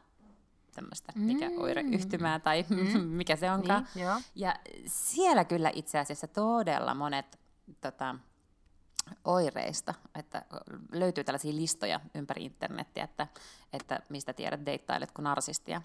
tämmöistä, 0.74 1.12
mikä 1.16 1.48
Mm. 1.50 1.58
oireyhtymää 1.58 2.38
tai 2.38 2.64
mikä 3.04 3.36
se 3.36 3.50
onkaan. 3.50 3.86
Niin, 3.94 4.04
joo. 4.04 4.20
Ja 4.34 4.56
siellä 4.86 5.44
kyllä 5.44 5.70
itse 5.74 5.98
asiassa 5.98 6.26
todella 6.26 6.94
monet 6.94 7.38
tota, 7.80 8.14
oireista, 9.24 9.94
että 10.14 10.42
löytyy 10.92 11.24
tällaisia 11.24 11.56
listoja 11.56 12.00
ympäri 12.14 12.44
internettiä, 12.44 13.04
että, 13.04 13.26
että 13.72 14.00
mistä 14.08 14.32
tiedät 14.32 14.66
deittailet 14.66 15.12
kuin 15.12 15.24
narsistia. 15.24 15.82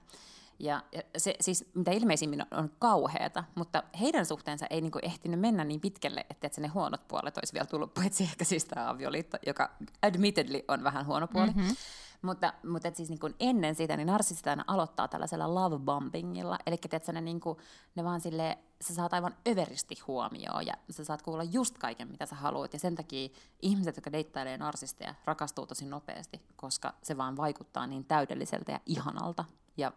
Ja 0.61 0.83
ja 0.91 1.01
se 1.17 1.35
siis 1.41 1.65
mitä 1.73 1.91
ilmeisimmin 1.91 2.41
on, 2.41 2.59
on 2.59 2.71
kauheata, 2.79 3.43
mutta 3.55 3.83
heidän 3.99 4.25
suhteensa 4.25 4.65
ei 4.69 4.81
niinku 4.81 4.99
ehtinyt 5.01 5.39
mennä 5.39 5.63
niin 5.63 5.79
pitkälle, 5.79 6.25
että, 6.29 6.47
että 6.47 6.61
ne 6.61 6.67
huonot 6.67 7.07
puolet 7.07 7.37
olisi 7.37 7.53
vielä 7.53 7.65
tullut, 7.65 7.93
paitsi 7.93 8.23
ehkä 8.23 8.45
siis 8.45 8.65
tämä 8.65 8.89
avioliitto, 8.89 9.37
joka 9.47 9.71
admittedly 10.01 10.61
on 10.67 10.83
vähän 10.83 11.05
huono 11.05 11.27
puoli. 11.27 11.51
Mm-hmm. 11.51 11.75
Mutta, 12.21 12.53
mutta 12.67 12.87
et 12.87 12.95
siis 12.95 13.09
niin 13.09 13.19
kuin 13.19 13.35
ennen 13.39 13.75
sitä, 13.75 13.97
niin 13.97 14.07
narsistit 14.07 14.47
aina 14.47 14.63
aloittaa 14.67 15.07
tällaisella 15.07 15.55
love 15.55 15.79
bombingilla. 15.79 16.57
Eli 16.65 16.77
tiedätkö, 16.77 17.11
ne, 17.11 17.21
niin 17.21 17.39
kuin, 17.39 17.57
ne 17.95 18.03
vaan 18.03 18.21
sille, 18.21 18.57
sä 18.81 18.95
saat 18.95 19.13
aivan 19.13 19.35
överisti 19.49 19.95
huomioon 20.07 20.65
ja 20.65 20.73
sä 20.89 21.03
saat 21.03 21.21
kuulla 21.21 21.43
just 21.43 21.77
kaiken, 21.77 22.07
mitä 22.07 22.25
sä 22.25 22.35
haluat. 22.35 22.73
Ja 22.73 22.79
sen 22.79 22.95
takia 22.95 23.29
ihmiset, 23.61 23.95
jotka 23.95 24.11
deittailee 24.11 24.57
narsisteja, 24.57 25.15
rakastuu 25.25 25.65
tosi 25.67 25.85
nopeasti, 25.85 26.41
koska 26.55 26.93
se 27.03 27.17
vaan 27.17 27.37
vaikuttaa 27.37 27.87
niin 27.87 28.05
täydelliseltä 28.05 28.71
ja 28.71 28.79
ihanalta 28.85 29.45
ja 29.77 29.91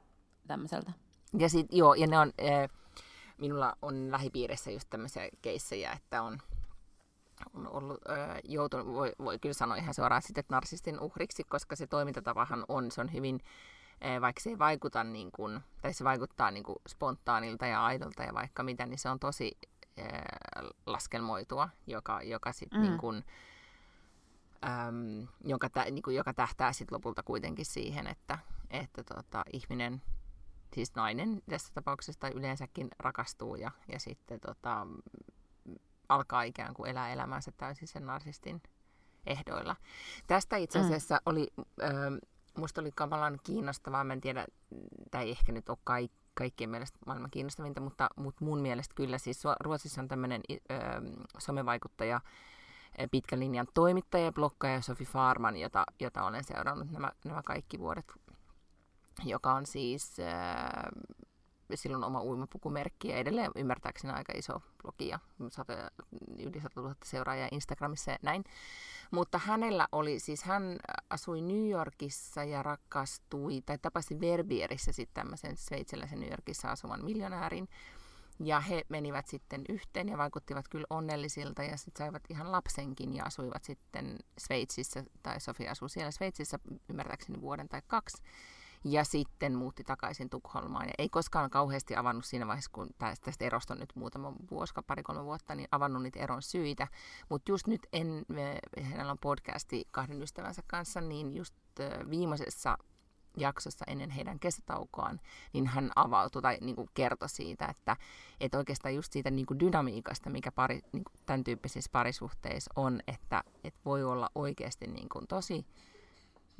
tämmöiseltä. 0.46 0.92
Ja 1.38 1.48
sit, 1.48 1.66
joo, 1.70 1.94
ja 1.94 2.06
ne 2.06 2.18
on, 2.18 2.32
äh, 2.40 2.70
minulla 3.38 3.76
on 3.82 4.10
lähipiirissä 4.12 4.70
just 4.70 4.90
tämmöisiä 4.90 5.28
keissejä, 5.42 5.92
että 5.92 6.22
on, 6.22 6.38
on 7.54 7.68
ollut 7.68 8.00
äh, 8.10 8.38
joutunut, 8.44 8.86
voi, 8.86 9.12
voi 9.18 9.38
kyllä 9.38 9.52
sanoa 9.52 9.76
ihan 9.76 9.94
suoraan 9.94 10.22
sitten, 10.22 10.44
narsistin 10.48 11.00
uhriksi, 11.00 11.44
koska 11.44 11.76
se 11.76 11.86
toimintatapahan 11.86 12.64
on, 12.68 12.90
se 12.90 13.00
on 13.00 13.12
hyvin, 13.12 13.40
äh, 14.04 14.20
vaikka 14.20 14.40
se 14.40 14.50
ei 14.50 14.58
vaikuta 14.58 15.04
niin 15.04 15.32
kuin, 15.32 15.60
tai 15.82 15.92
se 15.92 16.04
vaikuttaa 16.04 16.50
niin 16.50 16.64
kuin 16.64 16.76
spontaanilta 16.88 17.66
ja 17.66 17.84
aidolta 17.84 18.22
ja 18.22 18.34
vaikka 18.34 18.62
mitä, 18.62 18.86
niin 18.86 18.98
se 18.98 19.08
on 19.08 19.18
tosi 19.20 19.58
äh, 19.98 20.06
laskelmoitua, 20.86 21.68
joka, 21.86 22.22
joka 22.22 22.52
sitten 22.52 22.80
Mm. 22.80 22.86
niin 22.86 22.98
kuin, 22.98 23.24
äm, 24.64 25.28
joka, 25.44 25.70
tä, 25.70 25.84
niin 25.84 26.02
kuin, 26.02 26.16
joka 26.16 26.34
tähtää 26.34 26.72
sitten 26.72 26.96
lopulta 26.96 27.22
kuitenkin 27.22 27.66
siihen, 27.66 28.06
että, 28.06 28.38
että 28.70 29.04
tota, 29.04 29.44
ihminen, 29.52 30.02
siis 30.74 30.94
nainen 30.94 31.42
tässä 31.50 31.74
tapauksessa 31.74 32.20
tai 32.20 32.30
yleensäkin 32.34 32.88
rakastuu 32.98 33.54
ja, 33.56 33.70
ja 33.92 34.00
sitten 34.00 34.40
tota, 34.40 34.86
alkaa 36.08 36.42
ikään 36.42 36.74
kuin 36.74 36.90
elää 36.90 37.12
elämänsä 37.12 37.52
täysin 37.56 37.88
sen 37.88 38.06
narsistin 38.06 38.62
ehdoilla. 39.26 39.76
Tästä 40.26 40.56
itse 40.56 40.78
Mm. 40.78 40.84
asiassa 40.84 41.20
oli, 41.26 41.48
ö, 41.82 41.84
musta 42.58 42.80
oli 42.80 42.90
kamalan 42.94 43.38
kiinnostavaa, 43.44 44.04
mä 44.04 44.12
en 44.12 44.20
tiedä, 44.20 44.46
tämä 45.10 45.22
ei 45.22 45.30
ehkä 45.30 45.52
nyt 45.52 45.68
ole 45.68 45.78
kaik, 45.84 46.12
kaikkien 46.34 46.70
mielestä 46.70 46.98
maailman 47.06 47.30
kiinnostavinta, 47.30 47.80
mutta, 47.80 48.08
mutta 48.16 48.44
mun 48.44 48.60
mielestä 48.60 48.94
kyllä 48.94 49.18
siis 49.18 49.42
Ruotsissa 49.60 50.00
on 50.00 50.08
tämmöinen 50.08 50.40
somevaikuttaja, 51.38 52.20
pitkän 53.10 53.40
linjan 53.40 53.66
toimittaja 53.74 54.24
ja 54.24 54.32
blokkaaja 54.32 54.80
Sofi 54.82 55.04
Farman, 55.04 55.56
jota, 55.56 55.84
jota 56.00 56.24
olen 56.24 56.44
seurannut 56.44 56.90
nämä, 56.90 57.12
nämä 57.24 57.42
kaikki 57.42 57.78
vuodet, 57.78 58.12
joka 59.24 59.52
on 59.52 59.66
siis 59.66 60.16
äh, 60.20 60.92
silloin 61.74 62.04
oma 62.04 62.22
uimapukumerkki 62.22 63.08
ja 63.08 63.16
edelleen 63.16 63.50
ymmärtääkseni 63.56 64.12
aika 64.12 64.32
iso 64.36 64.62
blogi 64.82 65.08
ja 65.08 65.18
sata, 65.48 65.72
yli 66.38 66.60
100 66.60 66.80
000 66.80 66.94
seuraajaa 67.04 67.48
Instagramissa 67.52 68.10
ja 68.10 68.18
näin. 68.22 68.44
Mutta 69.10 69.38
hänellä 69.38 69.88
oli, 69.92 70.20
siis 70.20 70.42
hän 70.42 70.78
asui 71.10 71.40
New 71.40 71.70
Yorkissa 71.70 72.44
ja 72.44 72.62
rakastui, 72.62 73.62
tai 73.66 73.78
tapasi 73.78 74.20
Verbierissä 74.20 74.92
sitten 74.92 75.14
tämmöisen 75.14 75.56
sveitsiläisen 75.56 76.20
New 76.20 76.30
Yorkissa 76.30 76.68
asuvan 76.68 77.04
miljonäärin. 77.04 77.68
Ja 78.40 78.60
he 78.60 78.82
menivät 78.88 79.26
sitten 79.26 79.64
yhteen 79.68 80.08
ja 80.08 80.18
vaikuttivat 80.18 80.68
kyllä 80.68 80.86
onnellisilta 80.90 81.62
ja 81.62 81.76
sitten 81.76 82.04
saivat 82.04 82.22
ihan 82.30 82.52
lapsenkin 82.52 83.14
ja 83.14 83.24
asuivat 83.24 83.64
sitten 83.64 84.18
Sveitsissä, 84.38 85.04
tai 85.22 85.40
Sofia 85.40 85.70
asui 85.70 85.90
siellä 85.90 86.10
Sveitsissä 86.10 86.58
ymmärtääkseni 86.88 87.40
vuoden 87.40 87.68
tai 87.68 87.82
kaksi. 87.86 88.22
Ja 88.84 89.04
sitten 89.04 89.54
muutti 89.54 89.84
takaisin 89.84 90.30
Tukholmaan. 90.30 90.86
Ja 90.86 90.94
ei 90.98 91.08
koskaan 91.08 91.50
kauheasti 91.50 91.96
avannut 91.96 92.24
siinä 92.24 92.46
vaiheessa, 92.46 92.70
kun 92.74 92.88
tästä, 92.98 93.24
tästä 93.24 93.44
erosta 93.44 93.74
on 93.74 93.80
nyt 93.80 93.92
muutama 93.94 94.32
vuosi, 94.50 94.74
pari-kolme 94.86 95.24
vuotta, 95.24 95.54
niin 95.54 95.68
avannut 95.70 96.02
niitä 96.02 96.20
eron 96.20 96.42
syitä. 96.42 96.88
Mutta 97.28 97.50
just 97.50 97.66
nyt, 97.66 97.86
en, 97.92 98.24
me, 98.28 98.58
hänellä 98.82 99.12
on 99.12 99.18
podcasti 99.18 99.88
kahden 99.90 100.22
ystävänsä 100.22 100.62
kanssa, 100.66 101.00
niin 101.00 101.34
just 101.34 101.54
viimeisessä 102.10 102.76
jaksossa 103.36 103.84
ennen 103.88 104.10
heidän 104.10 104.38
kesätaukoaan, 104.38 105.20
niin 105.52 105.66
hän 105.66 105.90
avautui 105.96 106.42
tai 106.42 106.58
niin 106.60 106.76
kuin 106.76 106.88
kertoi 106.94 107.28
siitä, 107.28 107.66
että, 107.66 107.96
että 108.40 108.58
oikeastaan 108.58 108.94
just 108.94 109.12
siitä 109.12 109.30
niin 109.30 109.46
kuin 109.46 109.60
dynamiikasta, 109.60 110.30
mikä 110.30 110.52
pari, 110.52 110.80
niin 110.92 111.04
kuin 111.04 111.20
tämän 111.26 111.44
tyyppisissä 111.44 111.88
parisuhteissa 111.92 112.72
on, 112.76 113.00
että, 113.06 113.44
että 113.64 113.80
voi 113.84 114.04
olla 114.04 114.30
oikeasti 114.34 114.86
niin 114.86 115.08
kuin 115.08 115.26
tosi 115.26 115.66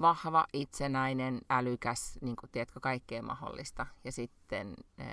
vahva, 0.00 0.46
itsenäinen, 0.52 1.40
älykäs, 1.50 2.18
niin 2.20 2.36
kuin, 2.36 2.50
tiedätkö, 2.50 2.80
kaikkea 2.80 3.22
mahdollista. 3.22 3.86
Ja 4.04 4.12
sitten 4.12 4.74
e, 4.98 5.04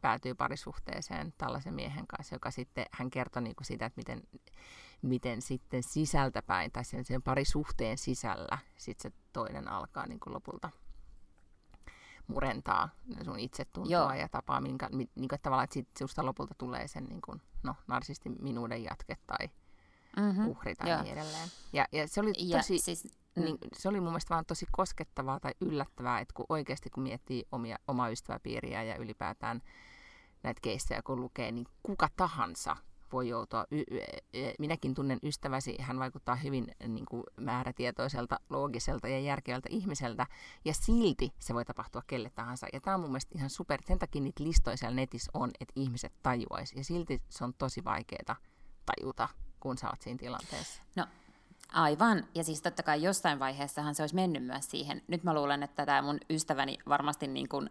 päätyy 0.00 0.34
parisuhteeseen 0.34 1.34
tällaisen 1.38 1.74
miehen 1.74 2.06
kanssa, 2.06 2.34
joka 2.34 2.50
sitten, 2.50 2.86
hän 2.92 3.10
kertoi 3.10 3.42
niin 3.42 3.56
kuin 3.56 3.66
sitä, 3.66 3.86
että 3.86 3.98
miten, 3.98 4.22
miten 5.02 5.42
sitten 5.42 5.82
sisältäpäin, 5.82 6.72
tai 6.72 6.84
sen, 6.84 7.04
sen 7.04 7.22
parisuhteen 7.22 7.98
sisällä, 7.98 8.58
sitten 8.76 9.12
se 9.12 9.18
toinen 9.32 9.68
alkaa 9.68 10.06
niin 10.06 10.20
kuin 10.20 10.34
lopulta 10.34 10.70
murentaa 12.26 12.88
sun 13.24 13.38
itsetuntoa 13.38 13.92
Joo. 13.92 14.12
ja 14.12 14.28
tapaa, 14.28 14.60
minkä, 14.60 14.88
mi, 14.92 15.10
niin 15.14 15.28
tavallaan, 15.42 15.64
että 15.64 15.74
sit 15.74 15.88
susta 15.98 16.26
lopulta 16.26 16.54
tulee 16.58 16.88
sen 16.88 17.04
niin 17.04 17.22
kuin, 17.22 17.42
no, 17.62 17.74
narsistin 17.86 18.36
minuuden 18.40 18.84
jatke 18.84 19.16
tai 19.26 19.48
Mm-hmm. 20.16 20.48
uhri 20.48 20.74
tai 20.74 20.90
Joo. 20.90 21.02
niin 21.02 21.12
edelleen. 21.12 21.48
Ja, 21.72 21.86
ja 21.92 22.08
se 22.08 22.20
oli 22.20 22.32
Ja 22.36 22.56
tosi, 22.56 22.78
siis, 22.78 23.08
mm. 23.36 23.44
niin, 23.44 23.58
se 23.72 23.88
oli 23.88 24.00
mun 24.00 24.10
mielestä 24.10 24.34
vaan 24.34 24.46
tosi 24.46 24.66
koskettavaa 24.72 25.40
tai 25.40 25.52
yllättävää, 25.60 26.20
että 26.20 26.34
kun 26.34 26.46
oikeasti 26.48 26.90
kun 26.90 27.02
miettii 27.02 27.44
omia, 27.52 27.78
omaa 27.88 28.08
ystäväpiiriä 28.08 28.82
ja 28.82 28.96
ylipäätään 28.96 29.62
näitä 30.42 30.60
keissejä 30.60 31.02
kun 31.02 31.20
lukee, 31.20 31.52
niin 31.52 31.66
kuka 31.82 32.08
tahansa 32.16 32.76
voi 33.12 33.28
joutua. 33.28 33.64
Y- 33.70 33.84
y- 33.90 34.00
y- 34.34 34.54
minäkin 34.58 34.94
tunnen 34.94 35.18
ystäväsi, 35.22 35.76
hän 35.80 35.98
vaikuttaa 35.98 36.36
hyvin 36.36 36.66
niin 36.88 37.06
kuin 37.06 37.22
määrätietoiselta, 37.36 38.40
loogiselta 38.50 39.08
ja 39.08 39.20
järkevältä 39.20 39.68
ihmiseltä, 39.72 40.26
ja 40.64 40.74
silti 40.74 41.32
se 41.38 41.54
voi 41.54 41.64
tapahtua 41.64 42.02
kelle 42.06 42.30
tahansa. 42.30 42.66
Ja 42.72 42.80
tämä 42.80 42.94
on 42.94 43.00
mun 43.00 43.10
mielestä 43.10 43.38
ihan 43.38 43.50
super, 43.50 43.82
sen 43.86 43.98
takia 43.98 44.22
niitä 44.22 44.44
listoja 44.44 44.76
siellä 44.76 44.96
netissä 44.96 45.30
on, 45.34 45.50
että 45.60 45.72
ihmiset 45.76 46.12
tajuaisi, 46.22 46.78
ja 46.78 46.84
silti 46.84 47.22
se 47.28 47.44
on 47.44 47.54
tosi 47.58 47.84
vaikeaa 47.84 48.36
tajuta, 48.86 49.28
kun 49.60 49.78
sä 49.78 49.90
oot 49.90 50.02
siinä 50.02 50.18
tilanteessa. 50.18 50.82
No 50.96 51.06
aivan, 51.74 52.26
ja 52.34 52.44
siis 52.44 52.62
totta 52.62 52.82
kai 52.82 53.02
jossain 53.02 53.38
vaiheessahan 53.38 53.94
se 53.94 54.02
olisi 54.02 54.14
mennyt 54.14 54.44
myös 54.44 54.70
siihen. 54.70 55.02
Nyt 55.08 55.24
mä 55.24 55.34
luulen, 55.34 55.62
että 55.62 55.86
tämä 55.86 56.02
mun 56.02 56.18
ystäväni 56.30 56.78
varmasti 56.88 57.26
niin 57.26 57.48
kuin, 57.48 57.70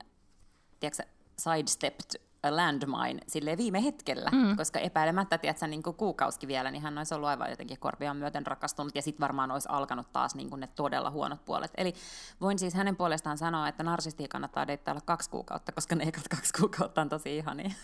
tiedätkö, 0.80 1.04
sidestepped 1.38 2.22
a 2.44 2.56
landmine 2.56 3.20
silleen 3.28 3.58
viime 3.58 3.84
hetkellä, 3.84 4.30
mm. 4.32 4.58
koska 4.58 4.80
epäilemättä, 4.80 5.38
tiedätkö, 5.38 5.68
niin 5.68 5.84
kuin 5.84 5.96
kuukausikin 5.96 6.48
vielä, 6.48 6.72
niin 6.72 6.82
hän 6.82 6.98
olisi 6.98 7.14
ollut 7.14 7.30
aivan 7.30 7.50
jotenkin 7.50 7.80
korviaan 7.80 8.18
myöten 8.18 8.48
rakastunut, 8.48 8.96
ja 8.96 9.02
sitten 9.02 9.22
varmaan 9.22 9.52
olisi 9.52 9.68
alkanut 9.72 10.12
taas 10.14 10.36
niin 10.36 10.50
kuin 10.50 10.60
ne 10.60 10.68
todella 10.68 11.12
huonot 11.12 11.46
puolet. 11.46 11.72
Eli 11.78 11.94
voin 12.42 12.60
siis 12.60 12.74
hänen 12.74 12.96
puolestaan 12.96 13.38
sanoa, 13.38 13.68
että 13.68 13.84
narsistia 13.84 14.28
kannattaa 14.28 14.68
deittailla 14.68 15.02
kaksi 15.06 15.30
kuukautta, 15.30 15.72
koska 15.72 15.96
ne 15.96 16.04
ekat 16.04 16.28
kaksi 16.28 16.54
kuukautta 16.60 17.02
on 17.02 17.10
tosi 17.10 17.38
ihania. 17.38 17.72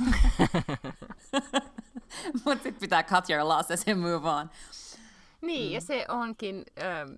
Mutta 2.45 2.63
sitten 2.63 2.79
pitää 2.79 3.03
cut 3.03 3.29
your 3.29 3.47
losses 3.47 3.85
and 3.87 3.97
move 3.97 4.29
on. 4.29 4.49
Niin, 5.41 5.69
mm. 5.69 5.73
ja 5.73 5.81
se 5.81 6.05
onkin, 6.07 6.63
ähm, 6.83 7.13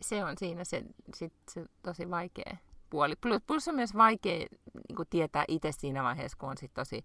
se 0.00 0.24
on 0.24 0.38
siinä 0.38 0.64
se, 0.64 0.82
sit, 1.14 1.32
se 1.50 1.66
tosi 1.82 2.10
vaikea 2.10 2.56
puoli. 2.90 3.16
Plus, 3.16 3.42
plus 3.46 3.68
on 3.68 3.74
myös 3.74 3.96
vaikea 3.96 4.46
niin 4.88 4.96
kuin 4.96 5.08
tietää 5.10 5.44
itse 5.48 5.72
siinä 5.72 6.02
vaiheessa, 6.02 6.38
kun 6.38 6.48
on 6.48 6.58
sit 6.58 6.74
tosi 6.74 7.04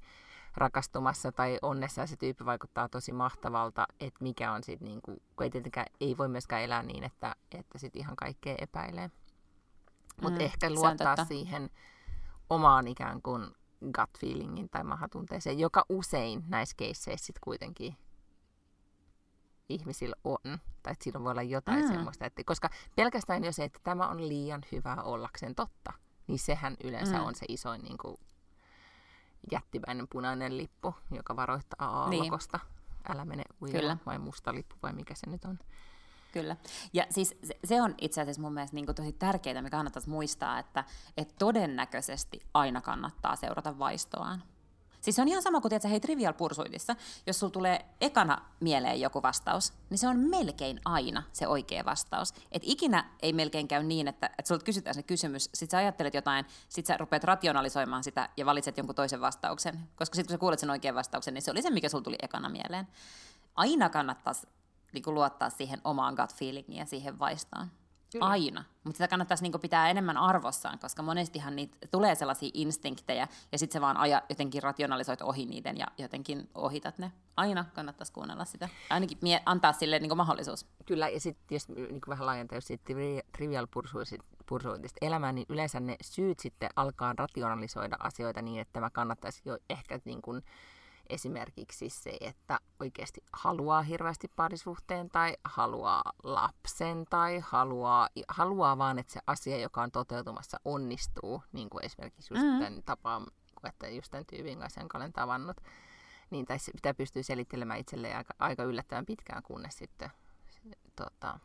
rakastumassa 0.57 1.31
tai 1.31 1.57
onnessa 1.61 2.01
ja 2.01 2.07
se 2.07 2.17
tyyppi 2.17 2.45
vaikuttaa 2.45 2.89
tosi 2.89 3.11
mahtavalta, 3.11 3.85
että 3.99 4.23
mikä 4.23 4.51
on 4.51 4.63
sitten, 4.63 4.87
niin 4.87 5.01
kuin, 5.01 5.21
kun 5.35 5.43
ei 5.43 5.49
tietenkään, 5.49 5.85
ei 6.01 6.17
voi 6.17 6.27
myöskään 6.29 6.61
elää 6.61 6.83
niin, 6.83 7.03
että, 7.03 7.35
että 7.51 7.77
sit 7.77 7.95
ihan 7.95 8.15
kaikkea 8.15 8.55
epäilee. 8.57 9.11
Mutta 10.21 10.39
Mm, 10.39 10.45
ehkä 10.45 10.69
luottaa 10.69 11.25
siihen 11.25 11.69
omaan 12.49 12.87
ikään 12.87 13.21
kuin 13.21 13.47
gut 13.95 14.19
feelingin 14.19 14.69
tai 14.69 14.83
mahatunteeseen, 14.83 15.59
joka 15.59 15.85
usein 15.89 16.43
näissä 16.47 16.75
keisseissä 16.77 17.25
sit 17.25 17.39
kuitenkin 17.39 17.95
ihmisillä 19.73 20.15
on. 20.23 20.59
Tai 20.83 20.91
että 20.91 21.03
siinä 21.03 21.23
voi 21.23 21.31
olla 21.31 21.41
jotain 21.41 21.81
mm. 21.81 21.87
semmoista. 21.87 22.25
Että, 22.25 22.43
koska 22.45 22.69
pelkästään 22.95 23.43
jo 23.43 23.51
se, 23.51 23.63
että 23.63 23.79
tämä 23.83 24.07
on 24.07 24.27
liian 24.27 24.61
hyvä 24.71 24.97
ollakseen 25.03 25.55
totta, 25.55 25.93
niin 26.27 26.39
sehän 26.39 26.77
yleensä 26.83 27.17
mm. 27.17 27.25
on 27.25 27.35
se 27.35 27.45
isoin 27.49 27.81
niin 27.81 27.97
kuin, 27.97 28.17
jättimäinen 29.51 30.07
punainen 30.07 30.57
lippu, 30.57 30.95
joka 31.11 31.35
varoittaa 31.35 32.01
aallokosta. 32.01 32.59
Niin. 32.63 33.11
Älä 33.11 33.25
mene 33.25 33.43
uimaan, 33.61 34.01
vai 34.05 34.19
musta 34.19 34.53
lippu, 34.53 34.75
vai 34.83 34.93
mikä 34.93 35.15
se 35.15 35.29
nyt 35.29 35.45
on. 35.45 35.59
Kyllä. 36.31 36.55
Ja 36.93 37.05
siis 37.09 37.35
se, 37.43 37.59
se 37.63 37.81
on 37.81 37.95
itse 38.01 38.21
asiassa 38.21 38.41
mun 38.41 38.53
mielestä 38.53 38.75
niin 38.75 38.95
tosi 38.95 39.11
tärkeää, 39.11 39.61
mikä 39.61 39.77
kannattaisi 39.77 40.09
muistaa, 40.09 40.59
että, 40.59 40.83
että 41.17 41.33
todennäköisesti 41.39 42.39
aina 42.53 42.81
kannattaa 42.81 43.35
seurata 43.35 43.79
vaistoaan. 43.79 44.43
Siis 45.01 45.15
se 45.15 45.21
on 45.21 45.27
ihan 45.27 45.41
sama 45.41 45.61
kuin 45.61 45.69
tiedätkö, 45.69 45.87
hei 45.87 45.99
Trivial 45.99 46.33
Pursuitissa, 46.33 46.95
jos 47.27 47.39
sulla 47.39 47.51
tulee 47.51 47.85
ekana 48.01 48.41
mieleen 48.59 49.01
joku 49.01 49.21
vastaus, 49.21 49.73
niin 49.89 49.97
se 49.97 50.07
on 50.07 50.19
melkein 50.19 50.81
aina 50.85 51.23
se 51.33 51.47
oikea 51.47 51.85
vastaus. 51.85 52.33
Et 52.51 52.61
ikinä 52.65 53.09
ei 53.21 53.33
melkein 53.33 53.67
käy 53.67 53.83
niin, 53.83 54.07
että, 54.07 54.27
että 54.27 54.47
sulta 54.47 54.65
kysytään 54.65 54.93
se 54.93 55.03
kysymys, 55.03 55.49
sit 55.53 55.69
sä 55.69 55.77
ajattelet 55.77 56.13
jotain, 56.13 56.45
sit 56.69 56.85
sä 56.85 56.97
rupeat 56.97 57.23
rationalisoimaan 57.23 58.03
sitä 58.03 58.29
ja 58.37 58.45
valitset 58.45 58.77
jonkun 58.77 58.95
toisen 58.95 59.21
vastauksen. 59.21 59.79
Koska 59.95 60.15
sitten 60.15 60.27
kun 60.27 60.33
sä 60.33 60.39
kuulet 60.39 60.59
sen 60.59 60.69
oikean 60.69 60.95
vastauksen, 60.95 61.33
niin 61.33 61.41
se 61.41 61.51
oli 61.51 61.61
se, 61.61 61.69
mikä 61.69 61.89
sulla 61.89 62.03
tuli 62.03 62.17
ekana 62.21 62.49
mieleen. 62.49 62.87
Aina 63.55 63.89
kannattaisi 63.89 64.47
niin 64.93 65.03
luottaa 65.07 65.49
siihen 65.49 65.81
omaan 65.83 66.15
gut 66.15 66.33
feelingiin 66.33 66.79
ja 66.79 66.85
siihen 66.85 67.19
vaistoon. 67.19 67.67
Kyllä. 68.11 68.25
Aina. 68.25 68.63
Mutta 68.83 68.97
sitä 68.97 69.07
kannattaisi 69.07 69.43
niinku 69.43 69.59
pitää 69.59 69.89
enemmän 69.89 70.17
arvossaan, 70.17 70.79
koska 70.79 71.01
monestihan 71.03 71.55
niitä 71.55 71.77
tulee 71.91 72.15
sellaisia 72.15 72.51
instinktejä, 72.53 73.27
ja 73.51 73.57
sitten 73.57 73.73
se 73.73 73.81
vaan 73.81 73.97
aja, 73.97 74.21
jotenkin 74.29 74.63
rationalisoit 74.63 75.21
ohi 75.21 75.45
niiden 75.45 75.77
ja 75.77 75.87
jotenkin 75.97 76.49
ohitat 76.55 76.97
ne. 76.97 77.11
Aina 77.37 77.65
kannattaisi 77.73 78.13
kuunnella 78.13 78.45
sitä. 78.45 78.69
Ainakin 78.89 79.17
mie- 79.21 79.41
antaa 79.45 79.73
sille 79.73 79.99
niinku 79.99 80.15
mahdollisuus. 80.15 80.65
Kyllä, 80.85 81.09
ja 81.09 81.19
sitten 81.19 81.55
jos 81.55 81.69
niinku 81.69 82.09
vähän 82.09 82.25
laajentaa, 82.25 82.57
jos 82.57 82.67
siitä 82.67 82.83
trivial 83.37 83.67
pursuitista 84.45 84.97
elämään, 85.01 85.35
niin 85.35 85.45
yleensä 85.49 85.79
ne 85.79 85.95
syyt 86.01 86.39
sitten 86.39 86.69
alkaa 86.75 87.13
rationalisoida 87.17 87.95
asioita 87.99 88.41
niin, 88.41 88.61
että 88.61 88.73
tämä 88.73 88.89
kannattaisi 88.89 89.41
jo 89.45 89.57
ehkä 89.69 89.99
niin 90.05 90.21
kuin, 90.21 90.43
esimerkiksi 91.11 91.89
se, 91.89 92.17
että 92.21 92.59
oikeasti 92.79 93.21
haluaa 93.33 93.81
hirveästi 93.81 94.27
parisuhteen 94.35 95.09
tai 95.09 95.37
haluaa 95.43 96.03
lapsen 96.23 97.05
tai 97.09 97.39
haluaa, 97.39 98.09
haluaa 98.27 98.77
vaan, 98.77 98.99
että 98.99 99.13
se 99.13 99.19
asia, 99.27 99.57
joka 99.57 99.81
on 99.81 99.91
toteutumassa, 99.91 100.59
onnistuu, 100.65 101.43
niin 101.51 101.69
kuin 101.69 101.85
esimerkiksi 101.85 102.33
just 102.33 102.45
mm. 102.45 102.59
tämän 102.59 102.83
tapaan, 102.83 103.27
että 103.63 103.89
just 103.89 104.11
tämän 104.11 104.25
tyypin 104.25 104.59
kanssa, 104.59 104.79
jonka 104.79 104.97
olen 104.97 105.13
tavannut, 105.13 105.57
niin 106.29 106.45
tai 106.45 106.57
pitää 106.73 106.93
pystyä 106.93 107.23
selittelemään 107.23 107.79
itselleen 107.79 108.17
aika, 108.17 108.33
aika 108.39 108.63
yllättävän 108.63 109.05
pitkään, 109.05 109.43
kunnes 109.43 109.77
sitten 109.77 110.11
tota, 110.95 111.39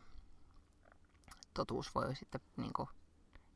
totuus 1.55 1.95
voi 1.95 2.17
sitten 2.17 2.41
niin 2.57 2.73
kuin, 2.73 2.89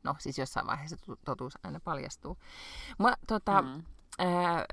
no 0.03 0.15
siis 0.19 0.37
jossain 0.37 0.67
vaiheessa 0.67 0.97
totuus 1.25 1.57
aina 1.63 1.79
paljastuu. 1.79 2.37
Mä, 2.99 3.15
tota, 3.27 3.61
mm. 3.61 3.83
ää, 4.19 4.65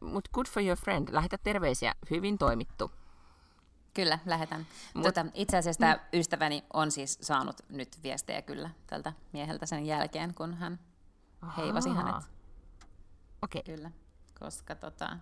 mutta 0.00 0.30
good 0.32 0.46
for 0.46 0.62
your 0.62 0.78
friend. 0.78 1.08
Lähetä 1.12 1.38
terveisiä. 1.38 1.94
Hyvin 2.10 2.38
toimittu. 2.38 2.90
Kyllä, 3.94 4.18
lähetän. 4.26 4.66
Mut, 4.94 5.04
tota, 5.04 5.26
itse 5.34 5.56
asiassa 5.56 5.80
tämä 5.80 5.94
mm. 5.94 6.18
ystäväni 6.18 6.64
on 6.72 6.90
siis 6.90 7.18
saanut 7.22 7.56
nyt 7.68 8.02
viestejä 8.02 8.42
kyllä 8.42 8.70
tältä 8.86 9.12
mieheltä 9.32 9.66
sen 9.66 9.86
jälkeen, 9.86 10.34
kun 10.34 10.54
hän 10.54 10.78
Ahaa. 11.42 11.64
heivasi 11.64 11.90
hänet. 11.90 12.14
Okei. 13.42 13.60
Okay. 13.60 13.76
Kyllä, 13.76 13.90
koska 14.40 14.74
tota, 14.74 15.16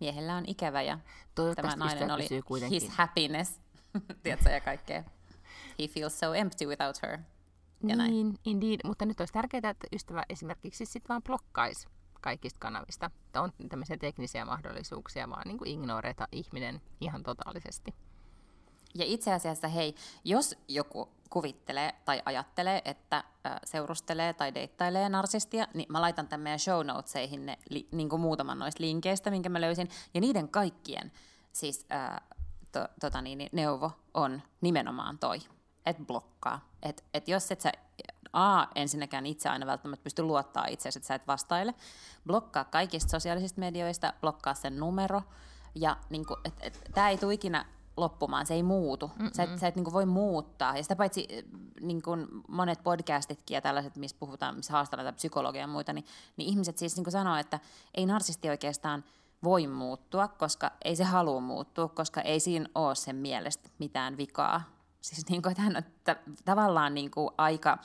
miehellä 0.00 0.36
on 0.36 0.44
ikävä 0.46 0.82
ja 0.82 0.98
tämä 1.34 1.76
nainen 1.76 2.10
oli 2.10 2.28
kuitenkin. 2.44 2.82
his 2.82 2.90
happiness, 2.90 3.60
tiedätkö, 4.22 4.50
ja 4.50 4.60
kaikkea. 4.60 5.04
He 5.78 5.88
feels 5.88 6.20
so 6.20 6.34
empty 6.34 6.66
without 6.66 7.02
her. 7.02 7.10
Ja 7.10 7.96
niin, 7.96 7.98
näin. 7.98 8.38
indeed. 8.44 8.80
Mutta 8.84 9.06
nyt 9.06 9.20
olisi 9.20 9.32
tärkeää, 9.32 9.70
että 9.70 9.86
ystävä 9.92 10.22
esimerkiksi 10.28 10.86
sitten 10.86 11.08
vaan 11.08 11.22
blokkaisi 11.22 11.88
kaikista 12.20 12.58
kanavista. 12.60 13.10
Että 13.26 13.42
on 13.42 13.52
tämmöisiä 13.68 13.96
teknisiä 13.96 14.44
mahdollisuuksia, 14.44 15.30
vaan 15.30 15.42
niin 15.46 15.58
kuin 15.58 15.70
ignoreita 15.70 16.28
ihminen 16.32 16.80
ihan 17.00 17.22
totaalisesti. 17.22 17.94
Ja 18.94 19.04
itse 19.04 19.32
asiassa, 19.32 19.68
hei, 19.68 19.94
jos 20.24 20.54
joku 20.68 21.08
kuvittelee 21.30 21.92
tai 22.04 22.22
ajattelee, 22.24 22.82
että 22.84 23.24
seurustelee 23.64 24.32
tai 24.32 24.54
deittailee 24.54 25.08
narsistia, 25.08 25.66
niin 25.74 25.86
mä 25.92 26.00
laitan 26.00 26.28
tämän 26.28 26.42
meidän 26.42 26.58
show 26.58 26.86
notesihin 26.86 27.46
ne, 27.46 27.58
li, 27.68 27.88
niin 27.92 28.08
kuin 28.08 28.20
muutaman 28.20 28.58
noista 28.58 28.82
linkeistä, 28.82 29.30
minkä 29.30 29.48
mä 29.48 29.60
löysin. 29.60 29.88
Ja 30.14 30.20
niiden 30.20 30.48
kaikkien 30.48 31.12
siis 31.52 31.86
äh, 31.92 32.20
to, 32.72 32.88
tota 33.00 33.22
niin, 33.22 33.48
neuvo 33.52 33.90
on 34.14 34.42
nimenomaan 34.60 35.18
toi, 35.18 35.38
että 35.86 36.04
blokkaa. 36.04 36.68
Että 36.82 37.02
et 37.14 37.28
jos 37.28 37.52
et 37.52 37.60
sä 37.60 37.72
A, 38.32 38.66
ensinnäkään 38.74 39.26
itse 39.26 39.48
aina 39.48 39.66
välttämättä 39.66 40.04
pysty 40.04 40.22
luottaa 40.22 40.66
itse, 40.66 40.88
että 40.88 41.06
sä 41.06 41.14
et 41.14 41.26
vastaile. 41.26 41.74
Blokkaa 42.26 42.64
kaikista 42.64 43.10
sosiaalisista 43.10 43.60
medioista, 43.60 44.12
blokkaa 44.20 44.54
sen 44.54 44.78
numero. 44.78 45.22
Ja 45.74 45.96
niin 46.10 46.26
kuin, 46.26 46.40
et, 46.44 46.54
et, 46.60 46.90
tämä 46.94 47.08
ei 47.08 47.18
tule 47.18 47.34
ikinä 47.34 47.64
loppumaan, 47.96 48.46
se 48.46 48.54
ei 48.54 48.62
muutu. 48.62 49.10
Mm-mm. 49.16 49.30
Sä 49.32 49.42
et, 49.42 49.58
sä 49.58 49.66
et 49.68 49.76
niin 49.76 49.92
voi 49.92 50.06
muuttaa. 50.06 50.76
Ja 50.76 50.82
sitä 50.82 50.96
paitsi 50.96 51.28
niin 51.80 52.02
kuin 52.02 52.26
monet 52.48 52.82
podcastitkin 52.82 53.54
ja 53.54 53.60
tällaiset, 53.60 53.96
missä 53.96 54.16
puhutaan, 54.20 54.56
missä 54.56 54.72
haastellaan 54.72 55.14
psykologia 55.14 55.60
ja 55.60 55.66
muita, 55.66 55.92
niin, 55.92 56.04
niin 56.36 56.48
ihmiset 56.48 56.78
siis 56.78 56.96
niin 56.96 57.12
sanoo, 57.12 57.36
että 57.36 57.60
ei 57.94 58.06
narsisti 58.06 58.48
oikeastaan 58.48 59.04
voi 59.44 59.66
muuttua, 59.66 60.28
koska 60.28 60.70
ei 60.84 60.96
se 60.96 61.04
halua 61.04 61.40
muuttua, 61.40 61.88
koska 61.88 62.20
ei 62.20 62.40
siinä 62.40 62.68
ole 62.74 62.94
sen 62.94 63.16
mielestä 63.16 63.68
mitään 63.78 64.16
vikaa. 64.16 64.62
Siis 65.00 65.28
niin 65.28 65.42
kuin, 65.42 65.50
että 65.50 65.62
hän 65.62 65.76
on 65.76 65.82
t- 65.82 66.44
tavallaan 66.44 66.94
niin 66.94 67.10
kuin 67.10 67.30
aika 67.38 67.78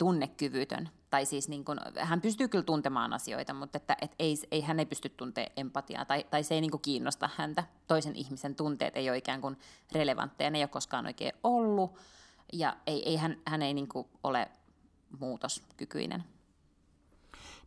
tunnekyvytön. 0.00 0.88
Tai 1.10 1.26
siis 1.26 1.48
niin 1.48 1.64
kuin, 1.64 1.78
hän 1.98 2.20
pystyy 2.20 2.48
kyllä 2.48 2.64
tuntemaan 2.64 3.12
asioita, 3.12 3.54
mutta 3.54 3.76
että, 3.76 3.96
et 4.00 4.14
ei, 4.18 4.36
ei, 4.50 4.60
hän 4.60 4.80
ei 4.80 4.86
pysty 4.86 5.08
tuntemaan 5.08 5.52
empatiaa 5.56 6.04
tai, 6.04 6.24
tai 6.30 6.42
se 6.42 6.54
ei 6.54 6.60
niin 6.60 6.70
kuin 6.70 6.80
kiinnosta 6.80 7.30
häntä. 7.36 7.64
Toisen 7.86 8.16
ihmisen 8.16 8.54
tunteet 8.54 8.96
ei 8.96 9.10
ole 9.10 9.18
ikään 9.18 9.40
kuin 9.40 9.56
relevantteja, 9.92 10.50
ne 10.50 10.58
ei 10.58 10.62
ole 10.62 10.68
koskaan 10.68 11.06
oikein 11.06 11.32
ollut 11.44 11.98
ja 12.52 12.76
ei, 12.86 13.08
ei 13.08 13.16
hän, 13.16 13.36
hän 13.46 13.62
ei 13.62 13.74
niin 13.74 13.88
kuin 13.88 14.08
ole 14.24 14.48
muutoskykyinen. 15.18 16.24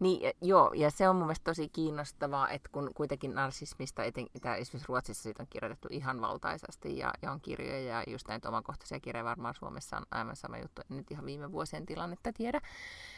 Niin, 0.04 0.34
joo, 0.42 0.74
ja 0.76 0.92
se 0.92 1.10
on 1.10 1.16
mun 1.16 1.26
mielestä 1.26 1.44
tosi 1.44 1.70
kiinnostavaa, 1.70 2.50
että 2.50 2.70
kun 2.72 2.92
kuitenkin 2.96 3.36
narsismista, 3.36 4.04
eten, 4.04 4.28
esimerkiksi 4.34 4.88
Ruotsissa 4.88 5.24
siitä 5.24 5.44
on 5.44 5.48
kirjoitettu 5.50 5.88
ihan 5.92 6.22
valtaisasti 6.22 6.98
ja, 6.98 7.14
ja 7.22 7.32
on 7.32 7.42
kirjoja 7.42 7.80
ja 7.80 8.04
just 8.08 8.28
näitä 8.28 8.50
omakohtaisia 8.50 9.00
kirjoja 9.00 9.24
varmaan 9.24 9.56
Suomessa 9.56 9.98
on 9.98 10.06
aivan 10.12 10.36
sama 10.36 10.58
juttu, 10.58 10.82
en 10.92 10.98
nyt 10.98 11.12
ihan 11.12 11.26
viime 11.26 11.52
vuosien 11.52 11.86
tilannetta 11.86 12.34
tiedä, 12.34 12.62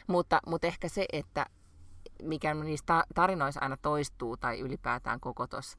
mutta, 0.07 0.39
mutta 0.47 0.67
ehkä 0.67 0.89
se, 0.89 1.05
että 1.13 1.45
mikä 2.23 2.53
niistä 2.53 3.03
tarinoissa 3.15 3.61
aina 3.61 3.77
toistuu 3.77 4.37
tai 4.37 4.59
ylipäätään 4.59 5.19
koko 5.19 5.47
tuossa 5.47 5.77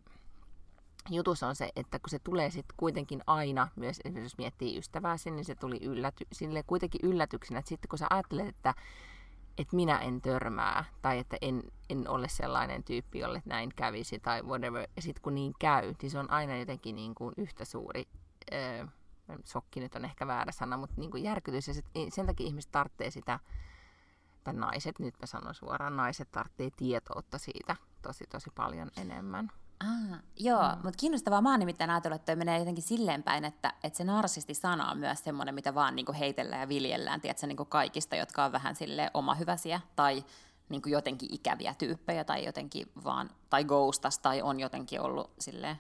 jutus 1.11 1.43
on 1.43 1.57
se, 1.57 1.71
että 1.77 1.99
kun 1.99 2.11
se 2.11 2.19
tulee 2.19 2.51
sitten 2.51 2.75
kuitenkin 2.77 3.23
aina, 3.27 3.69
myös 3.77 4.01
jos 4.23 4.39
miettii 4.39 4.79
ystävääsi, 4.79 5.31
niin 5.31 5.45
se 5.45 5.55
tuli 5.55 5.79
ylläty, 5.83 6.27
sille 6.33 6.63
kuitenkin 6.67 7.01
yllätyksenä, 7.03 7.59
että 7.59 7.69
sitten 7.69 7.89
kun 7.89 7.99
sä 7.99 8.07
ajattelet, 8.11 8.49
että 8.49 8.75
että 9.59 9.77
minä 9.77 9.99
en 9.99 10.21
törmää 10.21 10.85
tai 11.03 11.19
että 11.19 11.37
en, 11.41 11.63
en 11.91 12.09
ole 12.09 12.29
sellainen 12.29 12.85
tyyppi, 12.85 13.19
jolle 13.19 13.43
näin 13.45 13.71
kävisi 13.77 14.19
tai 14.19 14.43
whatever. 14.43 14.89
Ja 14.97 15.03
sitten 15.03 15.23
kun 15.23 15.35
niin 15.35 15.55
käy, 15.59 15.95
niin 16.03 16.11
se 16.11 16.19
on 16.19 16.31
aina 16.31 16.57
jotenkin 16.57 16.97
niin 16.97 17.15
kuin 17.15 17.35
yhtä 17.37 17.65
suuri, 17.65 18.09
öö, 18.53 18.87
sokki 19.45 19.81
nyt 19.81 19.95
on 19.95 20.05
ehkä 20.05 20.27
väärä 20.27 20.53
sana, 20.53 20.77
mutta 20.77 20.95
niin 20.99 21.11
kuin 21.11 21.23
järkytys. 21.23 21.69
Ja 21.69 21.75
sit, 21.75 21.87
sen 22.09 22.27
takia 22.27 22.47
ihmiset 22.47 22.73
tarvitsee 22.73 23.11
sitä, 23.11 23.39
tai 24.45 24.55
naiset, 24.55 24.99
nyt 24.99 25.15
mä 25.21 25.27
sanon 25.27 25.55
suoraan, 25.55 25.97
naiset 25.97 26.31
tarvitsee 26.31 26.71
tietoutta 26.77 27.39
siitä 27.39 27.77
tosi 28.03 28.25
tosi 28.27 28.51
paljon 28.51 28.91
enemmän. 28.97 29.51
Ah, 29.81 30.21
joo, 30.37 30.63
mm. 30.63 30.75
mutta 30.83 30.97
kiinnostavaa. 30.97 31.41
Mä 31.41 31.51
oon 31.51 31.61
nimittäin 31.61 31.91
ajatellut, 31.91 32.21
että 32.21 32.37
menee 32.37 32.59
jotenkin 32.59 32.85
silleen 32.85 33.23
päin, 33.23 33.45
että, 33.45 33.73
että 33.85 33.97
se 33.97 34.05
narsisti-sana 34.05 34.91
on 34.91 34.99
myös 34.99 35.25
semmoinen, 35.25 35.55
mitä 35.55 35.75
vaan 35.75 35.97
niinku 35.97 36.13
heitellään 36.19 36.61
ja 36.61 36.69
viljellään, 36.69 37.21
tiedätkö, 37.21 37.47
niinku 37.47 37.65
kaikista, 37.65 38.17
jotka 38.17 38.45
on 38.45 38.53
vähän 38.53 38.77
sille 38.77 39.11
omahyväsiä 39.15 39.81
tai 39.97 40.25
niinku 40.69 40.89
jotenkin 40.89 41.35
ikäviä 41.35 41.75
tyyppejä 41.79 42.25
tai 42.25 42.45
jotenkin 42.45 42.93
vaan, 43.05 43.31
tai 43.51 43.65
ghostas 43.65 44.19
tai 44.19 44.43
on 44.43 44.61
jotenkin 44.61 45.01
ollut 45.01 45.31
silleen 45.39 45.77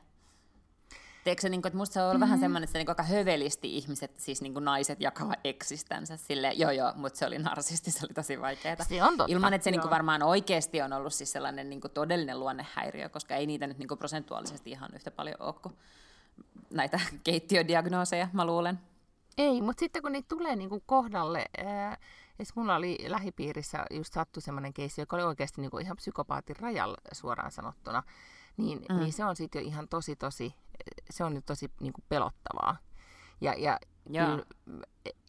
Tiedätkö 1.26 1.42
se, 1.42 1.48
niin 1.48 1.62
kuin, 1.62 1.70
että 1.70 1.76
musta 1.76 1.92
se 1.92 2.00
on 2.00 2.04
ollut 2.04 2.14
mm-hmm. 2.14 2.20
vähän 2.20 2.38
semmoinen, 2.38 2.64
että 2.64 2.72
se 2.72 2.78
niin 2.78 2.88
aika 2.88 3.02
hövelisti 3.02 3.76
ihmiset, 3.76 4.12
siis 4.18 4.42
niin 4.42 4.52
kuin 4.52 4.64
naiset 4.64 5.00
jakaa 5.00 5.34
eksistänsä 5.44 6.16
sille, 6.16 6.52
joo 6.52 6.70
joo, 6.70 6.92
mutta 6.96 7.18
se 7.18 7.26
oli 7.26 7.38
narsisti, 7.38 7.90
se 7.90 8.06
oli 8.06 8.14
tosi 8.14 8.40
vaikeaa. 8.40 8.76
Se 8.88 9.02
on 9.02 9.16
totta. 9.16 9.32
Ilman, 9.32 9.54
että 9.54 9.64
se 9.64 9.70
niin 9.70 9.80
kuin 9.80 9.90
varmaan 9.90 10.22
oikeasti 10.22 10.82
on 10.82 10.92
ollut 10.92 11.14
siis 11.14 11.32
sellainen 11.32 11.70
niin 11.70 11.80
kuin 11.80 11.90
todellinen 11.90 12.40
luonnehäiriö, 12.40 13.08
koska 13.08 13.34
ei 13.34 13.46
niitä 13.46 13.66
nyt 13.66 13.78
niin 13.78 13.88
kuin 13.88 13.98
prosentuaalisesti 13.98 14.70
ihan 14.70 14.90
yhtä 14.94 15.10
paljon 15.10 15.36
ole 15.40 15.54
kuin 15.62 15.74
näitä 16.70 17.00
keittiödiagnooseja, 17.24 18.28
mä 18.32 18.44
luulen. 18.44 18.78
Ei, 19.38 19.62
mutta 19.62 19.80
sitten 19.80 20.02
kun 20.02 20.12
niitä 20.12 20.28
tulee 20.28 20.56
niin 20.56 20.68
kuin 20.68 20.82
kohdalle, 20.86 21.44
ää, 21.64 21.96
mulla 22.54 22.76
oli 22.76 22.98
lähipiirissä 23.06 23.84
just 23.90 24.12
sattu 24.12 24.40
semmoinen 24.40 24.72
keissi, 24.72 25.00
joka 25.00 25.16
oli 25.16 25.24
oikeasti 25.24 25.60
niin 25.60 25.70
kuin 25.70 25.84
ihan 25.84 25.96
psykopaatin 25.96 26.56
rajalla 26.56 26.98
suoraan 27.12 27.52
sanottuna, 27.52 28.02
niin, 28.56 28.84
mm. 28.88 28.96
niin 28.96 29.12
se 29.12 29.24
on 29.24 29.36
sitten 29.36 29.62
jo 29.62 29.66
ihan 29.68 29.88
tosi 29.88 30.16
tosi 30.16 30.54
se 31.10 31.24
on 31.24 31.34
nyt 31.34 31.46
tosi 31.46 31.70
niin 31.80 31.92
kuin 31.92 32.04
pelottavaa. 32.08 32.76
Ja, 33.40 33.54
ja 33.54 33.80
kyllä, 34.08 34.44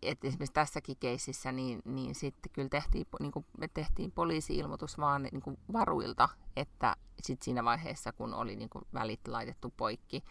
et 0.02 0.26
esimerkiksi 0.26 0.54
tässäkin 0.54 0.98
keississä, 1.00 1.52
niin, 1.52 1.82
niin 1.86 2.16
sitten 2.16 2.52
kyllä 2.54 2.70
tehtiin, 2.70 3.08
niin 3.20 3.32
kuin 3.32 3.46
me 3.58 3.68
tehtiin 3.68 4.12
poliisi-ilmoitus 4.12 4.98
vaan 4.98 5.24
niin 5.24 5.42
kuin 5.42 5.58
varuilta, 5.74 6.30
että 6.56 6.96
sitten 7.22 7.46
siinä 7.46 7.64
vaiheessa, 7.64 8.12
kun 8.12 8.34
oli 8.34 8.56
niin 8.56 8.70
kuin 8.70 8.86
välit 8.94 9.28
laitettu 9.28 9.74
poikki, 9.78 10.24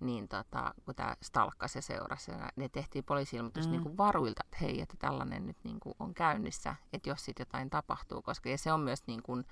niin 0.00 0.28
tota, 0.28 0.74
kun 0.84 0.94
tämä 0.94 1.16
stalkkasi 1.22 1.78
ja 1.78 1.82
seurasi, 1.82 2.32
ne 2.56 2.68
tehtiin 2.68 3.04
poliisi-ilmoitus 3.04 3.66
mm. 3.66 3.70
niin 3.70 3.82
kuin 3.82 3.96
varuilta, 3.96 4.42
että 4.44 4.56
hei, 4.60 4.80
että 4.80 4.96
tällainen 4.98 5.46
nyt 5.46 5.56
niin 5.64 5.80
kuin 5.80 5.94
on 5.98 6.14
käynnissä, 6.14 6.74
että 6.92 7.08
jos 7.08 7.24
sitten 7.24 7.46
jotain 7.46 7.70
tapahtuu, 7.70 8.22
koska 8.22 8.48
ja 8.48 8.58
se 8.58 8.72
on 8.72 8.80
myös 8.80 9.06
niin 9.06 9.22
kuin, 9.22 9.44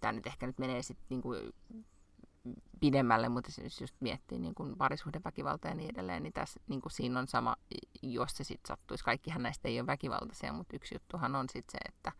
tämä 0.00 0.12
nyt 0.12 0.26
ehkä 0.26 0.46
nyt 0.46 0.58
menee 0.58 0.82
sitten 0.82 1.06
niin 1.08 1.22
kuin 1.22 1.52
pidemmälle, 2.80 3.28
mutta 3.28 3.50
jos 3.62 3.80
just 3.80 3.94
miettii 4.00 4.38
niin 4.38 4.54
kuin 4.54 4.76
parisuhdeväkivaltaa 4.76 5.70
ja 5.70 5.74
niin 5.74 5.90
edelleen, 5.90 6.22
niin, 6.22 6.32
tässä, 6.32 6.60
niin 6.68 6.80
kuin 6.80 6.92
siinä 6.92 7.20
on 7.20 7.28
sama, 7.28 7.56
jos 8.02 8.36
se 8.36 8.44
sitten 8.44 8.68
sattuisi. 8.68 9.04
Kaikkihan 9.04 9.42
näistä 9.42 9.68
ei 9.68 9.80
ole 9.80 9.86
väkivaltaisia, 9.86 10.52
mutta 10.52 10.76
yksi 10.76 10.94
juttuhan 10.94 11.36
on 11.36 11.48
sitten 11.48 11.72
se, 11.72 11.78
että, 11.88 12.12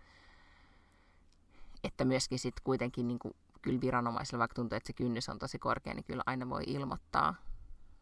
että 1.85 2.05
myöskin 2.05 2.39
sitten 2.39 2.65
kuitenkin 2.65 3.09
niin 3.09 3.19
kuin, 3.19 3.35
kyllä 3.63 3.81
viranomaisilla, 3.81 4.39
vaikka 4.39 4.55
tuntuu, 4.55 4.77
että 4.77 4.87
se 4.87 4.93
kynnys 4.93 5.29
on 5.29 5.39
tosi 5.39 5.59
korkea, 5.59 5.95
niin 5.95 6.05
kyllä 6.05 6.23
aina 6.27 6.51
voi 6.51 6.63
ilmoittaa, 6.67 7.35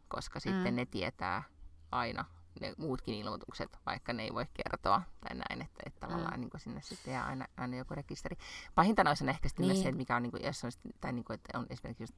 koska 0.08 0.40
sitten 0.40 0.74
mm. 0.74 0.76
ne 0.76 0.86
tietää 0.86 1.42
aina 1.90 2.24
ne 2.60 2.74
muutkin 2.78 3.14
ilmoitukset, 3.14 3.78
vaikka 3.86 4.12
ne 4.12 4.22
ei 4.22 4.34
voi 4.34 4.46
kertoa 4.54 5.02
tai 5.20 5.36
näin, 5.36 5.62
että, 5.62 5.82
että 5.86 6.00
tavallaan 6.00 6.34
mm. 6.34 6.40
niin 6.40 6.50
kuin 6.50 6.60
sinne 6.60 6.82
sitten 6.82 7.12
jää 7.12 7.26
aina, 7.26 7.46
aina 7.56 7.76
joku 7.76 7.94
rekisteri. 7.94 8.36
Pahinta 8.74 9.04
noissa 9.04 9.24
on 9.24 9.28
ehkä 9.28 9.48
sitten 9.48 9.68
niin. 9.68 9.82
se, 9.82 9.88
että 9.88 9.96
mikä 9.96 10.16
on, 10.16 10.22
niin 10.22 10.30
kuin, 10.30 10.44
jos 10.44 10.64
on, 10.64 10.70
tai 11.00 11.12
niin 11.12 11.24
kuin, 11.24 11.34
että 11.34 11.58
on 11.58 11.66
esimerkiksi 11.70 12.02
just, 12.02 12.14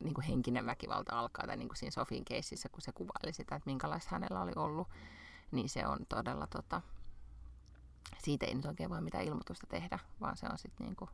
niin 0.00 0.14
kuin 0.14 0.24
henkinen 0.24 0.66
väkivalta 0.66 1.18
alkaa, 1.18 1.46
tai 1.46 1.56
niin 1.56 1.68
kuin 1.68 1.76
siinä 1.76 1.90
Sofin 1.90 2.24
keississä, 2.24 2.68
kun 2.68 2.82
se 2.82 2.92
kuvaili 2.92 3.32
sitä, 3.32 3.56
että 3.56 3.70
minkälaista 3.70 4.10
hänellä 4.12 4.42
oli 4.42 4.52
ollut, 4.56 4.88
niin 5.50 5.68
se 5.68 5.86
on 5.86 5.98
todella, 6.08 6.46
tota, 6.46 6.82
siitä 8.18 8.46
ei 8.46 8.54
nyt 8.54 8.66
oikein 8.66 8.90
voi 8.90 9.00
mitään 9.00 9.24
ilmoitusta 9.24 9.66
tehdä, 9.66 9.98
vaan 10.20 10.36
se 10.36 10.46
on 10.46 10.58
sitten 10.58 10.86
niin 10.86 10.96
kuin, 10.96 11.10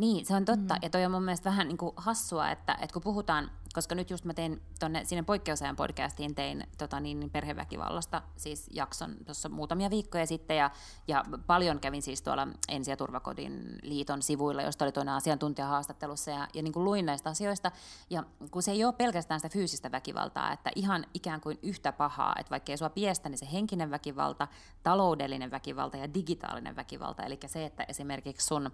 niin, 0.00 0.26
se 0.26 0.34
on 0.34 0.44
totta. 0.44 0.74
Mm. 0.74 0.80
Ja 0.82 0.90
toi 0.90 1.04
on 1.04 1.10
mun 1.10 1.22
mielestä 1.22 1.50
vähän 1.50 1.68
niin 1.68 1.78
kuin 1.78 1.92
hassua, 1.96 2.50
että, 2.50 2.72
että 2.72 2.92
kun 2.92 3.02
puhutaan, 3.02 3.50
koska 3.74 3.94
nyt 3.94 4.10
just 4.10 4.24
mä 4.24 4.34
tein 4.34 4.62
tonne 4.78 5.04
sinne 5.04 5.22
poikkeusajan 5.22 5.76
podcastiin, 5.76 6.34
tein 6.34 6.66
tota 6.78 7.00
niin, 7.00 7.20
niin 7.20 7.30
perheväkivallasta 7.30 8.22
siis 8.36 8.66
jakson 8.70 9.16
tuossa 9.26 9.48
muutamia 9.48 9.90
viikkoja 9.90 10.26
sitten, 10.26 10.56
ja, 10.56 10.70
ja 11.08 11.24
paljon 11.46 11.80
kävin 11.80 12.02
siis 12.02 12.22
tuolla 12.22 12.48
Ensi- 12.68 12.90
ja 12.90 12.96
turvakodin 12.96 13.78
liiton 13.82 14.22
sivuilla, 14.22 14.62
josta 14.62 14.84
oli 14.84 14.92
toinen 14.92 15.14
asiantuntijahaastattelussa, 15.14 16.30
ja, 16.30 16.48
ja 16.54 16.62
niin 16.62 16.72
kuin 16.72 16.84
luin 16.84 17.06
näistä 17.06 17.30
asioista, 17.30 17.70
ja 18.10 18.24
kun 18.50 18.62
se 18.62 18.70
ei 18.70 18.84
ole 18.84 18.92
pelkästään 18.92 19.40
sitä 19.40 19.52
fyysistä 19.52 19.90
väkivaltaa, 19.90 20.52
että 20.52 20.70
ihan 20.74 21.06
ikään 21.14 21.40
kuin 21.40 21.58
yhtä 21.62 21.92
pahaa, 21.92 22.34
että 22.38 22.50
vaikka 22.50 22.72
ei 22.72 22.78
sua 22.78 22.90
piestä, 22.90 23.28
niin 23.28 23.38
se 23.38 23.48
henkinen 23.52 23.90
väkivalta, 23.90 24.48
taloudellinen 24.82 25.50
väkivalta 25.50 25.96
ja 25.96 26.14
digitaalinen 26.14 26.76
väkivalta, 26.76 27.22
eli 27.22 27.38
se, 27.46 27.64
että 27.64 27.84
esimerkiksi 27.88 28.46
sun 28.46 28.70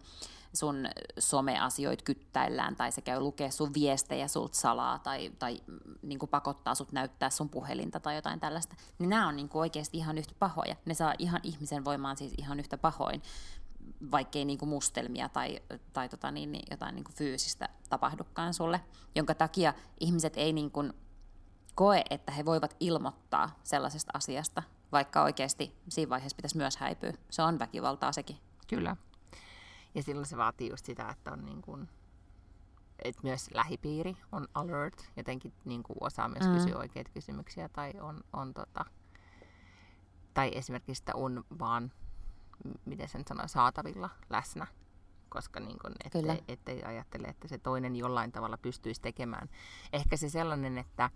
sun 0.57 0.89
someasioit 1.19 2.03
kyttäillään 2.03 2.77
tai 2.77 2.93
se 2.93 3.01
käy 3.01 3.21
lukea 3.21 3.51
sun 3.51 3.75
viestejä 3.75 4.29
sulta 4.29 4.57
salaa 4.57 4.99
tai, 4.99 5.33
tai 5.39 5.61
mm, 5.67 5.79
niin 6.03 6.19
kuin 6.19 6.31
pakottaa 6.31 6.75
sut 6.75 6.93
näyttää 6.93 7.31
sun 7.31 7.49
puhelinta 7.49 8.01
tai 8.01 8.14
jotain 8.14 8.41
tällaista, 8.41 8.77
niin 8.99 9.11
nämä 9.11 9.29
on 9.29 9.37
niin 9.37 9.49
kuin 9.49 9.61
oikeasti 9.61 9.97
ihan 9.97 10.19
yhtä 10.19 10.35
pahoja. 10.39 10.77
Ne 10.85 10.95
saa 10.95 11.14
ihan 11.19 11.41
ihmisen 11.43 11.85
voimaan 11.85 12.17
siis 12.17 12.35
ihan 12.39 12.61
yhtä 12.61 12.79
pahoin, 12.79 13.23
vaikkei 14.11 14.45
niin 14.45 14.59
kuin 14.59 14.69
mustelmia 14.69 15.29
tai, 15.29 15.61
tai 15.93 16.09
tota 16.09 16.31
niin, 16.31 16.53
niin 16.53 16.64
jotain 16.71 16.95
niin 16.95 17.05
kuin 17.05 17.17
fyysistä 17.17 17.69
tapahdukaan 17.89 18.55
sulle, 18.55 18.81
jonka 19.14 19.35
takia 19.35 19.75
ihmiset 20.01 20.33
ei 20.37 20.53
niin 20.53 20.71
kuin 20.71 20.93
koe, 21.75 22.05
että 22.11 22.33
he 22.33 22.45
voivat 22.45 22.77
ilmoittaa 22.81 23.59
sellaisesta 23.62 24.11
asiasta, 24.14 24.62
vaikka 24.93 25.23
oikeasti 25.23 25.77
siinä 25.89 26.11
vaiheessa 26.11 26.37
pitäisi 26.37 26.57
myös 26.57 26.77
häipyä. 26.77 27.12
Se 27.31 27.43
on 27.43 27.59
väkivaltaa 27.59 28.12
sekin. 28.12 28.37
Kyllä. 28.67 28.97
Ja 29.97 30.03
silloin 30.03 30.26
se 30.26 30.36
vaatii 30.36 30.70
just 30.70 30.86
sitä, 30.86 31.09
että 31.09 31.32
on 31.32 31.44
niin 31.44 31.62
kuin, 31.62 31.88
että 33.05 33.20
myös 33.22 33.51
lähipiiri 33.55 34.16
on 34.32 34.49
alert, 34.55 35.11
jotenkin 35.16 35.53
niin 35.64 35.82
kuin 35.82 35.97
osaa 36.01 36.28
myös 36.28 36.47
mm. 36.47 36.55
kysyä 36.55 36.78
oikeita 36.78 37.11
kysymyksiä 37.14 37.68
tai 37.68 37.92
on, 38.01 38.20
on 38.32 38.55
tota, 38.55 38.84
tai 40.34 40.51
esimerkiksi 40.55 40.94
sitä 40.94 41.12
on 41.14 41.44
vaan, 41.59 41.92
miten 42.84 43.09
sen 43.09 43.24
sanoo, 43.28 43.49
saatavilla 43.49 44.11
läsnä, 44.30 44.66
koska 45.28 45.61
niin 45.61 45.78
kun, 45.78 45.92
ettei, 46.05 46.44
ettei 46.49 46.82
ajattele, 46.84 47.26
että 47.26 47.49
se 47.49 47.59
toinen 47.59 47.97
jollain 47.97 48.32
tavalla 48.32 48.59
pystyisi 48.59 49.01
tekemään. 49.01 49.49
Ehkä 49.92 50.16
se 50.16 50.28
sellainen, 50.28 50.78
että 50.78 51.11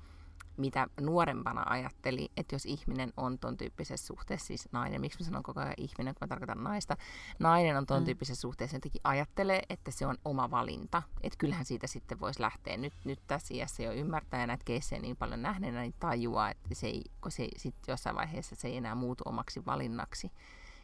mitä 0.57 0.87
nuorempana 1.01 1.65
ajatteli, 1.67 2.31
että 2.37 2.55
jos 2.55 2.67
ihminen 2.67 3.13
on 3.17 3.39
ton 3.39 3.57
tyyppisessä 3.57 4.07
suhteessa, 4.07 4.47
siis 4.47 4.69
nainen, 4.73 5.01
miksi 5.01 5.19
mä 5.21 5.25
sanon 5.25 5.43
koko 5.43 5.61
ajan 5.61 5.75
ihminen, 5.77 6.15
kun 6.15 6.21
mä 6.21 6.29
tarkoitan 6.29 6.65
naista, 6.65 6.97
nainen 7.39 7.77
on 7.77 7.87
ton 7.87 8.03
mm. 8.03 8.05
tyyppisessä 8.05 8.41
suhteessa, 8.41 8.77
jotenkin 8.77 9.01
ajattelee, 9.05 9.63
että 9.71 9.91
se 9.91 10.07
on 10.07 10.17
oma 10.25 10.51
valinta. 10.51 11.03
Että 11.23 11.39
kyllähän 11.39 11.65
siitä 11.65 11.87
sitten 11.87 12.21
voisi 12.21 12.41
lähteä. 12.41 12.77
Nyt, 12.77 12.93
nyt 13.05 13.21
tässä 13.27 13.55
iässä 13.55 13.83
jo 13.83 13.93
ymmärtää 13.93 14.41
ja 14.41 14.47
näitä 14.47 14.65
keissejä 14.65 15.03
niin 15.03 15.17
paljon 15.17 15.43
nähneenä, 15.43 15.81
niin 15.81 15.95
tajuaa, 16.01 16.51
että 16.51 16.75
se 16.75 16.87
ei, 16.87 17.05
kun 17.21 17.33
se 17.33 17.49
sitten 17.57 17.93
jossain 17.93 18.17
vaiheessa 18.17 18.57
se 18.57 18.69
ei 18.69 18.77
enää 18.77 18.95
muutu 18.95 19.25
omaksi 19.27 19.67
valinnaksi. 19.67 20.33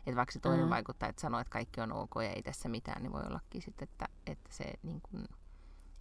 Että 0.07 0.17
vaikka 0.17 0.33
se 0.33 0.41
toinen 0.41 0.67
mm. 0.67 0.71
vaikuttaa, 0.71 1.09
että 1.09 1.23
sanoo, 1.23 1.41
että 1.41 1.51
kaikki 1.51 1.81
on 1.81 1.93
ok 1.93 2.15
ja 2.17 2.31
ei 2.31 2.43
tässä 2.43 2.69
mitään, 2.69 3.03
niin 3.03 3.13
voi 3.13 3.23
ollakin 3.23 3.63
sitten, 3.63 3.89
että, 3.89 4.09
että 4.27 4.53
se 4.53 4.73
niin 4.83 5.01
kuin, 5.01 5.25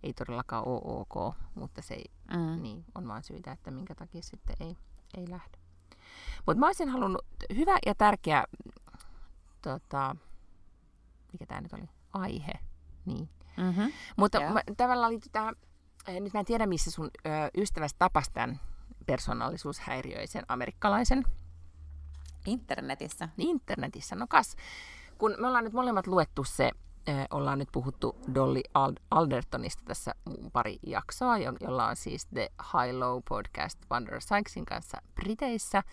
ei 0.06 0.14
todellakaan 0.14 0.68
ole 0.68 0.82
ok, 0.84 1.36
mutta 1.56 1.82
se 1.82 1.94
ei, 1.94 2.06
mm. 2.34 2.62
niin, 2.62 2.86
on 2.96 3.08
vaan 3.08 3.24
syitä, 3.24 3.52
että 3.52 3.72
minkä 3.72 3.96
takia 3.96 4.22
sitten 4.22 4.56
ei, 4.60 4.78
ei 5.18 5.30
lähde. 5.30 5.58
Mutta 6.46 6.60
mä 6.60 6.66
olisin 6.66 6.90
halunnut, 6.90 7.26
hyvä 7.56 7.78
ja 7.86 7.96
tärkeä, 7.96 8.44
tota, 9.62 10.16
mikä 11.32 11.46
tämä 11.46 11.62
nyt 11.62 11.74
oli, 11.74 11.90
aihe, 12.14 12.54
niin. 13.06 13.30
Mm-hmm. 13.58 13.92
Mutta 14.18 14.40
yeah. 14.40 14.54
mä, 14.54 14.62
tavallaan 14.78 15.12
liittyy 15.12 15.32
tähän, 15.32 15.56
eh, 16.08 16.22
nyt 16.22 16.34
mä 16.34 16.40
en 16.40 16.46
tiedä 16.46 16.66
missä 16.66 16.92
sun 16.92 17.06
ö, 17.06 17.30
ystäväsi 17.58 17.96
tapasi 18.00 18.32
tämän 18.34 18.60
persoonallisuushäiriöisen 19.06 20.46
amerikkalaisen. 20.48 21.24
Internetissä. 22.46 23.30
Internetissä, 23.38 24.16
no 24.16 24.26
kas. 24.30 24.56
Kun 25.18 25.36
me 25.40 25.48
ollaan 25.48 25.64
nyt 25.64 25.74
molemmat 25.74 26.08
luettu 26.08 26.44
se 26.44 26.72
ollaan 27.32 27.60
nyt 27.60 27.70
puhuttu 27.72 28.16
Dolly 28.36 28.62
Aldertonista 29.12 29.84
tässä 29.86 30.16
pari 30.54 30.80
jaksoa, 30.88 31.38
jo- 31.38 31.54
jolla 31.60 31.88
on 31.88 31.96
siis 31.96 32.26
The 32.26 32.50
High 32.74 32.98
Low 32.98 33.22
podcast 33.30 33.80
Wonder 33.92 34.22
Sykesin 34.22 34.66
kanssa 34.66 34.98
Briteissä. 35.16 35.84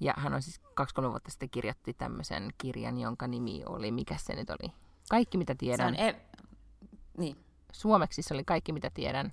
Ja 0.00 0.14
hän 0.16 0.34
on 0.34 0.42
siis 0.42 0.60
kaksi-kolme 0.74 1.10
vuotta 1.10 1.30
sitten 1.30 1.50
kirjoitti 1.50 1.94
tämmöisen 1.94 2.48
kirjan, 2.58 2.98
jonka 2.98 3.26
nimi 3.26 3.62
oli, 3.66 3.90
mikä 3.90 4.16
se 4.18 4.34
nyt 4.34 4.50
oli? 4.50 4.72
Kaikki 5.10 5.38
mitä 5.38 5.54
tiedän. 5.54 5.94
Se 5.94 6.02
on 6.02 6.08
e- 6.08 6.20
niin. 7.18 7.44
Suomeksi 7.72 8.22
se 8.22 8.34
oli 8.34 8.44
Kaikki 8.44 8.72
mitä 8.72 8.90
tiedän 8.94 9.32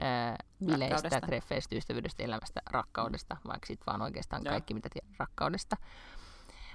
ää, 0.00 0.36
bileistä, 0.64 1.20
treffeistä, 1.20 1.76
ystävyydestä, 1.76 2.22
elämästä, 2.22 2.60
rakkaudesta, 2.70 3.36
vaikka 3.46 3.66
sitten 3.66 3.86
vaan 3.86 4.02
oikeastaan 4.02 4.42
Joo. 4.44 4.52
kaikki 4.52 4.74
mitä 4.74 4.88
tiedän 4.92 5.14
rakkaudesta. 5.18 5.76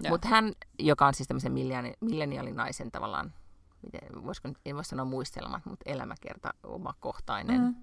Mutta 0.10 0.28
hän, 0.28 0.54
joka 0.80 1.08
on 1.08 1.14
siis 1.14 1.28
tämmöisen 1.28 1.54
milleniaalinaisen 2.02 2.92
tavallaan 2.92 3.34
miten, 3.82 4.24
voisiko, 4.24 4.50
en 4.66 4.76
voi 4.76 4.86
sanoa 4.86 5.06
muistelmat, 5.06 5.66
mutta 5.66 5.92
elämäkerta 5.92 6.54
omakohtainen 6.64 7.62
mm. 7.62 7.76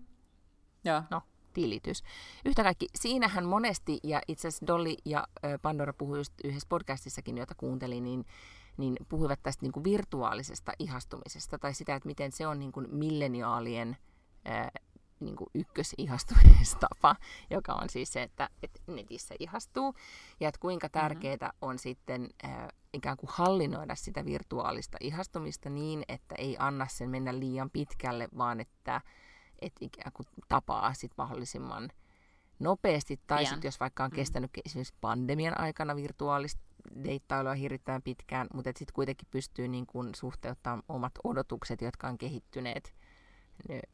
Joo. 0.84 1.02
No, 1.10 1.22
tilitys. 1.52 2.02
Yhtä 2.44 2.62
kaikki, 2.62 2.86
siinähän 2.94 3.44
monesti, 3.44 4.00
ja 4.02 4.20
itse 4.28 4.48
asiassa 4.48 4.66
Dolly 4.66 4.94
ja 5.04 5.28
Pandora 5.62 5.92
puhui 5.92 6.18
just 6.18 6.32
yhdessä 6.44 6.66
podcastissakin, 6.68 7.38
jota 7.38 7.54
kuuntelin, 7.54 8.04
niin, 8.04 8.24
niin 8.76 8.96
puhuivat 9.08 9.42
tästä 9.42 9.62
niin 9.62 9.72
kuin 9.72 9.84
virtuaalisesta 9.84 10.72
ihastumisesta, 10.78 11.58
tai 11.58 11.74
sitä, 11.74 11.94
että 11.94 12.06
miten 12.06 12.32
se 12.32 12.46
on 12.46 12.58
niin 12.58 12.72
kuin 12.72 12.86
milleniaalien 12.90 13.96
ää, 14.44 14.70
niin 15.20 15.36
kuin 15.36 15.50
ykkösihastumistapa, 15.54 17.16
joka 17.50 17.72
on 17.72 17.88
siis 17.90 18.12
se, 18.12 18.22
että, 18.22 18.50
että 18.62 18.80
netissä 18.86 19.34
ihastuu, 19.38 19.94
ja 20.40 20.48
että 20.48 20.60
kuinka 20.60 20.88
tärkeää 20.88 21.36
mm-hmm. 21.36 21.68
on 21.68 21.78
sitten 21.78 22.28
äh, 22.44 22.68
ikään 22.94 23.16
kuin 23.16 23.30
hallinnoida 23.32 23.94
sitä 23.94 24.24
virtuaalista 24.24 24.98
ihastumista 25.00 25.70
niin, 25.70 26.02
että 26.08 26.34
ei 26.38 26.56
anna 26.58 26.86
sen 26.88 27.10
mennä 27.10 27.38
liian 27.38 27.70
pitkälle, 27.70 28.28
vaan 28.38 28.60
että, 28.60 29.00
että 29.62 29.84
ikään 29.84 30.12
kuin 30.12 30.26
tapaa 30.48 30.94
sit 30.94 31.12
mahdollisimman 31.18 31.90
nopeasti, 32.58 33.20
tai 33.26 33.46
sitten 33.46 33.68
jos 33.68 33.80
vaikka 33.80 34.04
on 34.04 34.10
mm. 34.10 34.16
kestänyt 34.16 34.50
mm. 34.56 34.60
esimerkiksi 34.64 34.94
pandemian 35.00 35.60
aikana 35.60 35.96
virtuaalista 35.96 36.62
deittailua 37.04 37.54
hirvittävän 37.54 38.02
pitkään, 38.02 38.46
mutta 38.54 38.70
sitten 38.76 38.94
kuitenkin 38.94 39.28
pystyy 39.30 39.68
niin 39.68 39.86
kun 39.86 40.14
suhteuttamaan 40.14 40.82
omat 40.88 41.12
odotukset, 41.24 41.80
jotka 41.82 42.08
on 42.08 42.18
kehittyneet 42.18 42.94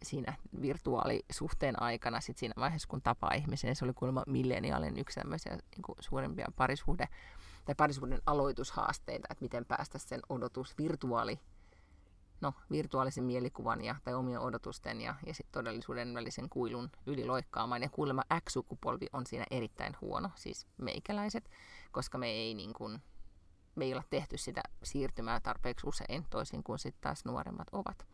siinä 0.03 0.35
virtuaalisuhteen 0.63 1.83
aikana, 1.83 2.21
sit 2.21 2.39
siinä 2.39 2.55
vaiheessa 2.57 2.89
kun 2.89 3.03
tapaa 3.03 3.35
ihmisen, 3.35 3.77
se 3.77 3.85
oli 3.85 3.93
kuulemma 3.93 4.23
milleniaalin 4.27 4.99
yksi 4.99 5.21
tämmöisiä 5.21 5.53
niin 5.53 5.97
suurimpia 6.01 6.49
parisuhde, 6.57 7.09
tai 7.71 7.75
parisuuden 7.75 8.23
aloitushaasteita, 8.27 9.29
että 9.31 9.45
miten 9.45 9.65
päästä 9.65 9.99
sen 9.99 10.21
odotus 10.29 10.79
virtuaali 10.79 11.41
no, 12.41 12.55
virtuaalisen 12.71 13.25
mielikuvan 13.25 13.85
ja, 13.85 13.97
tai 14.05 14.15
omien 14.15 14.41
odotusten 14.41 15.01
ja, 15.01 15.15
ja 15.27 15.35
sit 15.35 15.47
todellisuuden 15.53 16.15
välisen 16.15 16.49
kuilun 16.49 16.91
yli 17.07 17.25
loikkaamaan. 17.25 17.83
Ja 17.83 17.89
kuulemma 17.89 18.23
X-sukupolvi 18.41 19.07
on 19.13 19.27
siinä 19.27 19.45
erittäin 19.51 19.97
huono, 20.01 20.31
siis 20.35 20.67
meikäläiset, 20.79 21.51
koska 21.93 22.19
me 22.19 22.27
ei, 22.27 22.55
niin 22.55 22.73
kuin, 22.73 23.03
me 23.75 23.85
ei 23.85 23.93
olla 23.93 24.05
tehty 24.11 24.39
sitä 24.39 24.61
siirtymää 24.83 25.41
tarpeeksi 25.41 25.87
usein, 25.87 26.27
toisin 26.31 26.63
kuin 26.63 26.79
sitten 26.79 27.01
taas 27.01 27.25
nuoremmat 27.25 27.69
ovat. 27.73 28.07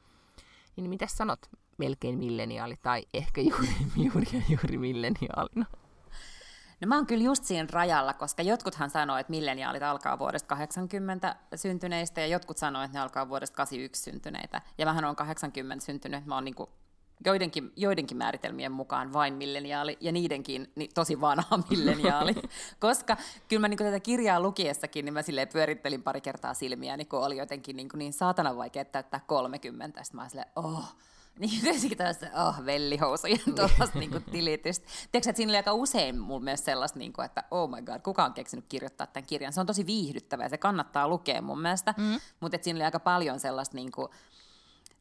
Niin 0.76 0.90
mitä 0.90 1.06
sanot, 1.06 1.50
melkein 1.78 2.18
milleniaali 2.18 2.76
tai 2.82 3.06
ehkä 3.14 3.40
juuri, 3.40 3.68
juuri, 4.04 4.44
juuri 4.48 4.78
milleniaalina? 4.78 5.66
No 6.80 6.88
mä 6.88 6.94
oon 6.94 7.06
kyllä 7.06 7.24
just 7.24 7.44
siinä 7.44 7.68
rajalla, 7.72 8.14
koska 8.14 8.42
jotkuthan 8.42 8.90
sanoo, 8.90 9.16
että 9.16 9.30
milleniaalit 9.30 9.82
alkaa 9.82 10.18
vuodesta 10.18 10.48
80 10.48 11.36
syntyneistä 11.54 12.20
ja 12.20 12.26
jotkut 12.26 12.58
sanoo, 12.58 12.82
että 12.82 12.98
ne 12.98 13.02
alkaa 13.02 13.28
vuodesta 13.28 13.56
81 13.56 14.02
syntyneitä. 14.02 14.62
Ja 14.78 14.86
mähän 14.86 15.04
on 15.04 15.16
80 15.16 15.84
syntynyt, 15.84 16.26
mä 16.26 16.34
oon 16.34 16.44
niinku 16.44 16.70
joidenkin, 17.24 17.72
joidenkin 17.76 18.16
määritelmien 18.16 18.72
mukaan 18.72 19.12
vain 19.12 19.34
milleniaali 19.34 19.96
ja 20.00 20.12
niidenkin 20.12 20.72
niin 20.74 20.90
tosi 20.94 21.20
vanha 21.20 21.58
milleniaali. 21.70 22.34
Koska 22.80 23.16
kyllä 23.48 23.60
mä 23.60 23.68
niin 23.68 23.78
tätä 23.78 24.00
kirjaa 24.00 24.40
lukiessakin, 24.40 25.04
niin 25.04 25.12
mä 25.12 25.22
silleen 25.22 25.48
pyörittelin 25.48 26.02
pari 26.02 26.20
kertaa 26.20 26.54
silmiä, 26.54 26.96
niin 26.96 27.08
kun 27.08 27.24
oli 27.24 27.36
jotenkin 27.36 27.76
niin, 27.76 27.88
niin 27.94 28.12
saatana 28.12 28.56
vaikea 28.56 28.84
täyttää 28.84 29.20
30. 29.26 30.04
Sitten 30.04 30.20
mä 30.20 30.28
silleen, 30.28 30.50
oh, 30.56 30.96
niin 31.40 31.64
tosikin 31.64 31.98
tällaista, 31.98 32.26
oh, 32.48 32.64
vellihousujen 32.66 33.40
tuollaista 33.56 33.98
niin 33.98 34.24
tilitystä. 34.30 34.86
Tiedätkö, 34.86 35.30
että 35.30 35.36
siinä 35.36 35.50
oli 35.50 35.56
aika 35.56 35.72
usein 35.72 36.18
mun 36.18 36.44
mielestä 36.44 36.64
sellaista, 36.64 36.98
niin 36.98 37.12
kuin, 37.12 37.24
että 37.24 37.44
oh 37.50 37.70
my 37.70 37.82
god, 37.82 38.00
kuka 38.00 38.24
on 38.24 38.32
keksinyt 38.32 38.64
kirjoittaa 38.68 39.06
tämän 39.06 39.26
kirjan. 39.26 39.52
Se 39.52 39.60
on 39.60 39.66
tosi 39.66 39.86
viihdyttävä 39.86 40.42
ja 40.42 40.48
se 40.48 40.58
kannattaa 40.58 41.08
lukea 41.08 41.42
mun 41.42 41.60
mielestä, 41.60 41.94
mm. 41.96 42.20
mutta 42.40 42.58
siinä 42.60 42.76
oli 42.76 42.84
aika 42.84 43.00
paljon 43.00 43.40
sellaista, 43.40 43.76
niin 43.76 43.92
kuin, 43.92 44.08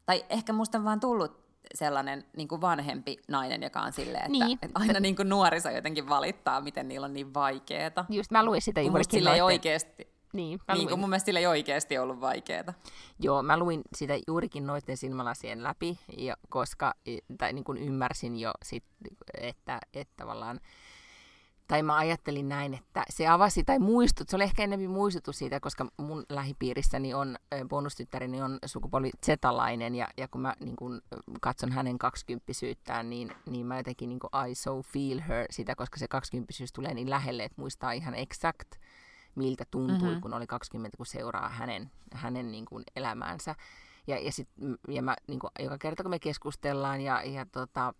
tai 0.06 0.24
ehkä 0.28 0.52
musta 0.52 0.78
on 0.78 0.84
vaan 0.84 1.00
tullut 1.00 1.46
sellainen 1.74 2.24
niin 2.36 2.48
kuin 2.48 2.60
vanhempi 2.60 3.18
nainen, 3.28 3.62
joka 3.62 3.80
on 3.80 3.92
silleen, 3.92 4.24
että, 4.24 4.46
niin. 4.46 4.58
että 4.62 4.80
aina 4.80 5.00
niin 5.00 5.16
kuin 5.16 5.28
nuoriso 5.28 5.70
jotenkin 5.70 6.08
valittaa, 6.08 6.60
miten 6.60 6.88
niillä 6.88 7.04
on 7.04 7.14
niin 7.14 7.34
vaikeeta. 7.34 8.04
Just 8.08 8.30
mä 8.30 8.44
luin 8.44 8.62
sitä 8.62 8.80
juurikin. 8.80 9.28
ei 9.28 9.40
oikeasti, 9.40 10.08
niin, 10.36 10.60
mä 10.68 10.74
niin 10.74 10.88
kuin 10.88 11.00
mun 11.00 11.10
mielestä 11.10 11.26
sillä 11.26 11.40
ei 11.40 11.46
oikeasti 11.46 11.98
ollut 11.98 12.20
vaikeaa. 12.20 12.74
Joo, 13.20 13.42
mä 13.42 13.58
luin 13.58 13.82
sitä 13.96 14.14
juurikin 14.26 14.66
noiden 14.66 14.96
silmälasien 14.96 15.62
läpi, 15.62 15.98
ja 16.16 16.36
koska 16.48 16.94
tai 17.38 17.52
niin 17.52 17.64
kuin 17.64 17.78
ymmärsin 17.78 18.36
jo, 18.36 18.52
sit, 18.64 18.84
että, 19.40 19.80
että 19.94 20.14
tavallaan 20.16 20.60
tai 21.68 21.82
mä 21.82 21.96
ajattelin 21.96 22.48
näin, 22.48 22.74
että 22.74 23.04
se 23.10 23.26
avasi 23.26 23.64
tai 23.64 23.78
muistut, 23.78 24.28
se 24.28 24.36
oli 24.36 24.44
ehkä 24.44 24.62
enemmän 24.62 24.90
muistutus 24.90 25.38
siitä, 25.38 25.60
koska 25.60 25.86
mun 25.96 26.24
lähipiirissäni 26.28 27.14
on, 27.14 27.36
bonustyttäreni 27.68 28.42
on 28.42 28.58
sukupolvi 28.66 29.10
zetalainen 29.26 29.94
ja, 29.94 30.08
ja 30.16 30.28
kun 30.28 30.40
mä 30.40 30.54
niin 30.60 30.76
kun, 30.76 31.02
katson 31.40 31.72
hänen 31.72 31.98
kaksikymppisyyttään, 31.98 33.10
niin, 33.10 33.32
niin 33.46 33.66
mä 33.66 33.76
jotenkin 33.76 34.08
niin 34.08 34.48
I 34.50 34.54
so 34.54 34.82
feel 34.82 35.20
her 35.28 35.46
sitä, 35.50 35.74
koska 35.74 35.98
se 35.98 36.08
kaksikymppisyys 36.08 36.72
tulee 36.72 36.94
niin 36.94 37.10
lähelle, 37.10 37.44
että 37.44 37.60
muistaa 37.60 37.92
ihan 37.92 38.14
exact, 38.14 38.68
miltä 39.36 39.64
tuntui, 39.70 40.08
mm-hmm. 40.08 40.20
kun 40.20 40.34
oli 40.34 40.46
20, 40.46 40.96
kun 40.96 41.06
seuraa 41.06 41.48
hänen, 41.48 41.90
hänen 42.12 42.52
niin 42.52 42.64
kuin 42.64 42.84
elämäänsä. 42.96 43.54
Ja, 44.06 44.18
ja, 44.18 44.32
sit, 44.32 44.48
ja 44.88 45.02
mä, 45.02 45.16
niin 45.26 45.38
kuin, 45.38 45.50
joka 45.58 45.78
kerta 45.78 46.02
kun 46.02 46.10
me 46.10 46.18
keskustellaan 46.18 47.00
ja, 47.00 47.22
ja 47.22 47.46
tota, 47.46 47.94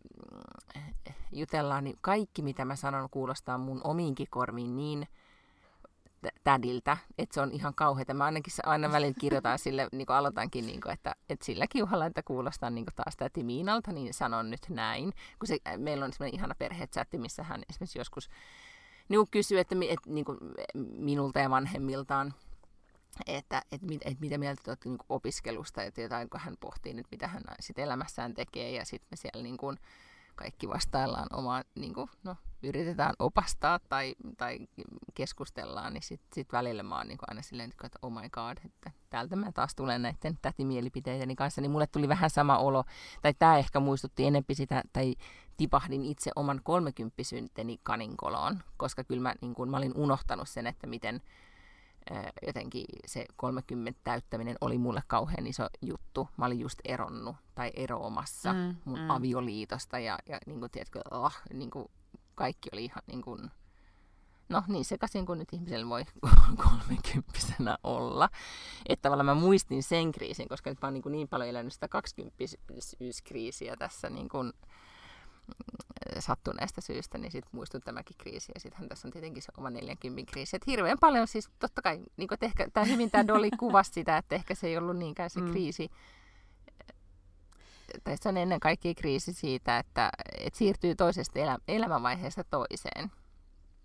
jutellaan, 1.32 1.84
niin 1.84 1.96
kaikki 2.00 2.42
mitä 2.42 2.64
mä 2.64 2.76
sanon 2.76 3.10
kuulostaa 3.10 3.58
mun 3.58 3.80
omiinkin 3.84 4.26
korviin 4.30 4.76
niin 4.76 5.08
tädiltä, 6.44 6.96
että 7.18 7.34
se 7.34 7.40
on 7.40 7.52
ihan 7.52 7.74
kauheata. 7.74 8.14
Mä 8.14 8.24
ainakin 8.24 8.52
aina 8.64 8.92
välillä 8.92 9.14
kirjoitan 9.20 9.58
sille, 9.58 9.88
niin 9.92 10.06
kuin 10.06 10.16
aloitankin, 10.16 10.66
niin 10.66 10.80
kuin, 10.80 10.92
että, 10.92 11.14
että 11.28 11.44
sillä 11.44 11.66
kiuhalla, 11.66 12.06
että 12.06 12.22
kuulostaa 12.22 12.70
niin 12.70 12.84
kuin 12.86 12.94
taas 12.94 13.16
täti 13.16 13.44
Miinalta, 13.44 13.92
niin 13.92 14.14
sanon 14.14 14.50
nyt 14.50 14.60
näin. 14.68 15.12
Kun 15.38 15.46
se, 15.46 15.58
meillä 15.76 16.04
on 16.04 16.12
semmoinen 16.12 16.34
ihana 16.34 16.54
perhechatti, 16.58 17.18
missä 17.18 17.42
hän 17.42 17.62
esimerkiksi 17.68 17.98
joskus 17.98 18.28
niin 19.08 19.30
kysyy, 19.30 19.58
että, 19.58 19.76
että, 19.88 20.10
niin 20.10 20.24
kuin 20.24 20.38
minulta 20.98 21.40
ja 21.40 21.50
vanhemmiltaan, 21.50 22.34
että, 23.26 23.62
että, 23.72 23.86
että, 23.86 23.86
että 24.04 24.20
mitä 24.20 24.38
mieltä 24.38 24.62
te 24.64 24.70
olette 24.70 24.88
niin 24.88 24.98
opiskelusta, 25.08 25.82
että 25.82 26.00
jotain, 26.00 26.30
kun 26.30 26.40
hän 26.40 26.56
pohtii 26.60 26.94
nyt, 26.94 27.06
mitä 27.10 27.28
hän 27.28 27.42
sit 27.60 27.78
elämässään 27.78 28.34
tekee, 28.34 28.72
ja 28.72 28.84
sitten 28.84 29.08
me 29.10 29.16
siellä 29.16 29.42
niin 29.42 29.56
kuin, 29.56 29.78
kaikki 30.36 30.68
vastaillaan 30.68 31.26
omaa, 31.32 31.62
niin 31.74 31.94
kuin, 31.94 32.08
no, 32.24 32.36
yritetään 32.62 33.14
opastaa 33.18 33.80
tai, 33.88 34.14
tai 34.36 34.58
keskustellaan, 35.14 35.92
niin 35.92 36.02
sitten 36.02 36.28
sit 36.34 36.52
välillä 36.52 36.82
mä 36.82 36.96
oon 36.96 37.08
niin 37.08 37.18
aina 37.26 37.42
silleen, 37.42 37.72
että 37.84 37.98
oh 38.02 38.12
my 38.12 38.28
god, 38.28 38.56
että 38.64 38.90
täältä 39.10 39.36
mä 39.36 39.52
taas 39.52 39.74
tulen 39.74 40.02
näiden 40.02 40.38
tätimielipiteideni 40.42 41.36
kanssa, 41.36 41.60
niin 41.60 41.70
mulle 41.70 41.86
tuli 41.86 42.08
vähän 42.08 42.30
sama 42.30 42.58
olo, 42.58 42.84
tai 43.22 43.34
tämä 43.34 43.58
ehkä 43.58 43.80
muistutti 43.80 44.26
enempi 44.26 44.54
sitä, 44.54 44.82
tai 44.92 45.14
tipahdin 45.56 46.04
itse 46.04 46.30
oman 46.36 46.60
kolmekymppisyynteni 46.64 47.80
kaninkoloon, 47.82 48.62
koska 48.76 49.04
kyllä 49.04 49.22
mä, 49.22 49.34
niin 49.40 49.54
kun, 49.54 49.70
mä 49.70 49.76
olin 49.76 49.96
unohtanut 49.96 50.48
sen, 50.48 50.66
että 50.66 50.86
miten 50.86 51.22
jotenkin 52.46 52.84
se 53.06 53.26
30 53.36 54.00
täyttäminen 54.04 54.56
oli 54.60 54.78
mulle 54.78 55.02
kauhean 55.06 55.46
iso 55.46 55.66
juttu. 55.82 56.28
Mä 56.36 56.44
olin 56.44 56.60
just 56.60 56.78
eronnut 56.84 57.36
tai 57.54 57.70
eroamassa 57.74 58.52
mm, 58.52 58.76
mun 58.84 58.98
mm. 58.98 59.10
avioliitosta 59.10 59.98
ja, 59.98 60.18
ja 60.28 60.38
niin 60.46 60.60
kuin, 60.60 60.70
tiedätkö, 60.70 61.00
oh, 61.10 61.32
niin 61.52 61.70
kuin, 61.70 61.86
kaikki 62.34 62.68
oli 62.72 62.84
ihan 62.84 63.02
niin 63.06 63.22
kuin, 63.22 63.50
no 64.48 64.62
niin 64.68 64.84
sekaisin 64.84 65.26
kuin 65.26 65.38
nyt 65.38 65.52
ihmisellä 65.52 65.88
voi 65.88 66.04
kolmekymppisenä 66.64 67.78
olla. 67.82 68.28
Että 68.88 69.02
tavallaan 69.02 69.26
mä 69.26 69.34
muistin 69.34 69.82
sen 69.82 70.12
kriisin, 70.12 70.48
koska 70.48 70.70
nyt 70.70 70.78
mä 70.82 70.86
oon 70.86 70.94
niin, 70.94 71.12
niin 71.12 71.28
paljon 71.28 71.48
elänyt 71.48 71.72
sitä 71.72 71.88
kaksikymppisyyskriisiä 71.88 73.76
tässä 73.76 74.10
niin 74.10 74.28
kuin, 74.28 74.52
sattuneesta 76.18 76.80
syystä, 76.80 77.18
niin 77.18 77.32
sitten 77.32 77.50
muistui 77.52 77.80
tämäkin 77.80 78.16
kriisi. 78.18 78.52
Ja 78.54 78.60
sittenhän 78.60 78.88
tässä 78.88 79.08
on 79.08 79.12
tietenkin 79.12 79.42
se 79.42 79.52
oma 79.56 79.70
40 79.70 80.32
kriisi. 80.32 80.56
Että 80.56 80.70
hirveän 80.70 80.98
paljon 81.00 81.26
siis 81.26 81.48
totta 81.58 81.82
kai, 81.82 82.00
niin 82.16 82.28
kuin, 82.28 82.38
ehkä 82.40 82.68
tämä 82.72 82.86
hyvin 82.86 83.10
tämä 83.10 83.26
Dolly 83.26 83.50
kuvasi 83.60 83.92
sitä, 83.92 84.16
että 84.16 84.34
ehkä 84.34 84.54
se 84.54 84.66
ei 84.66 84.78
ollut 84.78 84.96
niinkään 84.96 85.30
se 85.30 85.40
mm. 85.40 85.50
kriisi. 85.50 85.90
Tai 88.04 88.16
se 88.16 88.28
on 88.28 88.36
ennen 88.36 88.60
kaikkea 88.60 88.94
kriisi 88.94 89.32
siitä, 89.32 89.78
että, 89.78 90.10
että 90.38 90.58
siirtyy 90.58 90.94
toisesta 90.94 91.38
elä, 91.38 91.58
elämänvaiheesta 91.68 92.44
toiseen. 92.44 93.10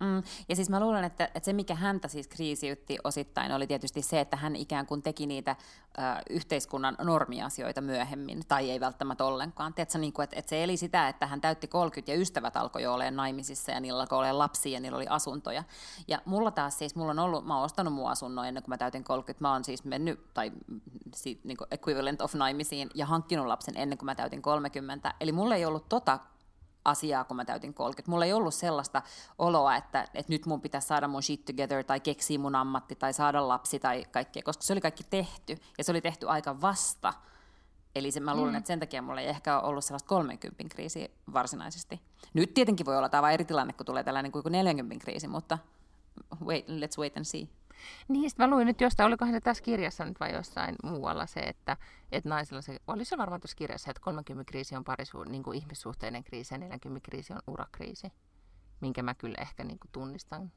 Mm. 0.01 0.23
Ja 0.49 0.55
siis 0.55 0.69
mä 0.69 0.79
luulen, 0.79 1.03
että, 1.03 1.25
että 1.25 1.45
se 1.45 1.53
mikä 1.53 1.75
häntä 1.75 2.07
siis 2.07 2.27
kriisiytti 2.27 2.97
osittain 3.03 3.51
oli 3.51 3.67
tietysti 3.67 4.01
se, 4.01 4.19
että 4.19 4.37
hän 4.37 4.55
ikään 4.55 4.85
kuin 4.85 5.01
teki 5.01 5.25
niitä 5.25 5.55
ö, 5.97 6.01
yhteiskunnan 6.29 6.97
normiasioita 7.01 7.81
myöhemmin, 7.81 8.41
tai 8.47 8.71
ei 8.71 8.79
välttämättä 8.79 9.25
ollenkaan. 9.25 9.73
Tiedätkö, 9.73 9.97
niin 9.97 10.13
kuin, 10.13 10.23
että, 10.23 10.35
että 10.39 10.49
se 10.49 10.63
eli 10.63 10.77
sitä, 10.77 11.07
että 11.07 11.27
hän 11.27 11.41
täytti 11.41 11.67
30 11.67 12.11
ja 12.11 12.17
ystävät 12.17 12.57
alkoi 12.57 12.83
jo 12.83 12.93
olemaan 12.93 13.15
naimisissa 13.15 13.71
ja 13.71 13.79
niillä 13.79 14.01
alkoi 14.01 14.17
olemaan 14.17 14.39
lapsia 14.39 14.73
ja 14.73 14.79
niillä 14.79 14.95
oli 14.95 15.07
asuntoja. 15.09 15.63
Ja 16.07 16.21
mulla 16.25 16.51
taas 16.51 16.77
siis, 16.77 16.95
mulla 16.95 17.11
on 17.11 17.19
ollut, 17.19 17.45
mä 17.45 17.55
oon 17.55 17.65
ostanut 17.65 17.93
mun 17.93 18.09
asunnon 18.09 18.47
ennen 18.47 18.63
kuin 18.63 18.71
mä 18.71 18.77
täytin 18.77 19.03
30, 19.03 19.43
mä 19.43 19.51
oon 19.51 19.63
siis 19.63 19.83
mennyt, 19.83 20.33
tai 20.33 20.51
niin 21.43 21.57
kuin 21.57 21.67
equivalent 21.71 22.21
of 22.21 22.33
naimisiin, 22.33 22.89
ja 22.95 23.05
hankkinut 23.05 23.47
lapsen 23.47 23.77
ennen 23.77 23.97
kuin 23.97 24.05
mä 24.05 24.15
täytin 24.15 24.41
30. 24.41 25.13
Eli 25.19 25.31
mulla 25.31 25.55
ei 25.55 25.65
ollut 25.65 25.89
tota 25.89 26.19
asiaa, 26.85 27.23
kun 27.23 27.37
mä 27.37 27.45
täytin 27.45 27.73
30. 27.73 28.11
Mulla 28.11 28.25
ei 28.25 28.33
ollut 28.33 28.53
sellaista 28.53 29.01
oloa, 29.37 29.75
että, 29.75 30.01
että 30.01 30.33
nyt 30.33 30.45
mun 30.45 30.61
pitäisi 30.61 30.87
saada 30.87 31.07
mun 31.07 31.23
shit 31.23 31.45
together 31.45 31.83
tai 31.83 31.99
keksiä 31.99 32.39
mun 32.39 32.55
ammatti 32.55 32.95
tai 32.95 33.13
saada 33.13 33.47
lapsi 33.47 33.79
tai 33.79 34.05
kaikkea, 34.11 34.43
koska 34.43 34.63
se 34.63 34.73
oli 34.73 34.81
kaikki 34.81 35.03
tehty 35.09 35.57
ja 35.77 35.83
se 35.83 35.91
oli 35.91 36.01
tehty 36.01 36.29
aika 36.29 36.61
vasta. 36.61 37.13
Eli 37.95 38.11
se, 38.11 38.19
mä 38.19 38.35
luulen, 38.35 38.53
mm. 38.53 38.57
että 38.57 38.67
sen 38.67 38.79
takia 38.79 39.01
mulla 39.01 39.21
ei 39.21 39.27
ehkä 39.27 39.59
ole 39.59 39.67
ollut 39.67 39.85
sellaista 39.85 40.09
30 40.09 40.63
kriisiä 40.69 41.07
varsinaisesti. 41.33 42.01
Nyt 42.33 42.53
tietenkin 42.53 42.85
voi 42.85 42.97
olla 42.97 43.09
tämä 43.09 43.31
eri 43.31 43.45
tilanne, 43.45 43.73
kun 43.73 43.85
tulee 43.85 44.03
tällainen 44.03 44.31
kuin 44.31 44.43
40 44.49 45.03
kriisi, 45.03 45.27
mutta 45.27 45.57
wait, 46.45 46.69
let's 46.69 46.97
wait 46.99 47.17
and 47.17 47.25
see. 47.25 47.47
Niin, 48.07 48.31
mä 48.37 48.47
luin 48.49 48.67
nyt 48.67 48.81
jostain, 48.81 49.07
olikohan 49.07 49.33
se 49.33 49.41
tässä 49.41 49.63
kirjassa 49.63 50.05
nyt 50.05 50.19
vai 50.19 50.33
jossain 50.33 50.75
muualla 50.83 51.25
se, 51.25 51.39
että, 51.39 51.77
että 52.11 52.29
naisilla 52.29 52.61
se, 52.61 52.79
oli 52.87 53.05
se 53.05 53.17
varmaan 53.17 53.41
tuossa 53.41 53.55
kirjassa, 53.55 53.91
että 53.91 54.01
30 54.01 54.49
kriisi 54.49 54.75
on 54.75 54.83
parisuun, 54.83 55.27
niin 55.31 55.43
kuin 55.43 55.57
ihmissuhteinen 55.57 56.23
kriisi 56.23 56.53
ja 56.53 56.57
40 56.57 57.05
kriisi 57.05 57.33
on 57.33 57.39
urakriisi, 57.47 58.13
minkä 58.81 59.03
mä 59.03 59.13
kyllä 59.13 59.37
ehkä 59.41 59.63
niin 59.63 59.79
kuin 59.79 59.91
tunnistan 59.91 60.51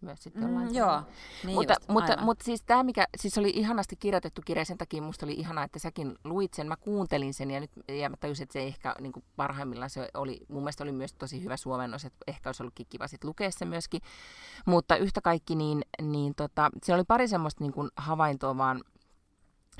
myös 0.00 0.22
sitten 0.22 0.50
mm, 0.50 0.74
Joo, 0.74 1.02
niin 1.44 1.54
mutta, 1.54 1.74
just, 1.80 1.88
mutta, 1.88 2.16
mutta, 2.20 2.44
siis 2.44 2.62
tämä, 2.62 2.82
mikä 2.82 3.06
siis 3.16 3.38
oli 3.38 3.50
ihanasti 3.54 3.96
kirjoitettu 3.96 4.42
kirja, 4.44 4.64
sen 4.64 4.78
takia 4.78 5.02
musta 5.02 5.26
oli 5.26 5.32
ihanaa, 5.32 5.64
että 5.64 5.78
säkin 5.78 6.14
luit 6.24 6.54
sen, 6.54 6.68
mä 6.68 6.76
kuuntelin 6.76 7.34
sen 7.34 7.50
ja 7.50 7.60
nyt 7.60 7.70
ja 7.88 8.10
mä 8.10 8.16
tajusin, 8.16 8.42
että 8.42 8.52
se 8.52 8.62
ehkä 8.62 8.94
niin 9.00 9.12
kuin 9.12 9.24
parhaimmillaan 9.36 9.90
se 9.90 10.08
oli, 10.14 10.40
mun 10.48 10.62
mielestä 10.62 10.84
oli 10.84 10.92
myös 10.92 11.12
tosi 11.12 11.42
hyvä 11.42 11.56
suomennos, 11.56 12.04
että 12.04 12.18
ehkä 12.26 12.48
olisi 12.48 12.62
ollutkin 12.62 12.86
kiva 12.90 13.08
sitten 13.08 13.28
lukea 13.28 13.50
se 13.50 13.64
myöskin, 13.64 14.00
mutta 14.66 14.96
yhtä 14.96 15.20
kaikki 15.20 15.54
niin, 15.54 15.82
niin 16.02 16.34
tota, 16.34 16.70
se 16.82 16.94
oli 16.94 17.04
pari 17.04 17.28
semmoista 17.28 17.64
niin 17.64 17.72
kuin 17.72 17.90
havaintoa 17.96 18.56
vaan, 18.56 18.82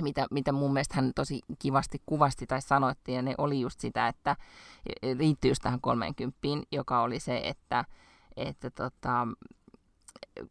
mitä, 0.03 0.27
mitä 0.31 0.53
mun 0.53 0.73
mielestä 0.73 0.95
hän 0.95 1.13
tosi 1.15 1.41
kivasti 1.59 2.03
kuvasti 2.07 2.47
tai 2.47 2.63
sanoitti, 2.63 3.13
ja 3.13 3.23
ne 3.23 3.35
oli 3.39 3.61
just 3.61 3.81
sitä, 3.81 4.09
että 4.09 4.37
liittyy 5.15 5.51
just 5.51 5.63
tähän 5.63 5.81
30, 5.81 6.39
joka 6.73 7.03
oli 7.03 7.21
se, 7.21 7.41
että, 7.45 7.85
että 8.37 8.71
tota, 8.71 9.29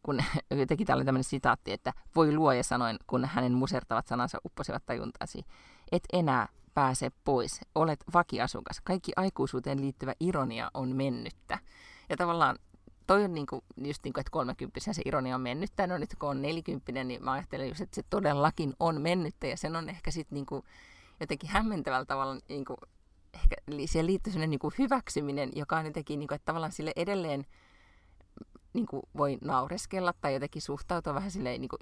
kun 0.03 0.19
teki 0.67 0.85
tällainen 0.85 1.05
tämmöinen 1.05 1.23
sitaatti, 1.23 1.71
että 1.71 1.93
voi 2.15 2.33
luoja 2.33 2.63
sanoin, 2.63 2.97
kun 3.07 3.25
hänen 3.25 3.53
musertavat 3.53 4.07
sanansa 4.07 4.37
upposivat 4.45 4.85
tajuntaasi. 4.85 5.45
et 5.91 6.03
enää 6.13 6.47
pääse 6.73 7.11
pois, 7.23 7.61
olet 7.75 8.03
vakiasukas. 8.13 8.81
Kaikki 8.83 9.11
aikuisuuteen 9.15 9.81
liittyvä 9.81 10.13
ironia 10.19 10.71
on 10.73 10.95
mennyttä. 10.95 11.59
Ja 12.09 12.17
tavallaan 12.17 12.59
toi 13.07 13.23
on 13.23 13.33
niinku, 13.33 13.63
just 13.77 14.03
niin 14.03 14.13
kuin, 14.13 14.21
että 14.21 14.31
kolmekymppisen 14.31 14.93
se 14.93 15.01
ironia 15.05 15.35
on 15.35 15.41
mennyttä. 15.41 15.87
No 15.87 15.97
nyt 15.97 16.15
kun 16.19 16.29
on 16.29 16.41
nelikymppinen, 16.41 17.07
niin 17.07 17.23
mä 17.23 17.31
ajattelen 17.31 17.69
just, 17.69 17.81
että 17.81 17.95
se 17.95 18.03
todellakin 18.09 18.73
on 18.79 19.01
mennyttä. 19.01 19.47
Ja 19.47 19.57
sen 19.57 19.75
on 19.75 19.89
ehkä 19.89 20.11
sitten 20.11 20.35
niinku, 20.35 20.65
jotenkin 21.19 21.49
hämmentävällä 21.49 22.05
tavalla, 22.05 22.39
niinku, 22.49 22.75
ehkä 23.33 23.55
siihen 23.85 24.07
liittyy 24.07 24.33
sellainen 24.33 24.49
niinku 24.49 24.73
hyväksyminen, 24.77 25.51
joka 25.55 25.77
on 25.77 25.85
jotenkin, 25.85 26.19
niinku, 26.19 26.33
että 26.33 26.45
tavallaan 26.45 26.71
sille 26.71 26.91
edelleen 26.95 27.45
niinku, 28.75 29.01
voi 29.17 29.37
naureskella 29.41 30.13
tai 30.21 30.33
jotenkin 30.33 30.61
suhtautua 30.61 31.13
vähän 31.13 31.31
silleen 31.31 31.61
niinku, 31.61 31.77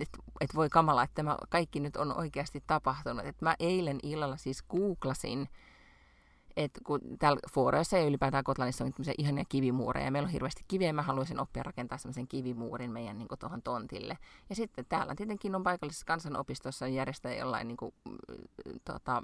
että 0.00 0.18
et 0.40 0.54
voi 0.54 0.68
kamala, 0.68 1.02
että 1.02 1.14
tämä 1.14 1.36
kaikki 1.48 1.80
nyt 1.80 1.96
on 1.96 2.18
oikeasti 2.18 2.62
tapahtunut. 2.66 3.26
Et 3.26 3.42
mä 3.42 3.54
eilen 3.58 3.98
illalla 4.02 4.36
siis 4.36 4.62
googlasin, 4.62 5.48
että 6.56 6.80
kun 6.86 7.00
täällä 7.18 7.40
Fooreissa 7.52 7.98
ja 7.98 8.04
ylipäätään 8.04 8.44
Kotlannissa 8.44 8.84
on 8.84 8.92
tämmöisiä 8.92 9.14
ihania 9.18 9.44
kivimuureja, 9.48 10.04
ja 10.04 10.10
meillä 10.10 10.26
on 10.26 10.32
hirveästi 10.32 10.64
kiviä, 10.68 10.86
ja 10.86 10.94
mä 10.94 11.02
haluaisin 11.02 11.40
oppia 11.40 11.62
rakentaa 11.62 11.98
semmoisen 11.98 12.28
kivimuurin 12.28 12.92
meidän 12.92 13.18
niin 13.18 13.28
tuohon 13.38 13.62
tontille. 13.62 14.18
Ja 14.48 14.56
sitten 14.56 14.86
täällä 14.88 15.14
tietenkin 15.14 15.54
on 15.54 15.62
paikallisessa 15.62 16.06
kansanopistossa 16.06 16.88
järjestää 16.88 17.34
jollain 17.34 17.68
niin 17.68 17.76
kuin, 17.76 17.94
tota, 18.84 19.22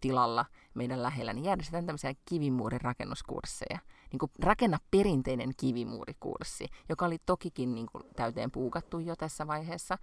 tilalla 0.00 0.46
meidän 0.74 1.02
lähellä, 1.02 1.32
niin 1.32 1.44
järjestetään 1.44 1.86
tämmöisiä 1.86 2.14
kivimuurin 2.24 2.80
rakennuskursseja. 2.80 3.78
Niin 4.12 4.18
kuin 4.18 4.30
rakenna 4.38 4.78
perinteinen 4.90 5.52
kivimuurikurssi, 5.56 6.68
joka 6.88 7.06
oli 7.06 7.18
tokikin 7.26 7.74
niin 7.74 7.86
kuin 7.92 8.04
täyteen 8.16 8.50
puukattu 8.50 8.98
jo 8.98 9.16
tässä 9.16 9.46
vaiheessa. 9.46 9.98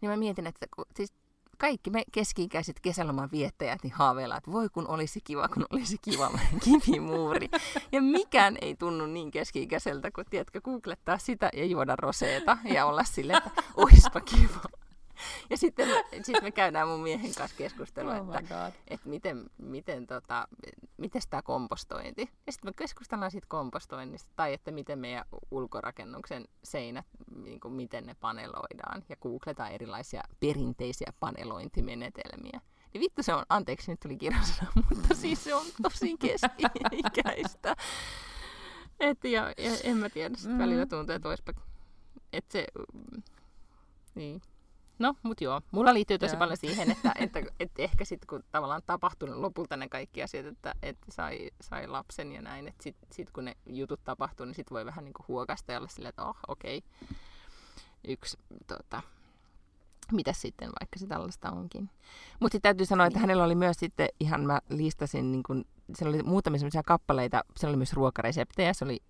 Niin 0.00 0.10
mä 0.10 0.16
mietin, 0.16 0.46
että 0.46 0.66
kun, 0.76 0.84
siis 0.96 1.14
kaikki 1.58 1.90
me 1.90 2.04
keski-ikäiset 2.12 2.80
kesäloman 2.80 3.30
viettäjät 3.32 3.82
niin 3.82 3.92
haaveilla, 3.92 4.36
että 4.36 4.52
voi 4.52 4.68
kun 4.68 4.88
olisi 4.88 5.20
kiva, 5.24 5.48
kun 5.48 5.66
olisi 5.70 5.98
kiva 5.98 6.30
kivimuuri. 6.64 7.48
Ja 7.92 8.02
mikään 8.02 8.56
ei 8.60 8.76
tunnu 8.76 9.06
niin 9.06 9.30
keski-ikäiseltä, 9.30 10.10
kun 10.10 10.24
tiedätkö, 10.30 10.60
googlettaa 10.60 11.18
sitä 11.18 11.50
ja 11.52 11.64
juoda 11.64 11.96
roseeta 11.96 12.58
ja 12.64 12.86
olla 12.86 13.04
silleen, 13.04 13.42
että 13.46 13.62
oispa 13.76 14.20
kiva. 14.20 14.85
Ja 15.50 15.56
sitten 15.56 15.88
me, 15.88 16.04
sit 16.22 16.42
me 16.42 16.50
käydään 16.50 16.88
mun 16.88 17.00
miehen 17.00 17.34
kanssa 17.34 17.56
keskustelua, 17.56 18.20
oh 18.20 18.36
että, 18.36 18.72
että 18.88 19.08
miten, 19.08 19.50
miten, 19.58 20.06
tota, 20.06 20.48
miten 20.96 21.22
tämä 21.30 21.42
kompostointi. 21.42 22.30
Ja 22.46 22.52
sitten 22.52 22.68
me 22.68 22.72
keskustellaan 22.72 23.30
siitä 23.30 23.46
kompostoinnista 23.50 24.30
tai 24.36 24.52
että 24.52 24.70
miten 24.70 24.98
meidän 24.98 25.24
ulkorakennuksen 25.50 26.44
seinät, 26.64 27.06
niin 27.42 27.60
kuin 27.60 27.74
miten 27.74 28.06
ne 28.06 28.16
paneloidaan. 28.20 29.04
Ja 29.08 29.16
googletaan 29.16 29.72
erilaisia 29.72 30.22
perinteisiä 30.40 31.12
panelointimenetelmiä. 31.20 32.60
Niin 32.92 33.00
vittu 33.00 33.22
se 33.22 33.34
on, 33.34 33.44
anteeksi 33.48 33.90
nyt 33.90 34.00
tuli 34.00 34.16
kirjasana, 34.16 34.72
mutta 34.90 35.14
siis 35.14 35.44
se 35.44 35.54
on 35.54 35.66
tosi 35.82 36.16
keski-ikäistä. 36.18 37.76
Et 39.00 39.24
ja, 39.24 39.52
ja 39.58 39.70
en 39.84 39.96
mä 39.96 40.08
tiedä, 40.08 40.36
sitten 40.36 40.56
mm. 40.56 40.62
välillä 40.62 40.86
tuntuu, 40.86 41.14
että 41.14 41.28
olisipa, 41.28 41.52
että 42.32 42.52
se, 42.52 42.66
niin, 44.14 44.42
No, 44.98 45.14
mutta 45.22 45.44
joo, 45.44 45.60
mulla 45.70 45.94
liittyy 45.94 46.18
tosi 46.18 46.36
paljon 46.36 46.56
siihen, 46.56 46.90
että, 46.90 47.12
että, 47.18 47.42
että, 47.60 47.82
ehkä 47.82 48.04
sitten 48.04 48.26
kun 48.26 48.44
tavallaan 48.52 48.82
tapahtunut 48.86 49.36
lopulta 49.36 49.76
ne 49.76 49.88
kaikki 49.88 50.22
asiat, 50.22 50.46
että, 50.46 50.74
että 50.82 51.06
sai, 51.12 51.50
sai 51.60 51.86
lapsen 51.86 52.32
ja 52.32 52.42
näin, 52.42 52.68
että 52.68 52.82
sitten 52.82 53.08
sit 53.12 53.30
kun 53.30 53.44
ne 53.44 53.56
jutut 53.66 54.04
tapahtuu, 54.04 54.46
niin 54.46 54.54
sitten 54.54 54.74
voi 54.74 54.86
vähän 54.86 55.04
niin 55.04 55.14
kuin 55.14 55.28
huokasta 55.28 55.72
ja 55.72 55.78
olla 55.78 55.88
silleen, 55.88 56.08
että 56.08 56.24
oh, 56.24 56.36
okei, 56.48 56.78
okay. 56.78 57.16
yksi 58.08 58.38
tota, 58.66 59.02
mitä 60.12 60.32
sitten, 60.32 60.68
vaikka 60.80 60.98
se 60.98 61.06
tällaista 61.06 61.50
onkin. 61.50 61.90
Mutta 62.40 62.54
sitten 62.54 62.68
täytyy 62.68 62.86
sanoa, 62.86 63.06
että 63.06 63.16
niin. 63.16 63.20
hänellä 63.20 63.44
oli 63.44 63.54
myös 63.54 63.76
sitten, 63.76 64.08
ihan 64.20 64.44
mä 64.44 64.60
listasin, 64.68 65.32
niin 65.32 65.42
kun, 65.42 65.64
siellä 65.94 66.14
oli 66.14 66.22
muutamia 66.22 66.58
sellaisia 66.58 66.82
kappaleita, 66.82 67.44
siellä 67.56 67.72
oli 67.72 67.76
myös 67.76 67.92
ruokareseptejä, 67.92 68.72
se 68.72 68.84
oli 68.84 69.02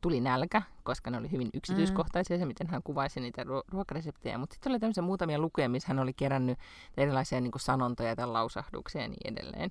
tuli 0.00 0.20
nälkä, 0.20 0.62
koska 0.82 1.10
ne 1.10 1.18
oli 1.18 1.30
hyvin 1.30 1.50
yksityiskohtaisia, 1.54 2.36
mm. 2.36 2.40
se 2.40 2.46
miten 2.46 2.66
hän 2.66 2.82
kuvaisi 2.82 3.20
niitä 3.20 3.44
ruokareseptejä. 3.68 4.38
Mutta 4.38 4.54
sitten 4.54 4.72
oli 4.72 4.80
tämmöisiä 4.80 5.02
muutamia 5.02 5.38
lukuja, 5.38 5.68
missä 5.68 5.88
hän 5.88 5.98
oli 5.98 6.12
kerännyt 6.12 6.58
erilaisia 6.96 7.40
niin 7.40 7.50
kuin 7.52 7.62
sanontoja 7.62 8.16
tai 8.16 8.26
lausahduksia 8.26 9.02
ja 9.02 9.08
niin 9.08 9.34
edelleen. 9.36 9.70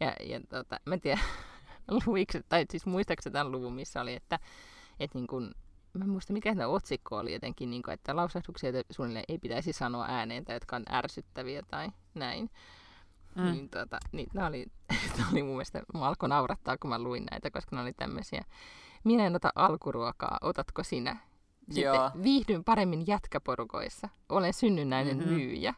Ja, 0.00 0.12
ja 0.26 0.40
tota, 0.48 0.80
mä 0.84 0.94
en 0.94 1.00
tiedä, 1.00 1.20
luiksi, 2.06 2.40
tai 2.48 2.64
siis 2.70 2.86
muistaakseni 2.86 3.32
tämän 3.32 3.52
luvun, 3.52 3.72
missä 3.72 4.00
oli, 4.00 4.14
että, 4.14 4.38
että 5.00 5.18
niin 5.18 5.26
kuin, 5.26 5.54
mä 5.92 6.04
en 6.04 6.10
muista 6.10 6.32
mikä 6.32 6.54
tämä 6.54 6.68
otsikko 6.68 7.16
oli 7.16 7.32
jotenkin, 7.32 7.70
niin 7.70 7.82
kuin, 7.82 7.94
että 7.94 8.16
lausahduksia 8.16 8.70
suunnilleen 8.90 9.24
ei 9.28 9.38
pitäisi 9.38 9.72
sanoa 9.72 10.06
ääneen 10.08 10.44
tai 10.44 10.56
jotka 10.56 10.76
on 10.76 10.84
ärsyttäviä 10.90 11.62
tai 11.70 11.88
näin. 12.14 12.50
Mm. 13.34 13.44
Niin, 13.44 13.70
tota, 13.70 13.98
niin, 14.12 14.28
nämä 14.34 14.46
oli, 14.46 14.66
oli 15.32 15.42
mun 15.42 15.52
mielestä, 15.52 15.82
mä 15.94 16.00
alkoi 16.00 16.28
naurattaa, 16.28 16.76
kun 16.78 16.90
mä 16.90 16.98
luin 16.98 17.26
näitä, 17.30 17.50
koska 17.50 17.76
ne 17.76 17.82
oli 17.82 17.92
tämmöisiä 17.92 18.44
minä 19.04 19.26
en 19.26 19.36
ota 19.36 19.52
alkuruokaa, 19.54 20.38
otatko 20.40 20.82
sinä? 20.82 21.16
Sitten 21.66 21.84
Joo. 21.84 22.10
viihdyn 22.22 22.64
paremmin 22.64 23.06
jätkäporukoissa. 23.06 24.08
Olen 24.28 24.54
synnynnäinen 24.54 25.16
mm-hmm. 25.16 25.32
myyjä. 25.32 25.74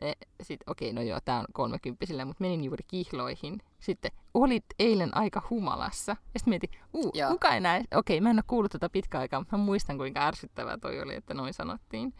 E, 0.00 0.12
Sitten 0.42 0.70
okei, 0.70 0.90
okay, 0.90 1.04
no 1.04 1.10
joo, 1.10 1.18
tämä 1.24 1.38
on 1.38 1.46
kolmekymppisillä, 1.52 2.24
mutta 2.24 2.44
menin 2.44 2.64
juuri 2.64 2.84
kihloihin. 2.88 3.62
Sitten 3.80 4.10
olit 4.34 4.64
eilen 4.78 5.16
aika 5.16 5.42
humalassa. 5.50 6.16
Ja 6.34 6.40
sitten 6.40 6.50
mietin, 6.50 6.70
uu, 6.92 7.12
kuka 7.28 7.54
ei 7.54 7.60
näe? 7.60 7.80
Okei, 7.80 8.16
okay, 8.18 8.20
mä 8.20 8.30
en 8.30 8.36
ole 8.36 8.44
kuullut 8.46 8.72
tätä 8.72 8.88
pitkä 8.88 9.18
aikaa, 9.18 9.40
mutta 9.40 9.56
mä 9.56 9.64
muistan 9.64 9.98
kuinka 9.98 10.26
ärsyttävää 10.26 10.78
toi 10.78 11.00
oli, 11.00 11.14
että 11.14 11.34
noin 11.34 11.54
sanottiin. 11.54 12.14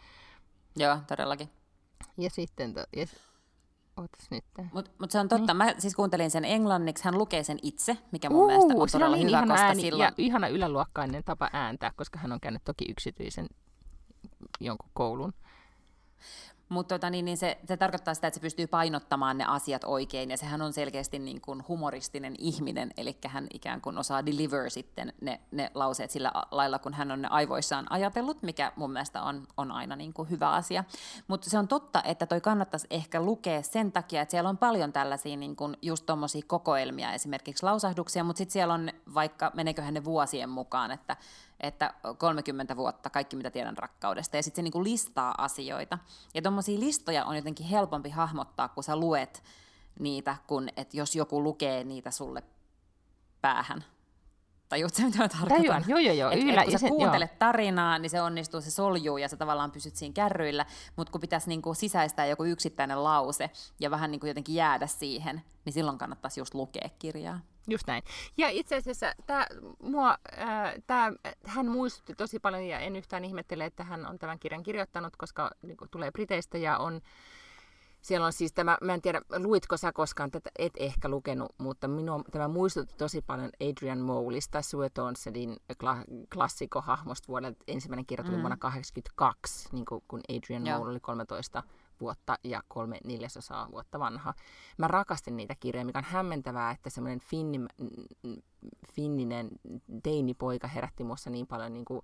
Joo, 0.75 0.97
todellakin. 1.07 1.49
Ja 2.17 2.29
sitten, 2.29 2.73
to, 2.73 2.83
ja 2.95 3.05
Ootas 4.01 4.31
nyt. 4.31 4.43
Mutta 4.73 4.91
mut 4.99 5.11
se 5.11 5.19
on 5.19 5.29
totta. 5.29 5.53
Niin. 5.53 5.57
Mä 5.57 5.73
siis 5.77 5.95
kuuntelin 5.95 6.31
sen 6.31 6.45
englanniksi. 6.45 7.03
Hän 7.03 7.17
lukee 7.17 7.43
sen 7.43 7.59
itse, 7.61 7.97
mikä 8.11 8.29
mun 8.29 8.39
uh, 8.39 8.47
mielestä 8.47 8.73
on 8.73 8.87
todella 8.91 9.17
hyvä, 9.17 9.29
ihana 9.29 9.53
koska 9.53 9.65
ääni 9.65 9.81
silloin... 9.81 10.05
ja 10.05 10.11
ihana 10.17 10.47
yläluokkainen 10.47 11.23
tapa 11.23 11.49
ääntää, 11.53 11.91
koska 11.95 12.19
hän 12.19 12.31
on 12.31 12.39
käynyt 12.39 12.61
toki 12.65 12.85
yksityisen 12.91 13.47
jonkun 14.59 14.89
koulun. 14.93 15.33
Mutta 16.71 16.95
tota, 16.95 17.09
niin, 17.09 17.25
niin 17.25 17.37
se, 17.37 17.57
se 17.67 17.77
tarkoittaa 17.77 18.13
sitä, 18.13 18.27
että 18.27 18.35
se 18.35 18.41
pystyy 18.41 18.67
painottamaan 18.67 19.37
ne 19.37 19.45
asiat 19.47 19.83
oikein, 19.83 20.29
ja 20.29 20.37
sehän 20.37 20.61
on 20.61 20.73
selkeästi 20.73 21.19
niin 21.19 21.41
kuin 21.41 21.63
humoristinen 21.67 22.35
ihminen, 22.37 22.91
eli 22.97 23.17
hän 23.27 23.47
ikään 23.53 23.81
kuin 23.81 23.97
osaa 23.97 24.25
deliver 24.25 24.69
sitten 24.69 25.13
ne, 25.21 25.41
ne 25.51 25.71
lauseet 25.73 26.11
sillä 26.11 26.31
lailla, 26.51 26.79
kun 26.79 26.93
hän 26.93 27.11
on 27.11 27.21
ne 27.21 27.27
aivoissaan 27.27 27.91
ajatellut, 27.91 28.43
mikä 28.43 28.71
mun 28.75 28.91
mielestä 28.91 29.23
on, 29.23 29.47
on 29.57 29.71
aina 29.71 29.95
niin 29.95 30.13
kuin 30.13 30.29
hyvä 30.29 30.51
asia. 30.51 30.83
Mutta 31.27 31.49
se 31.49 31.57
on 31.57 31.67
totta, 31.67 32.03
että 32.03 32.25
toi 32.25 32.41
kannattaisi 32.41 32.87
ehkä 32.89 33.21
lukea 33.21 33.61
sen 33.61 33.91
takia, 33.91 34.21
että 34.21 34.31
siellä 34.31 34.49
on 34.49 34.57
paljon 34.57 34.93
tällaisia 34.93 35.37
niin 35.37 35.55
kuin 35.55 35.77
just 35.81 36.05
tuommoisia 36.05 36.41
kokoelmia, 36.47 37.13
esimerkiksi 37.13 37.63
lausahduksia, 37.63 38.23
mutta 38.23 38.37
sitten 38.37 38.53
siellä 38.53 38.73
on 38.73 38.89
vaikka, 39.13 39.51
meneeköhän 39.53 39.93
ne 39.93 40.03
vuosien 40.03 40.49
mukaan, 40.49 40.91
että 40.91 41.17
että 41.61 41.93
30 42.17 42.75
vuotta, 42.75 43.09
kaikki 43.09 43.35
mitä 43.35 43.51
tiedän 43.51 43.77
rakkaudesta, 43.77 44.37
ja 44.37 44.43
sitten 44.43 44.55
se 44.55 44.63
niinku 44.63 44.83
listaa 44.83 45.35
asioita. 45.37 45.97
Ja 46.33 46.41
tuommoisia 46.41 46.79
listoja 46.79 47.25
on 47.25 47.35
jotenkin 47.35 47.65
helpompi 47.65 48.09
hahmottaa, 48.09 48.67
kun 48.67 48.83
sä 48.83 48.95
luet 48.95 49.43
niitä, 49.99 50.35
kun 50.47 50.69
että 50.77 50.97
jos 50.97 51.15
joku 51.15 51.43
lukee 51.43 51.83
niitä 51.83 52.11
sulle 52.11 52.43
päähän. 53.41 53.83
Tajuut 54.69 54.93
se, 54.93 55.03
mitä 55.03 55.17
mä 55.17 55.27
tarkoitan? 55.27 55.57
Tajuan, 55.57 55.83
joo, 55.87 55.99
joo, 55.99 56.13
joo. 56.13 56.31
Et, 56.31 56.39
et 56.39 56.69
kun 56.69 56.79
sä 56.79 56.87
kuuntelet 56.87 57.31
joo. 57.31 57.39
tarinaa, 57.39 57.99
niin 57.99 58.09
se 58.09 58.21
onnistuu, 58.21 58.61
se 58.61 58.71
soljuu 58.71 59.17
ja 59.17 59.29
sä 59.29 59.37
tavallaan 59.37 59.71
pysyt 59.71 59.95
siinä 59.95 60.13
kärryillä, 60.13 60.65
mutta 60.95 61.11
kun 61.11 61.21
pitäisi 61.21 61.49
niinku 61.49 61.73
sisäistää 61.73 62.25
joku 62.25 62.43
yksittäinen 62.43 63.03
lause 63.03 63.49
ja 63.79 63.91
vähän 63.91 64.11
niinku 64.11 64.25
jotenkin 64.25 64.55
jäädä 64.55 64.87
siihen, 64.87 65.41
niin 65.65 65.73
silloin 65.73 65.97
kannattaisi 65.97 66.39
just 66.39 66.53
lukea 66.53 66.89
kirjaa. 66.99 67.39
Just 67.67 67.87
näin. 67.87 68.03
Ja 68.37 68.49
itse 68.49 68.75
asiassa 68.75 69.13
tää, 69.25 69.47
mua, 69.83 70.17
ää, 70.37 70.73
tää, 70.87 71.13
hän 71.45 71.67
muistutti 71.67 72.15
tosi 72.15 72.39
paljon 72.39 72.63
ja 72.63 72.79
en 72.79 72.95
yhtään 72.95 73.25
ihmettele, 73.25 73.65
että 73.65 73.83
hän 73.83 74.05
on 74.05 74.19
tämän 74.19 74.39
kirjan 74.39 74.63
kirjoittanut, 74.63 75.15
koska 75.15 75.51
niin 75.61 75.77
kuin, 75.77 75.89
tulee 75.91 76.11
Briteistä 76.11 76.57
ja 76.57 76.77
on 76.77 77.01
siellä 78.01 78.25
on 78.25 78.33
siis 78.33 78.53
tämä, 78.53 78.77
mä 78.81 78.93
en 78.93 79.01
tiedä, 79.01 79.21
luitko 79.37 79.77
sä 79.77 79.91
koskaan 79.91 80.31
tätä, 80.31 80.49
et 80.59 80.73
ehkä 80.79 81.09
lukenut, 81.09 81.55
mutta 81.57 81.87
minua, 81.87 82.23
tämä 82.31 82.47
muistutti 82.47 82.95
tosi 82.97 83.21
paljon 83.21 83.49
Adrian 83.69 83.99
Moulista, 83.99 84.61
Sue 84.61 84.89
Tonsedin 84.89 85.57
kla- 85.83 86.27
klassikohahmosta 86.33 87.27
vuodelta. 87.27 87.63
Ensimmäinen 87.67 88.05
kirja 88.05 88.23
tuli 88.23 88.35
mm. 88.35 88.41
vuonna 88.41 88.57
1982, 88.57 89.69
niin 89.71 89.85
kuin, 89.85 90.03
kun 90.07 90.21
Adrian 90.29 90.63
Moule 90.63 90.91
oli 90.91 90.99
13 90.99 91.63
vuotta 92.01 92.37
ja 92.43 92.63
kolme 92.67 92.99
neljäsosaa 93.03 93.71
vuotta 93.71 93.99
vanha. 93.99 94.33
Mä 94.77 94.87
rakastin 94.87 95.37
niitä 95.37 95.55
kirjoja, 95.59 95.85
mikä 95.85 95.99
on 95.99 96.05
hämmentävää, 96.05 96.71
että 96.71 96.89
semmoinen 96.89 97.19
finni, 97.19 97.59
finninen 98.93 99.49
teinipoika 100.03 100.67
herätti 100.67 101.03
muassa 101.03 101.29
niin 101.29 101.47
paljon 101.47 101.73
niin 101.73 101.85
kuin, 101.85 102.01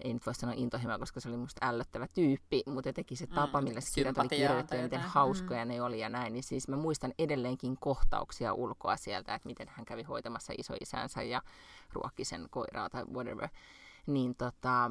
ei 0.00 0.14
nyt 0.14 0.26
voi 0.26 0.34
sanoa 0.34 0.54
intohimoa, 0.56 0.98
koska 0.98 1.20
se 1.20 1.28
oli 1.28 1.36
musta 1.36 1.66
ällöttävä 1.66 2.06
tyyppi, 2.14 2.62
mutta 2.66 2.88
jotenkin 2.88 3.16
se 3.16 3.26
tapa, 3.26 3.60
mm, 3.60 3.64
millä 3.64 3.80
se 3.80 3.90
kirjat 3.94 4.18
oli 4.18 4.28
kirjoitettu 4.28 4.76
ja 4.76 4.82
miten 4.82 5.00
hauskoja 5.00 5.64
mm. 5.64 5.68
ne 5.68 5.82
oli 5.82 6.00
ja 6.00 6.08
näin, 6.08 6.32
niin 6.32 6.42
siis 6.42 6.68
mä 6.68 6.76
muistan 6.76 7.12
edelleenkin 7.18 7.76
kohtauksia 7.80 8.52
ulkoa 8.52 8.96
sieltä, 8.96 9.34
että 9.34 9.46
miten 9.46 9.68
hän 9.70 9.84
kävi 9.84 10.02
hoitamassa 10.02 10.52
isoisänsä 10.58 11.22
ja 11.22 11.42
ruokki 11.92 12.24
sen 12.24 12.46
koiraa 12.50 12.90
tai 12.90 13.04
whatever. 13.04 13.48
Niin 14.06 14.34
tota, 14.34 14.90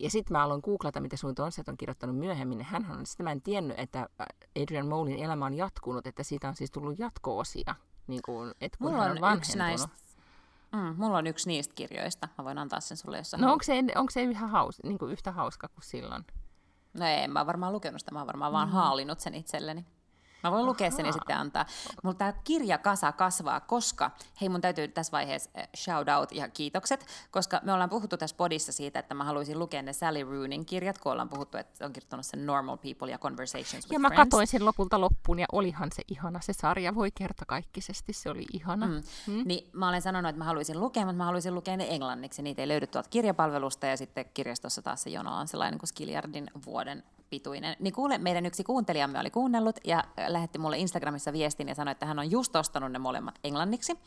ja 0.00 0.10
sitten 0.10 0.32
mä 0.32 0.42
aloin 0.42 0.60
googlata, 0.64 1.00
mitä 1.00 1.16
sun 1.16 1.34
Onset 1.38 1.68
on 1.68 1.76
kirjoittanut 1.76 2.16
myöhemmin. 2.16 2.62
Hän 2.62 2.86
on, 2.90 3.06
sitten 3.06 3.24
mä 3.24 3.32
en 3.32 3.42
tiennyt, 3.42 3.78
että 3.78 4.08
Adrian 4.62 4.88
Molin 4.88 5.18
elämä 5.18 5.46
on 5.46 5.54
jatkunut, 5.54 6.06
että 6.06 6.22
siitä 6.22 6.48
on 6.48 6.56
siis 6.56 6.70
tullut 6.70 6.98
jatko-osia. 6.98 7.74
Niin 8.06 8.22
kuin, 8.24 8.54
että 8.60 8.78
kun 8.78 8.90
Mulla 8.90 9.04
on 9.04 9.24
on 9.24 9.36
yksi 9.36 9.58
näistä, 9.58 9.88
mm, 10.72 10.94
mulla 10.96 11.18
on 11.18 11.26
yksi 11.26 11.48
niistä 11.48 11.74
kirjoista. 11.74 12.28
Mä 12.38 12.44
voin 12.44 12.58
antaa 12.58 12.80
sen 12.80 12.96
sulle, 12.96 13.16
jos 13.16 13.32
No 13.38 13.52
onko 13.52 13.62
se, 13.62 13.72
onko 13.94 14.10
se 14.10 14.22
yhä 14.22 14.46
haus, 14.46 14.82
niin 14.82 14.98
kuin 14.98 15.12
yhtä 15.12 15.32
hauska 15.32 15.68
kuin 15.68 15.84
silloin? 15.84 16.24
No 16.94 17.06
ei, 17.06 17.28
mä 17.28 17.40
oon 17.40 17.46
varmaan 17.46 17.72
lukenut 17.72 18.00
sitä, 18.00 18.12
mä 18.12 18.18
oon 18.18 18.26
varmaan 18.26 18.52
mm. 18.52 18.54
vaan 18.54 18.68
haalinut 18.68 19.20
sen 19.20 19.34
itselleni. 19.34 19.86
Mä 20.42 20.52
voin 20.52 20.66
lukea 20.66 20.90
sen 20.90 21.06
ja 21.06 21.12
sitten 21.12 21.36
antaa. 21.36 21.66
Mulla 22.02 22.16
tämä 22.16 22.32
kirjakasa 22.44 23.12
kasvaa, 23.12 23.60
koska, 23.60 24.10
hei 24.40 24.48
mun 24.48 24.60
täytyy 24.60 24.88
tässä 24.88 25.12
vaiheessa 25.12 25.50
eh, 25.54 25.68
shout 25.76 26.08
out 26.18 26.32
ja 26.32 26.48
kiitokset, 26.48 27.06
koska 27.30 27.60
me 27.62 27.72
ollaan 27.72 27.90
puhuttu 27.90 28.16
tässä 28.16 28.36
podissa 28.36 28.72
siitä, 28.72 28.98
että 28.98 29.14
mä 29.14 29.24
haluaisin 29.24 29.58
lukea 29.58 29.82
ne 29.82 29.92
Sally 29.92 30.24
Roonin 30.24 30.66
kirjat, 30.66 30.98
kun 30.98 31.12
ollaan 31.12 31.28
puhuttu, 31.28 31.58
että 31.58 31.86
on 31.86 31.92
kirjoittanut 31.92 32.26
sen 32.26 32.46
Normal 32.46 32.76
People 32.76 33.10
ja 33.10 33.18
Conversations 33.18 33.84
with 33.84 33.92
Ja 33.92 33.98
mä 33.98 34.08
Friends. 34.08 34.22
katsoin 34.22 34.46
sen 34.46 34.64
lopulta 34.64 35.00
loppuun 35.00 35.38
ja 35.38 35.46
olihan 35.52 35.88
se 35.92 36.02
ihana 36.08 36.40
se 36.40 36.52
sarja, 36.52 36.94
voi 36.94 37.10
kertakaikkisesti, 37.10 38.12
se 38.12 38.30
oli 38.30 38.44
ihana. 38.52 38.86
Mm. 38.86 39.02
Mm. 39.26 39.42
Niin 39.44 39.70
mä 39.72 39.88
olen 39.88 40.02
sanonut, 40.02 40.28
että 40.28 40.38
mä 40.38 40.44
haluaisin 40.44 40.80
lukea, 40.80 41.04
mutta 41.04 41.16
mä 41.16 41.24
haluaisin 41.24 41.54
lukea 41.54 41.76
ne 41.76 41.86
englanniksi. 41.90 42.42
Niitä 42.42 42.62
ei 42.62 42.68
löydy 42.68 42.86
tuolta 42.86 43.10
kirjapalvelusta 43.10 43.86
ja 43.86 43.96
sitten 43.96 44.24
kirjastossa 44.34 44.82
taas 44.82 45.02
se 45.02 45.10
jono 45.10 45.36
on 45.36 45.48
sellainen 45.48 45.78
kuin 45.78 45.88
Skiljardin 45.88 46.50
vuoden 46.66 47.02
pituinen. 47.32 47.76
Niin 47.80 47.94
kuule, 47.94 48.18
meidän 48.18 48.46
yksi 48.46 48.64
kuuntelijamme 48.64 49.20
oli 49.20 49.30
kuunnellut 49.30 49.76
ja 49.84 50.04
lähetti 50.28 50.58
mulle 50.58 50.78
Instagramissa 50.78 51.32
viestin 51.32 51.68
ja 51.68 51.74
sanoi, 51.74 51.92
että 51.92 52.06
hän 52.06 52.18
on 52.18 52.30
just 52.30 52.56
ostanut 52.56 52.92
ne 52.92 52.98
molemmat 52.98 53.34
englanniksi. 53.44 53.98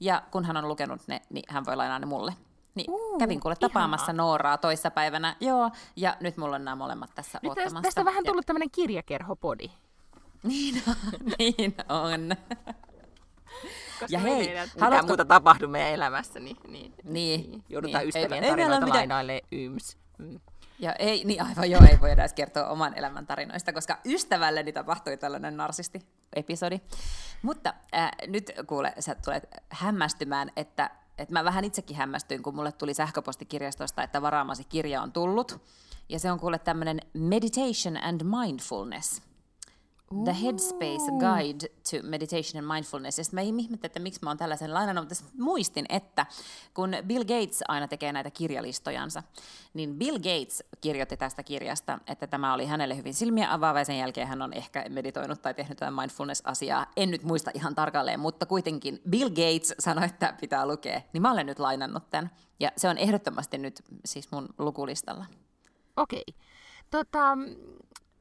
Ja 0.00 0.22
kun 0.30 0.44
hän 0.44 0.56
on 0.56 0.68
lukenut 0.68 1.00
ne, 1.06 1.22
niin 1.30 1.44
hän 1.48 1.66
voi 1.66 1.76
lainaa 1.76 1.98
ne 1.98 2.06
mulle. 2.06 2.32
Niin 2.74 2.90
uh, 2.90 3.18
kävin 3.18 3.40
kuule 3.40 3.56
tapaamassa 3.56 4.04
ihanaa. 4.04 4.26
Nooraa 4.26 4.58
toissapäivänä, 4.58 5.36
joo, 5.40 5.70
ja 5.96 6.16
nyt 6.20 6.36
mulla 6.36 6.56
on 6.56 6.64
nämä 6.64 6.76
molemmat 6.76 7.10
tässä 7.14 7.38
nyt 7.42 7.52
ottamassa. 7.52 7.82
Tästä 7.82 8.00
on 8.00 8.04
vähän 8.04 8.24
tullut 8.24 8.46
tämmöinen 8.46 8.70
kirjakerhopodi. 8.70 9.70
Niin 10.42 10.82
on, 10.88 10.94
niin 11.38 11.74
on. 11.88 12.36
Koska 14.00 14.06
ja 14.10 14.18
hei, 14.18 14.48
ei 14.48 14.68
haluatko... 14.80 15.06
muuta 15.06 15.24
tapahdu 15.24 15.68
meidän 15.68 15.90
elämässä, 15.90 16.40
niin, 16.40 16.56
niin, 16.68 16.94
niin, 17.04 17.50
niin 17.50 17.64
joudutaan 17.68 18.00
niin. 18.00 18.08
ystävien 18.08 18.44
ei, 18.44 18.50
tarinoita 18.50 18.86
ei 18.86 18.92
lainaille 18.92 19.42
yms. 19.52 19.96
Mm. 20.18 20.40
Ja 20.78 20.92
ei, 20.92 21.24
niin 21.24 21.42
aivan 21.42 21.70
joo, 21.70 21.82
ei 21.90 22.00
voi 22.00 22.10
edes 22.10 22.32
kertoa 22.32 22.68
oman 22.68 22.94
elämän 22.94 23.26
tarinoista, 23.26 23.72
koska 23.72 23.98
ystävälleni 24.04 24.72
tapahtui 24.72 25.16
tällainen 25.16 25.56
narsisti-episodi. 25.56 26.80
Mutta 27.42 27.74
äh, 27.94 28.10
nyt 28.26 28.52
kuule, 28.66 28.94
sä 28.98 29.14
tulet 29.14 29.44
hämmästymään, 29.68 30.50
että, 30.56 30.90
että 31.18 31.32
mä 31.32 31.44
vähän 31.44 31.64
itsekin 31.64 31.96
hämmästyin, 31.96 32.42
kun 32.42 32.54
mulle 32.54 32.72
tuli 32.72 32.94
sähköpostikirjastosta, 32.94 34.02
että 34.02 34.22
varaamasi 34.22 34.64
kirja 34.64 35.02
on 35.02 35.12
tullut. 35.12 35.62
Ja 36.08 36.18
se 36.18 36.32
on 36.32 36.40
kuule 36.40 36.58
tämmöinen 36.58 37.00
Meditation 37.14 37.96
and 37.96 38.20
Mindfulness– 38.24 39.22
The 40.24 40.36
Headspace 40.42 41.10
Guide 41.20 41.68
to 41.90 42.08
Meditation 42.08 42.64
and 42.64 42.74
Mindfulness. 42.74 43.18
Ja 43.18 43.24
sitten 43.24 43.36
mä 43.36 43.40
ihmettelin, 43.40 43.78
että 43.82 44.00
miksi 44.00 44.20
mä 44.22 44.30
oon 44.30 44.36
tällaisen 44.36 44.74
lainannut, 44.74 45.08
mutta 45.08 45.24
muistin, 45.38 45.86
että 45.88 46.26
kun 46.74 46.90
Bill 47.06 47.24
Gates 47.24 47.62
aina 47.68 47.88
tekee 47.88 48.12
näitä 48.12 48.30
kirjalistojansa, 48.30 49.22
niin 49.74 49.94
Bill 49.94 50.16
Gates 50.16 50.64
kirjoitti 50.80 51.16
tästä 51.16 51.42
kirjasta, 51.42 51.98
että 52.06 52.26
tämä 52.26 52.54
oli 52.54 52.66
hänelle 52.66 52.96
hyvin 52.96 53.14
silmiä 53.14 53.52
avaava 53.52 53.78
ja 53.78 53.84
sen 53.84 53.98
jälkeen 53.98 54.28
hän 54.28 54.42
on 54.42 54.52
ehkä 54.52 54.84
meditoinut 54.88 55.42
tai 55.42 55.54
tehnyt 55.54 55.80
jotain 55.80 55.94
mindfulness-asiaa. 55.94 56.86
En 56.96 57.10
nyt 57.10 57.22
muista 57.22 57.50
ihan 57.54 57.74
tarkalleen, 57.74 58.20
mutta 58.20 58.46
kuitenkin 58.46 59.00
Bill 59.10 59.28
Gates 59.28 59.74
sanoi, 59.78 60.04
että 60.04 60.34
pitää 60.40 60.66
lukea. 60.66 61.00
Niin 61.12 61.22
mä 61.22 61.32
olen 61.32 61.46
nyt 61.46 61.58
lainannut 61.58 62.10
tämän 62.10 62.30
ja 62.60 62.72
se 62.76 62.88
on 62.88 62.98
ehdottomasti 62.98 63.58
nyt 63.58 63.82
siis 64.04 64.30
mun 64.30 64.48
lukulistalla. 64.58 65.26
Okei. 65.96 66.24
Tota, 66.90 67.38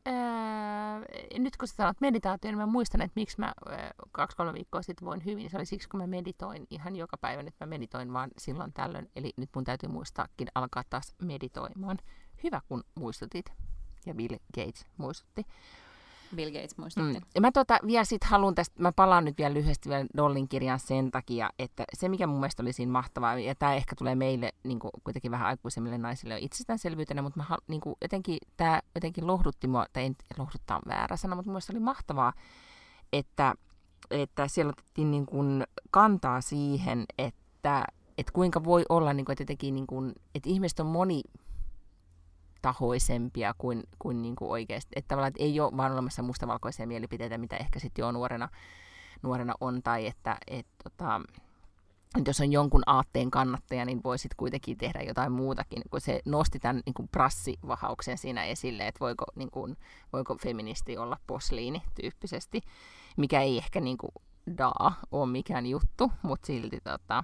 Öö, 0.08 1.40
nyt 1.40 1.58
kun 1.58 1.68
sä 1.68 1.76
sanot 1.76 2.02
meditaatio, 2.02 2.52
niin 2.52 2.58
mä 2.58 2.66
muistan, 2.66 3.02
että 3.02 3.20
miksi 3.20 3.40
mä 3.40 3.54
öö, 3.70 3.78
kaksi-kolme 4.12 4.54
viikkoa 4.54 4.82
sitten 4.82 5.06
voin 5.06 5.26
hyvin. 5.26 5.50
Se 5.50 5.58
oli 5.58 5.66
siksi, 5.66 5.90
kun 5.90 6.00
mä 6.00 6.08
meditoin 6.08 6.68
ihan 6.70 6.96
joka 6.96 7.18
päivä. 7.18 7.44
Nyt 7.44 7.56
mä 7.60 7.68
meditoin 7.68 8.14
vaan 8.14 8.32
silloin 8.38 8.74
tällöin. 8.74 9.12
Eli 9.16 9.34
nyt 9.38 9.50
mun 9.56 9.64
täytyy 9.64 9.90
muistaakin 9.90 10.48
alkaa 10.56 10.84
taas 10.90 11.16
meditoimaan. 11.22 11.98
Hyvä, 12.44 12.62
kun 12.68 12.84
muistutit. 12.96 13.46
Ja 14.06 14.14
Bill 14.14 14.38
Gates 14.56 14.86
muistutti. 14.98 15.46
Bill 16.36 16.52
Gates 16.52 16.78
muistutti. 16.78 17.14
Mm. 17.14 17.26
Ja 17.36 17.42
mä 17.42 17.52
tota, 17.52 17.80
vielä 17.88 18.04
sit 18.04 18.24
haluan 18.24 18.56
tästä, 18.56 18.82
mä 18.82 18.92
palaan 18.92 19.26
nyt 19.26 19.38
vielä 19.38 19.54
lyhyesti 19.54 19.90
vielä 19.90 20.06
Dollin 20.18 20.48
kirjan 20.48 20.80
sen 20.80 21.12
takia, 21.12 21.50
että 21.60 21.84
se 21.94 22.10
mikä 22.10 22.28
mun 22.28 22.40
mielestä 22.40 22.64
oli 22.64 22.74
siinä 22.74 22.92
mahtavaa, 22.92 23.40
ja 23.40 23.56
tämä 23.56 23.74
ehkä 23.74 23.96
tulee 23.96 24.16
meille 24.16 24.52
niin 24.64 24.80
kuin, 24.80 24.92
kuitenkin 25.04 25.32
vähän 25.32 25.48
aikuisemmille 25.48 25.98
naisille 25.98 26.38
itsestäänselvyytenä, 26.40 27.22
mutta 27.22 27.40
mä, 27.40 27.58
niin 27.68 27.82
kuin, 27.82 27.96
jotenkin, 28.02 28.38
tämä 28.58 28.82
jotenkin 28.96 29.28
lohdutti 29.28 29.68
mua, 29.68 29.86
tai 29.94 30.06
en 30.06 30.16
lohduttaa 30.38 30.82
väärä 30.88 31.18
sana, 31.18 31.36
mutta 31.36 31.50
mun 31.50 31.54
mielestä 31.54 31.74
oli 31.74 31.80
mahtavaa, 31.80 32.34
että, 33.14 33.54
että 34.12 34.48
siellä 34.48 34.70
otettiin 34.70 35.12
niin 35.12 35.26
kuin, 35.26 35.64
kantaa 35.92 36.42
siihen, 36.42 37.06
että, 37.18 37.86
että 38.18 38.34
kuinka 38.34 38.64
voi 38.64 38.86
olla, 38.90 39.14
niin 39.14 39.26
kuin, 39.26 39.34
että, 39.34 39.42
jotenkin, 39.42 39.74
niin 39.74 39.88
kuin, 39.88 40.14
että 40.36 40.50
ihmiset 40.50 40.80
on 40.80 40.86
moni 40.86 41.22
tahoisempia 42.64 43.56
kuin, 43.58 43.84
kuin, 44.00 44.22
niin 44.22 44.36
kuin 44.36 44.52
oikeasti. 44.52 44.92
Että 44.96 45.08
tavallaan 45.08 45.28
että 45.28 45.44
ei 45.44 45.60
ole 45.60 45.78
vaan 45.78 45.92
olemassa 45.92 46.24
mustavalkoisia 46.24 46.88
mielipiteitä, 46.88 47.38
mitä 47.38 47.58
ehkä 47.58 47.80
sitten 47.80 48.04
jo 48.04 48.12
nuorena, 48.12 48.50
nuorena 49.22 49.54
on, 49.62 49.84
tai 49.84 50.08
että 50.08 50.38
et, 50.48 50.66
tota, 50.84 51.22
että 52.18 52.30
jos 52.30 52.40
on 52.40 52.52
jonkun 52.52 52.84
aatteen 52.86 53.32
kannattaja, 53.32 53.86
niin 53.86 54.02
voi 54.04 54.18
sitten 54.18 54.38
kuitenkin 54.38 54.78
tehdä 54.78 55.02
jotain 55.02 55.32
muutakin, 55.32 55.84
kun 55.90 56.02
se 56.02 56.22
nosti 56.26 56.60
tämän 56.60 56.82
niin 56.86 56.94
kuin 56.94 57.08
prassivahauksen 57.08 58.18
siinä 58.18 58.44
esille, 58.44 58.88
että 58.88 59.00
voiko, 59.00 59.26
niin 59.36 59.52
kuin, 59.52 59.78
voiko 60.14 60.36
feministi 60.36 60.98
olla 60.98 61.18
posliini 61.28 61.82
tyyppisesti, 62.02 62.62
mikä 63.18 63.42
ei 63.42 63.58
ehkä 63.58 63.82
niin 63.82 63.98
kuin, 63.98 64.12
daa 64.58 64.96
ole 65.12 65.32
mikään 65.32 65.66
juttu, 65.66 66.12
mutta 66.22 66.48
silti 66.48 66.80
tota, 66.84 67.24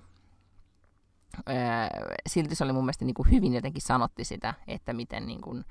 silti 2.28 2.56
se 2.56 2.64
oli 2.64 2.74
mun 2.74 2.84
mielestä 2.84 3.06
niin 3.06 3.14
kuin 3.14 3.32
hyvin 3.32 3.54
jotenkin 3.54 3.82
sanotti 3.82 4.26
sitä, 4.26 4.54
että 4.68 4.94
miten 4.94 5.26
niin 5.26 5.42
kuin 5.42 5.66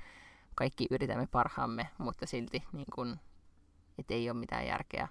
kaikki 0.55 0.87
yritämme 0.91 1.27
parhaamme, 1.31 1.89
mutta 1.97 2.25
silti 2.25 2.63
niin 2.73 2.87
kuin, 2.95 3.19
että 3.97 4.13
ei 4.13 4.29
ole 4.29 4.39
mitään 4.39 4.67
järkeä 4.67 5.07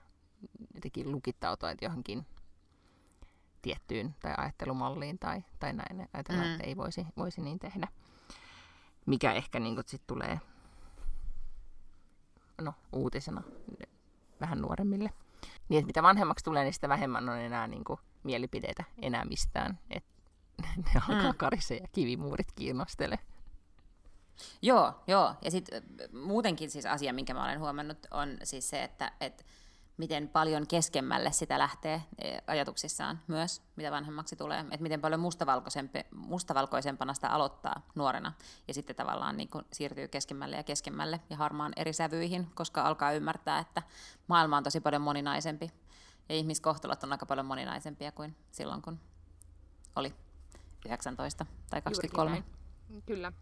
jotenkin 0.74 1.12
lukittautua 1.12 1.70
että 1.70 1.84
johonkin 1.84 2.26
tiettyyn 3.62 4.14
tai 4.20 4.34
ajattelumalliin 4.36 5.18
tai, 5.18 5.44
tai 5.58 5.72
näin. 5.72 6.08
Ajatellaan, 6.12 6.46
mm. 6.46 6.52
että 6.52 6.66
ei 6.66 6.76
voisi, 6.76 7.06
voisi 7.16 7.40
niin 7.40 7.58
tehdä. 7.58 7.88
Mikä 9.06 9.32
ehkä 9.32 9.60
niin 9.60 9.76
sit 9.86 10.02
tulee 10.06 10.40
no, 12.60 12.74
uutisena 12.92 13.42
vähän 14.40 14.60
nuoremmille. 14.60 15.10
Niin, 15.68 15.78
että 15.78 15.86
mitä 15.86 16.02
vanhemmaksi 16.02 16.44
tulee, 16.44 16.64
niin 16.64 16.74
sitä 16.74 16.88
vähemmän 16.88 17.28
on 17.28 17.38
enää 17.38 17.66
niin 17.66 17.84
kuin, 17.84 18.00
mielipiteitä 18.22 18.84
enää 19.02 19.24
mistään. 19.24 19.78
Et 19.90 20.04
ne 20.76 21.00
alkaa 21.08 21.32
mm. 21.32 21.38
karise 21.38 21.76
ja 21.76 21.88
kivimuurit 21.92 22.52
kiinnostele. 22.52 23.18
Joo, 24.62 24.94
joo. 25.06 25.34
Ja 25.44 25.50
sitten 25.50 25.82
muutenkin 26.12 26.70
siis 26.70 26.86
asia, 26.86 27.12
minkä 27.12 27.34
mä 27.34 27.44
olen 27.44 27.60
huomannut, 27.60 27.98
on 28.10 28.38
siis 28.42 28.70
se, 28.70 28.84
että 28.84 29.12
et 29.20 29.46
miten 29.98 30.28
paljon 30.28 30.66
keskemmälle 30.66 31.32
sitä 31.32 31.58
lähtee 31.58 32.02
e, 32.18 32.38
ajatuksissaan 32.46 33.20
myös, 33.26 33.62
mitä 33.76 33.90
vanhemmaksi 33.90 34.36
tulee. 34.36 34.60
Että 34.60 34.82
miten 34.82 35.00
paljon 35.00 35.20
mustavalkoisempana 36.14 37.14
sitä 37.14 37.28
aloittaa 37.28 37.86
nuorena 37.94 38.32
ja 38.68 38.74
sitten 38.74 38.96
tavallaan 38.96 39.36
niin 39.36 39.48
kun 39.48 39.64
siirtyy 39.72 40.08
keskemmälle 40.08 40.56
ja 40.56 40.62
keskemmälle 40.62 41.20
ja 41.30 41.36
harmaan 41.36 41.72
eri 41.76 41.92
sävyihin, 41.92 42.50
koska 42.54 42.82
alkaa 42.82 43.12
ymmärtää, 43.12 43.58
että 43.58 43.82
maailma 44.26 44.56
on 44.56 44.64
tosi 44.64 44.80
paljon 44.80 45.02
moninaisempi 45.02 45.70
ja 46.28 46.34
ihmiskohtalot 46.34 47.04
on 47.04 47.12
aika 47.12 47.26
paljon 47.26 47.46
moninaisempia 47.46 48.12
kuin 48.12 48.36
silloin, 48.50 48.82
kun 48.82 49.00
oli 49.96 50.14
19 50.88 51.46
tai 51.70 51.82
23. 51.82 52.44
Kyllä. 53.06 53.32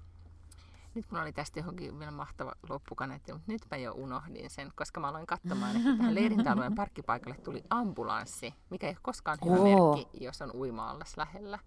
Nyt 0.94 1.10
mulla 1.10 1.22
oli 1.22 1.32
tästä 1.32 1.60
johonkin 1.60 1.98
vielä 1.98 2.10
mahtava 2.10 2.52
loppukaneetti, 2.68 3.32
mutta 3.32 3.52
nytpä 3.52 3.76
jo 3.76 3.92
unohdin 3.92 4.50
sen, 4.50 4.72
koska 4.74 5.00
mä 5.00 5.08
aloin 5.08 5.26
katsomaan, 5.26 5.76
että 5.76 5.96
tähän 5.96 6.14
leirintäalueen 6.20 6.74
parkkipaikalle 6.74 7.38
tuli 7.38 7.64
ambulanssi, 7.70 8.54
mikä 8.70 8.86
ei 8.86 8.90
ole 8.90 8.98
koskaan 9.02 9.38
hyvä 9.44 9.56
Oo. 9.56 9.96
merkki, 9.96 10.24
jos 10.24 10.42
on 10.42 10.50
uima-allas 10.54 11.16
lähellä. 11.16 11.58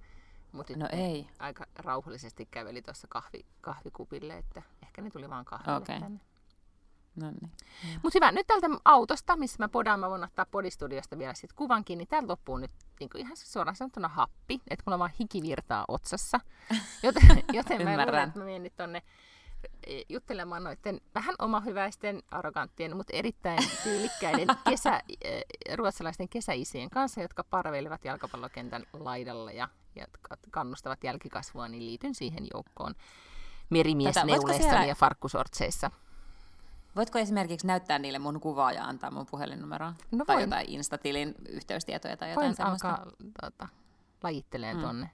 Mutta 0.51 0.73
no 0.77 0.87
ei. 0.91 1.29
aika 1.39 1.65
rauhallisesti 1.75 2.47
käveli 2.51 2.81
tuossa 2.81 3.07
kahvi, 3.07 3.45
kahvikupille, 3.61 4.37
että 4.37 4.61
ehkä 4.83 5.01
ne 5.01 5.09
tuli 5.09 5.29
vaan 5.29 5.45
kahville 5.45 5.77
okay. 5.77 5.99
tänne. 5.99 6.19
No 7.19 7.31
niin. 7.31 7.51
Mutta 8.03 8.15
hyvä, 8.15 8.31
nyt 8.31 8.47
tältä 8.47 8.67
autosta, 8.85 9.35
missä 9.35 9.55
mä 9.59 9.69
podaan, 9.69 9.99
mä 9.99 10.09
voin 10.09 10.23
ottaa 10.23 10.45
podistudiosta 10.51 11.17
vielä 11.17 11.33
sit 11.33 11.53
kuvankin, 11.53 11.97
niin 11.97 12.07
täällä 12.07 12.27
loppuu 12.27 12.57
nyt 12.57 12.71
niin 12.99 13.09
ihan 13.15 13.37
suoraan 13.37 13.75
sanottuna 13.75 14.07
happi, 14.07 14.61
että 14.69 14.83
mulla 14.85 14.99
vaan 14.99 15.11
hikivirtaa 15.19 15.85
otsassa. 15.87 16.39
Joten, 17.03 17.43
joten 17.53 17.83
mä 17.83 18.05
luulen, 18.05 18.27
että 18.27 18.39
mä 18.39 18.45
menen 18.45 18.63
nyt 18.63 18.75
tonne 18.77 19.03
e, 19.87 20.01
juttelemaan 20.09 20.63
noiden 20.63 21.01
vähän 21.15 21.35
omahyväisten, 21.39 22.23
arroganttien, 22.31 22.97
mutta 22.97 23.13
erittäin 23.17 23.63
tyylikkäiden 23.83 24.47
kesä, 24.69 25.01
e, 25.21 25.41
ruotsalaisten 25.75 26.29
kesäisien 26.29 26.89
kanssa, 26.89 27.21
jotka 27.21 27.43
parveilevat 27.43 28.05
jalkapallokentän 28.05 28.83
laidalla 28.93 29.51
ja, 29.51 29.67
ja 29.95 30.05
kannustavat 30.51 31.03
jälkikasvua, 31.03 31.67
niin 31.67 31.85
liityn 31.85 32.15
siihen 32.15 32.47
joukkoon 32.53 32.95
merimiesneuleissani 33.69 34.63
siellä... 34.63 34.85
ja 34.85 34.95
farkkusortseissa. 34.95 35.91
Voitko 36.95 37.19
esimerkiksi 37.19 37.67
näyttää 37.67 37.99
niille 37.99 38.19
mun 38.19 38.39
kuvaa 38.39 38.71
ja 38.71 38.83
antaa 38.83 39.11
mun 39.11 39.25
puhelinnumeroa? 39.31 39.93
No 40.11 40.25
tai 40.25 40.35
voin. 40.35 40.43
jotain 40.43 40.69
Instatilin 40.69 41.35
yhteystietoja 41.49 42.17
tai 42.17 42.29
jotain 42.29 42.45
Voin 42.45 42.55
semmoista? 42.55 42.89
alkaa 42.89 43.11
tota, 43.41 43.67
lajitteleen 44.23 44.77
mm. 44.77 44.83
tonne. 44.83 45.09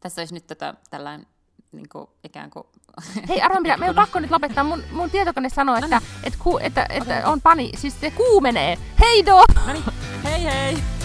Tässä 0.00 0.20
olisi 0.20 0.34
nyt 0.34 0.46
tätä 0.46 0.74
tällainen 0.90 1.26
niin 1.72 1.88
kuin, 1.88 2.06
ikään 2.24 2.50
kuin... 2.50 2.64
Hei, 3.28 3.40
arvon 3.40 3.62
mitä, 3.62 3.76
meidän 3.76 3.98
on 3.98 4.02
pakko 4.02 4.20
nyt 4.20 4.30
lopettaa. 4.30 4.64
Mun, 4.64 4.82
mun 4.92 5.10
tietokone 5.10 5.48
sanoo, 5.48 5.76
että, 5.76 6.00
että, 6.24 6.38
ku, 6.42 6.58
että, 6.58 6.86
että 6.88 7.14
Okei. 7.18 7.32
on 7.32 7.40
pani, 7.40 7.72
siis 7.76 8.00
se 8.00 8.10
kuumenee. 8.10 8.78
Hei 9.00 9.26
Do! 9.26 9.44
No 9.66 9.72
niin, 9.72 9.84
hei 10.24 10.44
hei! 10.44 10.99